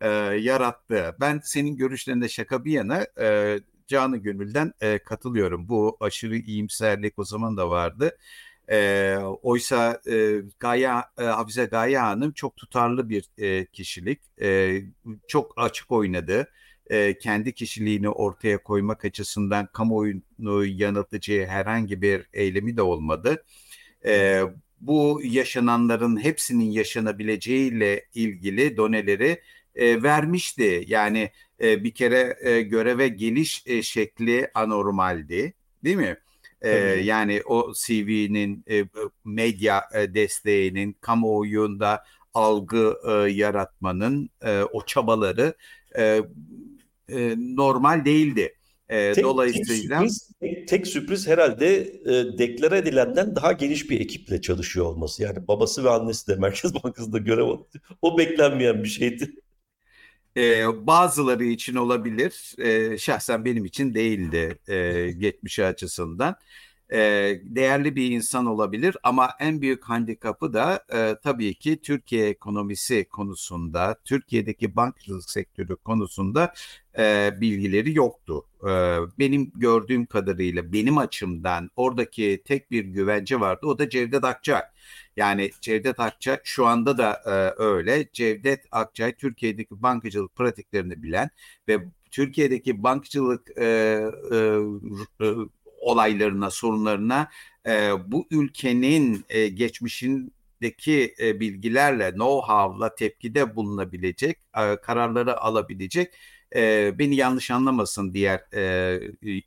e, 0.00 0.08
yarattı. 0.40 1.16
Ben 1.20 1.40
senin 1.44 1.76
görüşlerinde 1.76 2.28
şaka 2.28 2.64
bir 2.64 2.72
yana 2.72 3.06
e, 3.20 3.58
canı 3.86 4.16
gönülden 4.16 4.72
e, 4.80 4.98
katılıyorum. 4.98 5.68
Bu 5.68 5.96
aşırı 6.00 6.36
iyimserlik 6.36 7.18
o 7.18 7.24
zaman 7.24 7.56
da 7.56 7.70
vardı. 7.70 8.18
E, 8.70 9.16
oysa 9.42 10.00
e, 10.10 10.40
Gaye, 10.60 10.88
e, 11.18 11.22
Hafize 11.22 11.64
Gaye 11.64 11.98
Hanım 11.98 12.32
çok 12.32 12.56
tutarlı 12.56 13.08
bir 13.08 13.28
e, 13.38 13.66
kişilik. 13.66 14.20
E, 14.42 14.78
çok 15.28 15.52
açık 15.56 15.90
oynadı. 15.92 16.48
E, 16.90 17.18
kendi 17.18 17.54
kişiliğini 17.54 18.08
ortaya 18.08 18.62
koymak 18.62 19.04
açısından 19.04 19.66
kamuoyunu 19.72 20.66
yanıltıcı 20.66 21.46
herhangi 21.46 22.02
bir 22.02 22.28
eylemi 22.32 22.76
de 22.76 22.82
olmadı. 22.82 23.44
E, 24.04 24.42
bu 24.80 25.20
yaşananların 25.24 26.24
hepsinin 26.24 26.70
yaşanabileceğiyle 26.70 28.06
ilgili 28.14 28.76
doneleri 28.76 29.42
e, 29.74 30.02
vermişti. 30.02 30.84
Yani 30.86 31.30
e, 31.60 31.84
bir 31.84 31.94
kere 31.94 32.36
e, 32.40 32.62
göreve 32.62 33.08
geliş 33.08 33.62
e, 33.66 33.82
şekli 33.82 34.50
anormaldi, 34.54 35.54
değil 35.84 35.96
mi? 35.96 36.16
Ee, 36.62 36.70
yani 37.04 37.42
o 37.46 37.72
CV'nin 37.86 38.64
e, 38.70 38.84
medya 39.24 39.82
desteğinin 40.14 40.96
kamuoyunda 41.00 42.04
algı 42.34 42.96
e, 43.08 43.12
yaratmanın 43.32 44.30
e, 44.42 44.62
o 44.62 44.84
çabaları 44.86 45.54
e, 45.98 46.20
e, 47.08 47.34
normal 47.36 48.04
değildi. 48.04 48.54
E, 48.88 49.12
tek, 49.12 49.24
dolayısıyla 49.24 50.00
tek 50.00 50.10
sürpriz, 50.10 50.30
tek, 50.40 50.68
tek 50.68 50.86
sürpriz 50.86 51.28
herhalde 51.28 51.80
e, 51.80 52.38
deklare 52.38 52.78
edilenden 52.78 53.36
daha 53.36 53.52
geniş 53.52 53.90
bir 53.90 54.00
ekiple 54.00 54.40
çalışıyor 54.40 54.86
olması. 54.86 55.22
Yani 55.22 55.48
babası 55.48 55.84
ve 55.84 55.90
annesi 55.90 56.28
de 56.28 56.36
Merkez 56.36 56.74
Bankası'nda 56.74 57.18
görev 57.18 57.44
aldı. 57.44 57.80
O 58.02 58.18
beklenmeyen 58.18 58.84
bir 58.84 58.88
şeydi. 58.88 59.30
E, 60.36 60.86
bazıları 60.86 61.44
için 61.44 61.74
olabilir. 61.74 62.54
E, 62.58 62.98
şahsen 62.98 63.44
benim 63.44 63.64
için 63.64 63.94
değildi 63.94 64.58
e, 64.68 65.10
geçmişi 65.12 65.64
açısından. 65.64 66.36
E, 66.92 66.98
değerli 67.44 67.96
bir 67.96 68.10
insan 68.10 68.46
olabilir 68.46 68.96
ama 69.02 69.30
en 69.40 69.60
büyük 69.60 69.84
handikapı 69.84 70.52
da 70.52 70.84
e, 70.94 71.16
tabii 71.22 71.54
ki 71.54 71.82
Türkiye 71.82 72.28
ekonomisi 72.28 73.04
konusunda, 73.08 73.96
Türkiye'deki 74.04 74.76
bankacılık 74.76 75.30
sektörü 75.30 75.76
konusunda 75.76 76.52
e, 76.98 77.30
bilgileri 77.40 77.96
yoktu. 77.96 78.46
E, 78.62 78.68
benim 79.18 79.52
gördüğüm 79.54 80.06
kadarıyla 80.06 80.72
benim 80.72 80.98
açımdan 80.98 81.70
oradaki 81.76 82.42
tek 82.44 82.70
bir 82.70 82.84
güvence 82.84 83.40
vardı. 83.40 83.66
O 83.66 83.78
da 83.78 83.88
Cevdet 83.88 84.24
Akçay. 84.24 84.62
Yani 85.16 85.50
Cevdet 85.60 86.00
Akçay 86.00 86.38
şu 86.44 86.66
anda 86.66 86.98
da 86.98 87.22
e, 87.26 87.62
öyle. 87.62 88.08
Cevdet 88.12 88.64
Akçay 88.70 89.14
Türkiye'deki 89.14 89.82
bankacılık 89.82 90.36
pratiklerini 90.36 91.02
bilen 91.02 91.30
ve 91.68 91.78
Türkiye'deki 92.10 92.82
bankacılık 92.82 93.58
e, 93.58 93.64
e, 94.32 95.26
olaylarına, 95.82 96.50
sorunlarına 96.50 97.28
e, 97.66 97.90
bu 98.06 98.26
ülkenin 98.30 99.24
e, 99.28 99.48
geçmişindeki 99.48 101.14
e, 101.20 101.40
bilgilerle, 101.40 102.08
know-how'la 102.08 102.94
tepkide 102.94 103.56
bulunabilecek, 103.56 104.38
e, 104.58 104.76
kararları 104.76 105.40
alabilecek 105.40 106.14
e, 106.56 106.92
beni 106.98 107.16
yanlış 107.16 107.50
anlamasın 107.50 108.14
diğer 108.14 108.54
e, 108.54 109.00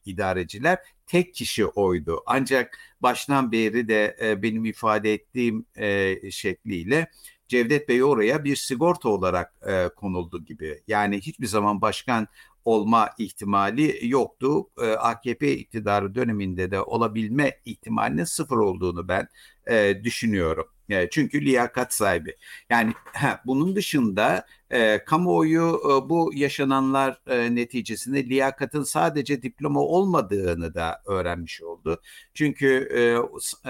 idareciler 0.06 0.80
tek 1.08 1.36
kişi 1.36 1.66
oydu. 1.66 2.24
Ancak 2.26 2.80
baştan 3.02 3.52
beri 3.52 3.88
de 3.88 4.18
e, 4.22 4.42
benim 4.42 4.66
ifade 4.66 5.14
ettiğim 5.14 5.66
e, 5.78 6.16
şekliyle 6.32 7.08
Cevdet 7.48 7.90
Bey 7.90 8.04
oraya 8.04 8.44
bir 8.44 8.56
sigorta 8.56 9.10
olarak 9.10 9.54
e, 9.68 9.90
konuldu 9.96 10.46
gibi. 10.46 10.82
Yani 10.88 11.22
hiçbir 11.22 11.48
zaman 11.48 11.82
başkan 11.82 12.28
olma 12.66 13.10
ihtimali 13.18 14.00
yoktu. 14.10 14.70
E, 14.82 14.86
AKP 14.92 15.58
iktidarı 15.58 16.16
döneminde 16.16 16.72
de 16.72 16.82
olabilme 16.82 17.60
ihtimalinin 17.66 18.24
sıfır 18.24 18.58
olduğunu 18.58 19.08
ben 19.08 19.28
e, 19.68 20.04
düşünüyorum. 20.04 20.68
E, 20.90 21.10
çünkü 21.10 21.42
liyakat 21.46 21.94
sahibi. 21.94 22.36
Yani 22.70 22.94
ha, 23.14 23.42
bunun 23.46 23.76
dışında 23.76 24.46
e, 24.70 25.04
kamuoyu 25.06 25.82
e, 25.86 26.10
bu 26.10 26.32
yaşananlar 26.36 27.22
e, 27.28 27.56
neticesinde 27.56 28.26
liyakatın 28.26 28.84
sadece 28.84 29.42
diploma 29.42 29.80
olmadığını 29.82 30.74
da 30.74 31.02
öğrenmiş 31.06 31.62
oldu. 31.62 32.02
Çünkü 32.34 32.90
e, 32.94 33.02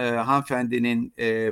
e, 0.02 0.10
hanımefendinin 0.10 1.14
e, 1.20 1.52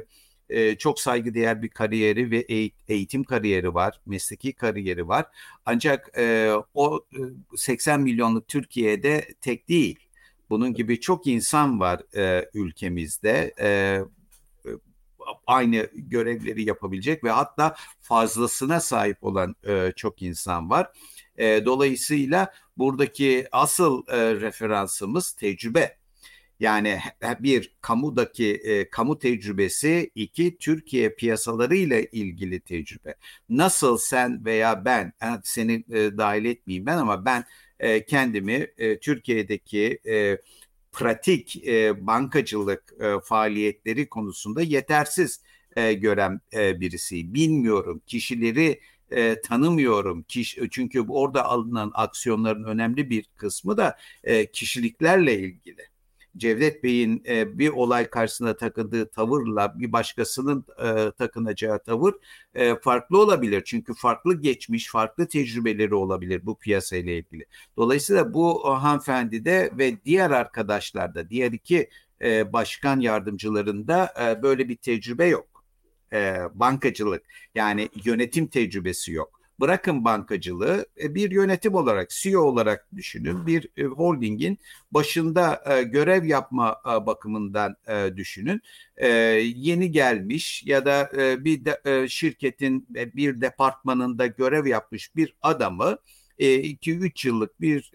e, 0.54 0.78
çok 0.78 1.00
saygıdeğer 1.00 1.62
bir 1.62 1.70
kariyeri 1.70 2.32
ve 2.32 2.46
eğitim 2.88 3.24
kariyeri 3.24 3.74
var, 3.74 4.00
mesleki 4.06 4.54
kariyeri 4.54 5.08
var. 5.08 5.26
Ancak 5.66 6.18
e, 6.18 6.52
o 6.74 7.06
80 7.56 8.02
milyonluk 8.02 8.48
Türkiye'de 8.48 9.28
tek 9.42 9.70
değil. 9.70 10.00
Bunun 10.50 10.74
gibi 10.74 11.00
çok 11.00 11.28
insan 11.28 11.80
var 11.80 12.02
e, 12.18 12.50
ülkemizde. 12.54 13.54
E, 13.60 14.00
aynı 15.48 15.88
görevleri 15.94 16.64
yapabilecek 16.64 17.24
ve 17.24 17.32
hatta 17.32 17.76
fazlasına 18.02 18.80
sahip 18.80 19.24
olan 19.24 19.56
e, 19.68 19.94
çok 19.96 20.22
insan 20.22 20.70
var. 20.70 20.92
E, 21.38 21.66
dolayısıyla 21.66 22.54
buradaki 22.78 23.48
asıl 23.52 24.04
e, 24.08 24.36
referansımız 24.36 25.32
tecrübe. 25.32 25.98
Yani 26.60 27.00
bir 27.40 27.76
kamudaki 27.82 28.54
e, 28.54 28.90
kamu 28.90 29.20
tecrübesi, 29.20 30.12
iki 30.16 30.58
Türkiye 30.58 31.10
piyasaları 31.16 31.76
ile 31.76 32.06
ilgili 32.06 32.60
tecrübe. 32.60 33.16
Nasıl 33.50 33.98
sen 33.98 34.46
veya 34.46 34.86
ben, 34.86 35.14
seni 35.44 35.74
e, 35.74 36.18
dahil 36.18 36.46
etmeyeyim 36.46 36.86
ben 36.86 36.98
ama 36.98 37.26
ben 37.26 37.46
e, 37.80 38.06
kendimi 38.06 38.68
e, 38.78 39.00
Türkiye'deki 39.00 40.00
e, 40.08 40.38
pratik 40.92 41.68
e, 41.68 42.08
bankacılık 42.08 42.94
e, 43.00 43.20
faaliyetleri 43.24 44.10
konusunda 44.10 44.62
yetersiz 44.62 45.42
e, 45.76 45.94
gören 45.94 46.42
e, 46.54 46.80
birisi. 46.82 47.34
Bilmiyorum 47.34 48.02
kişileri 48.08 48.80
e, 49.12 49.42
tanımıyorum. 49.42 50.24
Kiş, 50.24 50.58
çünkü 50.72 51.02
orada 51.10 51.46
alınan 51.46 51.92
aksiyonların 51.94 52.64
önemli 52.64 53.10
bir 53.10 53.26
kısmı 53.36 53.78
da 53.78 53.98
e, 54.24 54.46
kişiliklerle 54.52 55.40
ilgili. 55.40 55.93
Cevdet 56.38 56.84
Bey'in 56.84 57.24
e, 57.28 57.60
bir 57.60 57.70
olay 57.70 58.10
karşısında 58.10 58.58
takındığı 58.58 59.10
tavırla 59.10 59.80
bir 59.80 59.92
başkasının 59.92 60.66
e, 60.84 61.12
takınacağı 61.12 61.84
tavır 61.84 62.14
e, 62.56 62.76
farklı 62.76 63.22
olabilir. 63.22 63.64
Çünkü 63.66 63.94
farklı 63.94 64.42
geçmiş, 64.42 64.92
farklı 64.92 65.28
tecrübeleri 65.28 65.96
olabilir 65.96 66.46
bu 66.46 66.58
piyasayla 66.58 67.14
ilgili. 67.14 67.46
Dolayısıyla 67.78 68.34
bu 68.34 68.74
hanımefendi 68.82 69.46
de 69.46 69.72
ve 69.78 70.06
diğer 70.06 70.32
arkadaşlar 70.32 71.16
da, 71.16 71.30
diğer 71.30 71.52
iki 71.52 71.90
e, 72.22 72.54
başkan 72.54 73.00
yardımcılarında 73.00 74.14
e, 74.22 74.44
böyle 74.44 74.70
bir 74.70 74.76
tecrübe 74.76 75.26
yok. 75.26 75.66
E, 76.14 76.38
bankacılık 76.54 77.24
yani 77.56 77.90
yönetim 78.06 78.48
tecrübesi 78.48 79.12
yok 79.12 79.43
bırakın 79.60 80.06
bankacılığı 80.06 80.86
e, 81.04 81.16
bir 81.16 81.32
yönetim 81.32 81.76
olarak 81.76 82.10
CEO 82.10 82.42
olarak 82.42 82.88
düşünün 82.96 83.48
bir 83.48 83.70
e, 83.78 83.84
holdingin 83.84 84.60
başında 84.92 85.64
e, 85.70 85.84
görev 85.84 86.24
yapma 86.24 86.82
bakımından 86.86 87.76
düşünün 88.18 88.62
yeni 89.42 89.92
gelmiş 89.92 90.64
ya 90.66 90.86
da 90.86 91.10
bir 91.46 91.62
şirketin 92.08 92.88
bir 92.90 93.42
departmanında 93.42 94.28
görev 94.28 94.66
yapmış 94.66 95.16
bir 95.16 95.36
adamı 95.42 95.98
2-3 96.40 97.28
yıllık 97.28 97.62
bir 97.62 97.92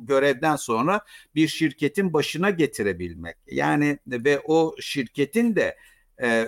görevden 0.00 0.56
sonra 0.56 1.00
bir 1.34 1.48
şirketin 1.48 2.12
başına 2.12 2.50
getirebilmek. 2.50 3.36
Yani 3.46 3.98
ve 4.06 4.40
o 4.44 4.74
şirketin 4.80 5.56
de 5.56 5.76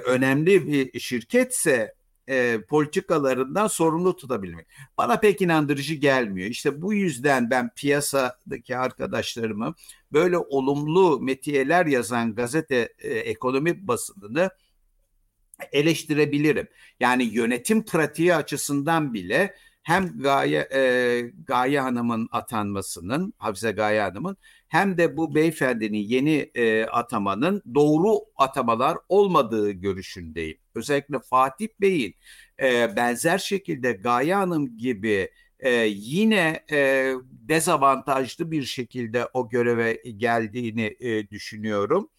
önemli 0.04 0.66
bir 0.66 1.00
şirketse 1.00 1.94
e, 2.28 2.60
politikalarından 2.68 3.66
sorumlu 3.66 4.16
tutabilmek. 4.16 4.66
Bana 4.98 5.20
pek 5.20 5.42
inandırıcı 5.42 5.94
gelmiyor. 5.94 6.48
İşte 6.50 6.82
bu 6.82 6.94
yüzden 6.94 7.50
ben 7.50 7.70
piyasadaki 7.74 8.76
arkadaşlarımı 8.76 9.74
böyle 10.12 10.38
olumlu 10.38 11.20
metiyeler 11.20 11.86
yazan 11.86 12.34
gazete 12.34 12.94
e, 12.98 13.08
ekonomi 13.08 13.88
basınını 13.88 14.50
eleştirebilirim. 15.72 16.68
Yani 17.00 17.24
yönetim 17.24 17.84
pratiği 17.84 18.34
açısından 18.34 19.14
bile 19.14 19.54
hem 19.88 20.22
Gaye, 20.22 20.68
e, 20.74 21.32
Gaye 21.46 21.80
Hanım'ın 21.80 22.28
atanmasının, 22.32 23.34
Hafize 23.38 23.72
Gaye 23.72 24.00
Hanım'ın 24.00 24.36
hem 24.68 24.98
de 24.98 25.16
bu 25.16 25.34
beyefendinin 25.34 25.98
yeni 25.98 26.50
e, 26.54 26.84
atamanın 26.84 27.62
doğru 27.74 28.20
atamalar 28.36 28.98
olmadığı 29.08 29.70
görüşündeyim. 29.70 30.58
Özellikle 30.74 31.18
Fatih 31.18 31.68
Bey'in 31.80 32.14
e, 32.62 32.96
benzer 32.96 33.38
şekilde 33.38 33.92
Gaye 33.92 34.34
Hanım 34.34 34.78
gibi 34.78 35.30
e, 35.60 35.70
yine 35.90 36.64
e, 36.72 37.12
dezavantajlı 37.30 38.50
bir 38.50 38.62
şekilde 38.62 39.26
o 39.32 39.48
göreve 39.48 40.02
geldiğini 40.16 40.96
e, 41.00 41.30
düşünüyorum. 41.30 42.10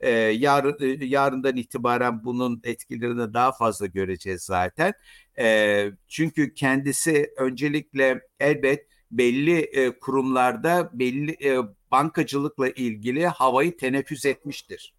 E, 0.00 0.10
yarın, 0.10 0.76
e, 0.80 1.04
yarından 1.04 1.56
itibaren 1.56 2.24
bunun 2.24 2.60
etkilerini 2.64 3.34
daha 3.34 3.52
fazla 3.52 3.86
göreceğiz 3.86 4.42
zaten. 4.42 4.92
E, 5.38 5.86
çünkü 6.08 6.54
kendisi 6.54 7.32
öncelikle 7.36 8.20
elbet 8.40 8.86
belli 9.10 9.58
e, 9.58 9.98
kurumlarda 9.98 10.90
belli 10.92 11.48
e, 11.48 11.58
bankacılıkla 11.90 12.68
ilgili 12.68 13.26
havayı 13.26 13.76
teneffüs 13.76 14.24
etmiştir. 14.24 14.94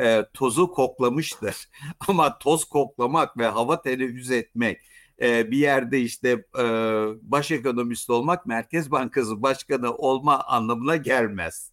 E, 0.00 0.24
tozu 0.34 0.70
koklamıştır. 0.70 1.68
Ama 2.08 2.38
toz 2.38 2.64
koklamak 2.64 3.38
ve 3.38 3.46
hava 3.46 3.82
teneffüs 3.82 4.30
etmek 4.30 4.80
e, 5.22 5.50
bir 5.50 5.58
yerde 5.58 6.00
işte 6.00 6.44
e, 6.58 6.64
baş 7.22 7.50
ekonomist 7.50 8.10
olmak 8.10 8.46
Merkez 8.46 8.90
Bankası 8.90 9.42
Başkanı 9.42 9.94
olma 9.94 10.40
anlamına 10.40 10.96
gelmez. 10.96 11.72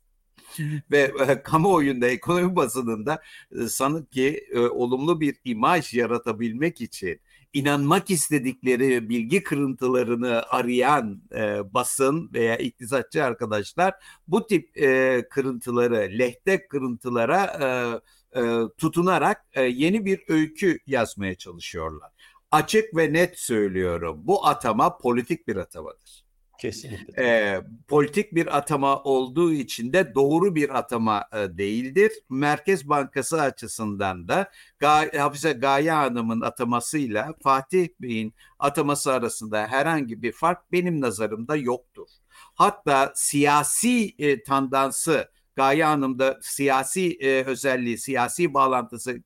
ve 0.92 1.14
e, 1.28 1.44
kamuoyunda 1.44 2.08
ekonomi 2.08 2.56
basınında 2.56 3.22
e, 3.52 3.68
sanki 3.68 4.48
e, 4.52 4.60
olumlu 4.60 5.22
bir 5.22 5.36
imaj 5.44 5.94
yaratabilmek 5.94 6.82
için 6.82 7.20
inanmak 7.54 8.10
istedikleri 8.10 9.10
bilgi 9.10 9.44
kırıntılarını 9.44 10.44
arayan 10.50 11.22
e, 11.36 11.74
basın 11.74 12.30
veya 12.34 12.58
iktisatçı 12.58 13.24
arkadaşlar 13.24 13.94
bu 14.28 14.48
tip 14.48 14.78
e, 14.78 15.24
kırıntıları, 15.30 16.10
lehte 16.20 16.68
kırıntılara 16.68 17.44
e, 17.46 18.40
e, 18.40 18.42
tutunarak 18.78 19.46
e, 19.54 19.62
yeni 19.62 20.06
bir 20.06 20.24
öykü 20.28 20.80
yazmaya 20.88 21.36
çalışıyorlar. 21.36 22.12
Açık 22.52 22.98
ve 22.98 23.14
net 23.14 23.40
söylüyorum. 23.40 24.20
Bu 24.24 24.48
atama 24.48 24.98
politik 24.98 25.48
bir 25.48 25.56
atamadır. 25.56 26.23
Kesinlikle. 26.64 27.24
E, 27.24 27.62
politik 27.88 28.36
bir 28.36 28.58
atama 28.58 29.04
olduğu 29.04 29.54
için 29.54 29.94
de 29.94 30.16
doğru 30.16 30.56
bir 30.56 30.78
atama 30.78 31.26
e, 31.34 31.58
değildir. 31.58 32.12
Merkez 32.30 32.90
Bankası 32.90 33.42
açısından 33.42 34.28
da 34.28 34.52
Ga 34.80 35.10
Hafize 35.18 35.54
Gaye 35.54 35.92
Hanım'ın 35.92 36.42
atamasıyla 36.42 37.34
Fatih 37.44 37.88
Bey'in 38.02 38.34
ataması 38.60 39.14
arasında 39.14 39.68
herhangi 39.68 40.22
bir 40.22 40.32
fark 40.32 40.72
benim 40.72 41.02
nazarımda 41.02 41.56
yoktur. 41.56 42.08
Hatta 42.56 43.14
siyasi 43.16 44.16
e, 44.20 44.44
tandansı 44.44 45.32
Gaye 45.56 45.86
Hanım 45.86 46.20
da 46.20 46.40
siyasi 46.42 47.18
e, 47.20 47.44
özelliği, 47.44 47.98
siyasi 47.98 48.54
bağlantısı 48.54 49.24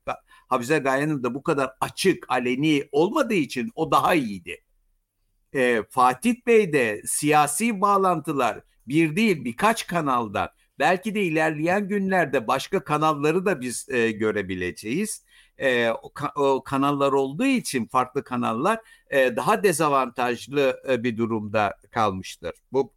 Hafize 0.48 0.78
Gaye 0.78 1.04
Hanım 1.04 1.22
da 1.22 1.34
bu 1.34 1.42
kadar 1.42 1.70
açık, 1.80 2.26
aleni 2.28 2.88
olmadığı 2.92 3.34
için 3.34 3.70
o 3.74 3.90
daha 3.90 4.14
iyiydi. 4.14 4.62
E, 5.58 5.82
Fatih 5.90 6.34
Bey 6.46 6.72
de 6.72 7.02
siyasi 7.04 7.80
bağlantılar 7.80 8.60
bir 8.88 9.16
değil 9.16 9.44
birkaç 9.44 9.86
kanaldan 9.86 10.48
belki 10.78 11.14
de 11.14 11.22
ilerleyen 11.22 11.88
günlerde 11.88 12.46
başka 12.46 12.84
kanalları 12.84 13.46
da 13.46 13.60
biz 13.60 13.88
e, 13.88 14.10
görebileceğiz. 14.10 15.24
E, 15.58 15.90
o, 15.90 16.12
o 16.36 16.62
kanallar 16.64 17.12
olduğu 17.12 17.44
için 17.44 17.86
farklı 17.86 18.24
kanallar 18.24 18.78
e, 19.10 19.36
daha 19.36 19.62
dezavantajlı 19.62 20.82
e, 20.88 21.04
bir 21.04 21.16
durumda 21.16 21.74
kalmıştır. 21.90 22.52
Bu 22.72 22.92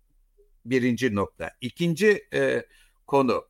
birinci 0.65 1.15
nokta. 1.15 1.51
İkinci 1.61 2.27
e, 2.33 2.65
konu. 3.07 3.45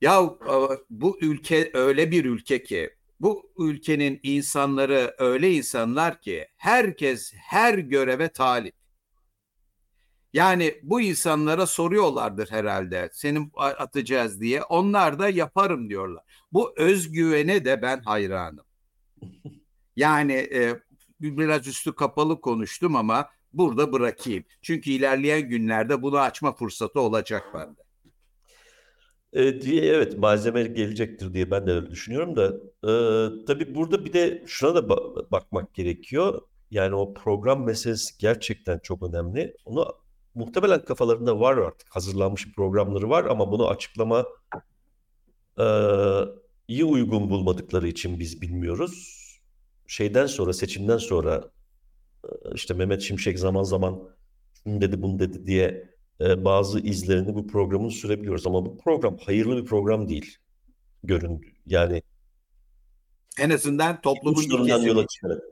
Ya 0.00 0.20
e, 0.22 0.54
bu 0.90 1.18
ülke 1.20 1.70
öyle 1.74 2.10
bir 2.10 2.24
ülke 2.24 2.62
ki 2.62 2.95
bu 3.20 3.52
ülkenin 3.58 4.20
insanları 4.22 5.14
öyle 5.18 5.52
insanlar 5.52 6.20
ki 6.20 6.48
herkes 6.56 7.32
her 7.34 7.74
göreve 7.78 8.28
talip. 8.28 8.74
Yani 10.32 10.80
bu 10.82 11.00
insanlara 11.00 11.66
soruyorlardır 11.66 12.50
herhalde 12.50 13.10
senin 13.12 13.52
atacağız 13.56 14.40
diye. 14.40 14.62
Onlar 14.62 15.18
da 15.18 15.28
yaparım 15.28 15.90
diyorlar. 15.90 16.24
Bu 16.52 16.74
özgüvene 16.76 17.64
de 17.64 17.82
ben 17.82 18.00
hayranım. 18.00 18.64
Yani 19.96 20.32
e, 20.32 20.80
biraz 21.20 21.66
üstü 21.66 21.94
kapalı 21.94 22.40
konuştum 22.40 22.96
ama 22.96 23.30
burada 23.52 23.92
bırakayım. 23.92 24.44
Çünkü 24.62 24.90
ilerleyen 24.90 25.48
günlerde 25.48 26.02
bunu 26.02 26.18
açma 26.18 26.52
fırsatı 26.52 27.00
olacak 27.00 27.44
bende. 27.54 27.85
E, 29.36 29.60
diye 29.60 29.84
evet 29.84 30.18
malzeme 30.18 30.62
gelecektir 30.62 31.34
diye 31.34 31.50
ben 31.50 31.66
de 31.66 31.72
öyle 31.72 31.90
düşünüyorum 31.90 32.36
da 32.36 32.46
e, 32.84 32.90
tabii 33.46 33.74
burada 33.74 34.04
bir 34.04 34.12
de 34.12 34.44
şuna 34.46 34.74
da 34.74 34.78
ba- 34.78 35.30
bakmak 35.30 35.74
gerekiyor. 35.74 36.42
Yani 36.70 36.94
o 36.94 37.14
program 37.14 37.64
meselesi 37.64 38.18
gerçekten 38.18 38.78
çok 38.78 39.02
önemli. 39.02 39.56
Onu 39.64 39.86
muhtemelen 40.34 40.84
kafalarında 40.84 41.40
var 41.40 41.56
artık 41.56 41.88
hazırlanmış 41.96 42.52
programları 42.54 43.10
var 43.10 43.24
ama 43.24 43.52
bunu 43.52 43.68
açıklama 43.68 44.26
e, 45.58 45.64
iyi 46.68 46.84
uygun 46.84 47.30
bulmadıkları 47.30 47.88
için 47.88 48.18
biz 48.20 48.42
bilmiyoruz. 48.42 49.22
Şeyden 49.86 50.26
sonra 50.26 50.52
seçimden 50.52 50.98
sonra 50.98 51.50
e, 52.24 52.28
işte 52.54 52.74
Mehmet 52.74 53.02
Şimşek 53.02 53.38
zaman 53.38 53.62
zaman 53.62 54.08
şunu 54.64 54.80
dedi 54.80 55.02
bunu 55.02 55.18
dedi 55.18 55.46
diye 55.46 55.95
e, 56.20 56.44
bazı 56.44 56.80
izlerini 56.80 57.34
bu 57.34 57.46
programın 57.46 57.88
sürebiliyoruz 57.88 58.46
ama 58.46 58.66
bu 58.66 58.78
program 58.78 59.16
hayırlı 59.18 59.56
bir 59.56 59.64
program 59.64 60.08
değil 60.08 60.36
göründü. 61.04 61.46
Yani 61.66 62.02
en 63.40 63.50
azından 63.50 64.00
toplumun 64.00 64.38
uçlarından 64.38 64.82
yola 64.82 65.06
çıkarak. 65.06 65.42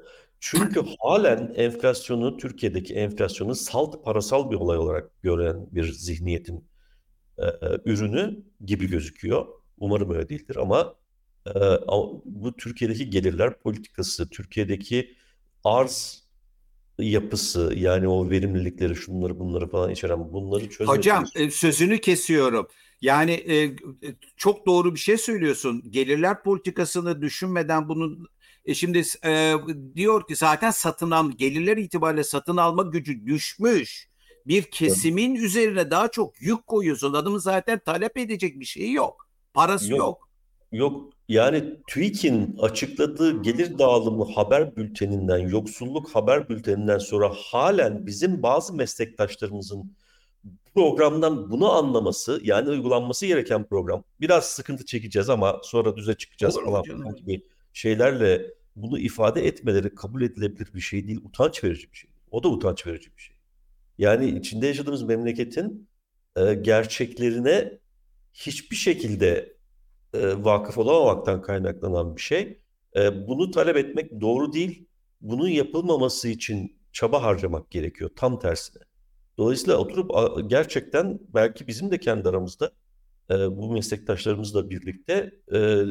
Çünkü 0.40 0.84
halen 1.00 1.54
enflasyonu 1.56 2.36
Türkiye'deki 2.36 2.94
enflasyonu 2.94 3.54
salt 3.54 4.04
parasal 4.04 4.50
bir 4.50 4.56
olay 4.56 4.78
olarak 4.78 5.22
gören 5.22 5.66
bir 5.72 5.92
zihniyetin 5.92 6.68
e, 7.38 7.44
ürünü 7.84 8.44
gibi 8.64 8.88
gözüküyor. 8.88 9.46
Umarım 9.78 10.10
öyle 10.10 10.28
değildir 10.28 10.56
ama 10.56 10.94
e, 11.46 11.60
bu 12.24 12.56
Türkiye'deki 12.56 13.10
gelirler 13.10 13.58
politikası, 13.58 14.28
Türkiye'deki 14.28 15.16
arz 15.64 16.23
yapısı 16.98 17.72
yani 17.76 18.08
o 18.08 18.30
verimlilikleri 18.30 18.96
şunları 18.96 19.38
bunları 19.38 19.68
falan 19.68 19.90
içeren 19.90 20.32
bunları 20.32 20.70
çözmek. 20.70 20.98
Hocam 20.98 21.24
e, 21.34 21.50
sözünü 21.50 22.00
kesiyorum. 22.00 22.68
Yani 23.00 23.32
e, 23.32 23.76
çok 24.36 24.66
doğru 24.66 24.94
bir 24.94 25.00
şey 25.00 25.18
söylüyorsun. 25.18 25.82
Gelirler 25.90 26.42
politikasını 26.42 27.22
düşünmeden 27.22 27.88
bunun 27.88 28.28
e 28.64 28.74
şimdi 28.74 29.02
e, 29.24 29.54
diyor 29.94 30.26
ki 30.26 30.36
zaten 30.36 30.70
satın 30.70 31.10
al 31.10 31.30
gelirler 31.30 31.76
itibariyle 31.76 32.24
satın 32.24 32.56
alma 32.56 32.82
gücü 32.82 33.26
düşmüş. 33.26 34.08
Bir 34.46 34.62
kesimin 34.62 35.34
evet. 35.34 35.44
üzerine 35.44 35.90
daha 35.90 36.10
çok 36.10 36.42
yük 36.42 36.66
koyuyorsun. 36.66 37.12
Adamın 37.12 37.38
zaten 37.38 37.78
talep 37.78 38.16
edecek 38.16 38.60
bir 38.60 38.64
şeyi 38.64 38.92
yok. 38.92 39.28
Parası 39.54 39.90
yok. 39.90 39.98
Yok. 39.98 40.28
Yok. 40.74 41.12
Yani 41.28 41.64
TÜİK'in 41.86 42.56
açıkladığı 42.58 43.42
gelir 43.42 43.78
dağılımı 43.78 44.32
haber 44.32 44.76
bülteninden, 44.76 45.38
yoksulluk 45.38 46.14
haber 46.14 46.48
bülteninden 46.48 46.98
sonra 46.98 47.32
halen 47.36 48.06
bizim 48.06 48.42
bazı 48.42 48.74
meslektaşlarımızın 48.74 49.92
programdan 50.74 51.50
bunu 51.50 51.72
anlaması 51.72 52.40
yani 52.42 52.68
uygulanması 52.70 53.26
gereken 53.26 53.64
program. 53.64 54.04
Biraz 54.20 54.44
sıkıntı 54.44 54.84
çekeceğiz 54.84 55.30
ama 55.30 55.60
sonra 55.62 55.96
düze 55.96 56.14
çıkacağız 56.14 56.56
Olur 56.56 56.66
falan 56.66 57.14
gibi 57.16 57.42
şeylerle 57.72 58.46
bunu 58.76 58.98
ifade 58.98 59.46
etmeleri 59.46 59.94
kabul 59.94 60.22
edilebilir 60.22 60.74
bir 60.74 60.80
şey 60.80 61.06
değil. 61.08 61.20
Utanç 61.24 61.64
verici 61.64 61.92
bir 61.92 61.96
şey. 61.96 62.10
O 62.30 62.42
da 62.42 62.48
utanç 62.48 62.86
verici 62.86 63.16
bir 63.16 63.22
şey. 63.22 63.36
Yani 63.98 64.38
içinde 64.38 64.66
yaşadığımız 64.66 65.02
memleketin 65.02 65.88
e, 66.36 66.54
gerçeklerine 66.54 67.78
hiçbir 68.34 68.76
şekilde 68.76 69.53
e, 70.14 70.44
vakıf 70.44 70.78
olamamaktan 70.78 71.42
kaynaklanan 71.42 72.16
bir 72.16 72.20
şey. 72.20 72.60
E, 72.96 73.26
bunu 73.28 73.50
talep 73.50 73.76
etmek 73.76 74.20
doğru 74.20 74.52
değil. 74.52 74.88
Bunun 75.20 75.48
yapılmaması 75.48 76.28
için 76.28 76.76
çaba 76.92 77.22
harcamak 77.22 77.70
gerekiyor 77.70 78.10
tam 78.16 78.38
tersine. 78.38 78.82
Dolayısıyla 79.38 79.76
oturup 79.76 80.10
gerçekten 80.50 81.20
belki 81.34 81.66
bizim 81.66 81.90
de 81.90 82.00
kendi 82.00 82.28
aramızda 82.28 82.72
e, 83.30 83.34
bu 83.56 83.72
meslektaşlarımızla 83.72 84.70
birlikte 84.70 85.34
e, 85.54 85.82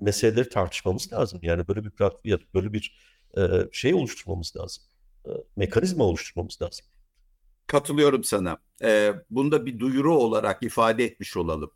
meseleleri 0.00 0.48
tartışmamız 0.48 1.12
lazım. 1.12 1.40
Yani 1.42 1.68
böyle 1.68 1.84
bir 1.84 1.90
platform, 1.90 2.40
böyle 2.54 2.72
bir 2.72 2.98
e, 3.38 3.42
şey 3.72 3.94
oluşturmamız 3.94 4.56
lazım. 4.56 4.84
E, 5.26 5.30
mekanizma 5.56 6.04
oluşturmamız 6.04 6.62
lazım. 6.62 6.86
Katılıyorum 7.66 8.24
sana. 8.24 8.58
E, 8.82 9.12
bunu 9.30 9.52
da 9.52 9.66
bir 9.66 9.78
duyuru 9.78 10.18
olarak 10.18 10.62
ifade 10.62 11.04
etmiş 11.04 11.36
olalım. 11.36 11.70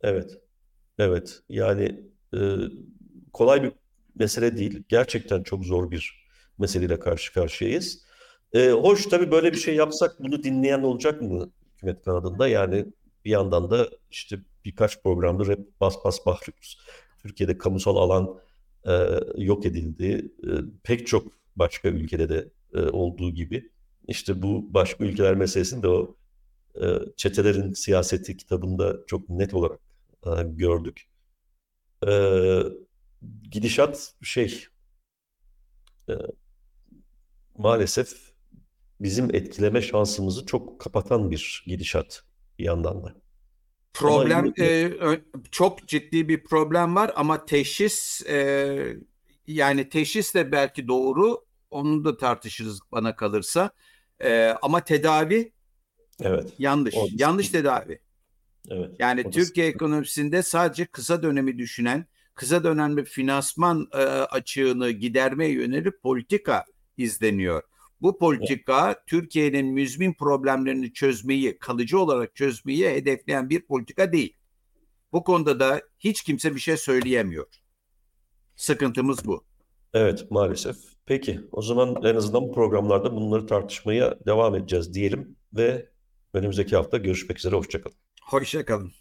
Evet. 0.00 0.38
Evet. 0.98 1.42
Yani 1.48 2.00
e, 2.34 2.38
kolay 3.32 3.62
bir 3.62 3.72
mesele 4.14 4.56
değil. 4.56 4.82
Gerçekten 4.88 5.42
çok 5.42 5.64
zor 5.64 5.90
bir 5.90 6.26
meseleyle 6.58 6.98
karşı 6.98 7.32
karşıyayız. 7.32 8.06
E, 8.52 8.70
hoş 8.70 9.06
tabii 9.06 9.30
böyle 9.30 9.52
bir 9.52 9.58
şey 9.58 9.74
yapsak 9.74 10.16
bunu 10.20 10.42
dinleyen 10.42 10.82
olacak 10.82 11.22
mı 11.22 11.50
hükümet 11.74 12.04
kanadında? 12.04 12.48
Yani 12.48 12.86
bir 13.24 13.30
yandan 13.30 13.70
da 13.70 13.88
işte 14.10 14.38
birkaç 14.64 15.02
programdır 15.02 15.48
hep 15.48 15.80
bas 15.80 15.94
bas 16.04 16.26
bağırıyoruz. 16.26 16.78
Türkiye'de 17.22 17.58
kamusal 17.58 17.96
alan 17.96 18.38
e, 18.84 18.92
yok 19.36 19.66
edildi. 19.66 20.32
E, 20.44 20.50
pek 20.82 21.06
çok 21.06 21.32
başka 21.56 21.88
ülkede 21.88 22.28
de 22.28 22.48
e, 22.74 22.78
olduğu 22.80 23.30
gibi. 23.30 23.70
İşte 24.08 24.42
bu 24.42 24.74
başka 24.74 25.04
ülkeler 25.04 25.34
meselesini 25.34 25.82
de 25.82 25.88
o 25.88 26.16
e, 26.82 26.86
çetelerin 27.16 27.72
siyaseti 27.72 28.36
kitabında 28.36 28.96
çok 29.06 29.28
net 29.28 29.54
olarak 29.54 29.85
e, 30.26 30.42
gördük. 30.42 31.08
E, 32.08 32.12
gidişat 33.50 34.14
şey 34.22 34.64
e, 36.08 36.14
maalesef 37.58 38.32
bizim 39.00 39.34
etkileme 39.34 39.82
şansımızı 39.82 40.46
çok 40.46 40.80
kapatan 40.80 41.30
bir 41.30 41.64
gidişat 41.66 42.22
bir 42.58 42.64
yandan 42.64 43.04
da. 43.04 43.14
Problem 43.94 44.52
e, 44.60 44.92
çok 45.50 45.88
ciddi 45.88 46.28
bir 46.28 46.44
problem 46.44 46.96
var 46.96 47.12
ama 47.16 47.46
teşhis 47.46 48.26
e, 48.26 48.96
yani 49.46 49.88
teşhis 49.88 50.34
de 50.34 50.52
belki 50.52 50.88
doğru 50.88 51.44
onu 51.70 52.04
da 52.04 52.16
tartışırız 52.16 52.80
bana 52.92 53.16
kalırsa 53.16 53.70
e, 54.20 54.54
ama 54.62 54.84
tedavi 54.84 55.52
evet 56.20 56.54
yanlış 56.58 56.94
o, 56.94 57.06
yanlış 57.10 57.48
tedavi. 57.48 58.00
Evet. 58.70 58.90
Yani 58.98 59.22
Türkiye 59.22 59.44
sıkıntı. 59.44 59.62
ekonomisinde 59.62 60.42
sadece 60.42 60.86
kısa 60.86 61.22
dönemi 61.22 61.58
düşünen 61.58 62.06
kısa 62.34 62.64
dönemli 62.64 63.04
finansman 63.04 63.88
e, 63.92 63.96
açığını 64.06 64.90
gidermeye 64.90 65.52
yönelik 65.52 66.02
politika 66.02 66.64
izleniyor. 66.96 67.62
Bu 68.00 68.18
politika 68.18 69.04
Türkiye'nin 69.06 69.66
müzmin 69.66 70.14
problemlerini 70.14 70.92
çözmeyi, 70.92 71.58
kalıcı 71.58 71.98
olarak 71.98 72.36
çözmeyi 72.36 72.88
hedefleyen 72.88 73.50
bir 73.50 73.66
politika 73.66 74.12
değil. 74.12 74.36
Bu 75.12 75.24
konuda 75.24 75.60
da 75.60 75.82
hiç 75.98 76.22
kimse 76.22 76.54
bir 76.54 76.60
şey 76.60 76.76
söyleyemiyor. 76.76 77.46
Sıkıntımız 78.56 79.26
bu. 79.26 79.44
Evet 79.94 80.30
maalesef. 80.30 80.76
Peki 81.06 81.40
o 81.52 81.62
zaman 81.62 81.96
en 82.04 82.14
azından 82.14 82.42
bu 82.42 82.52
programlarda 82.52 83.12
bunları 83.16 83.46
tartışmaya 83.46 84.18
devam 84.26 84.54
edeceğiz 84.54 84.94
diyelim 84.94 85.36
ve 85.52 85.88
önümüzdeki 86.34 86.76
hafta 86.76 86.96
görüşmek 86.96 87.38
üzere. 87.38 87.56
Hoşçakalın. 87.56 88.05
Hoşçakalın. 88.26 88.92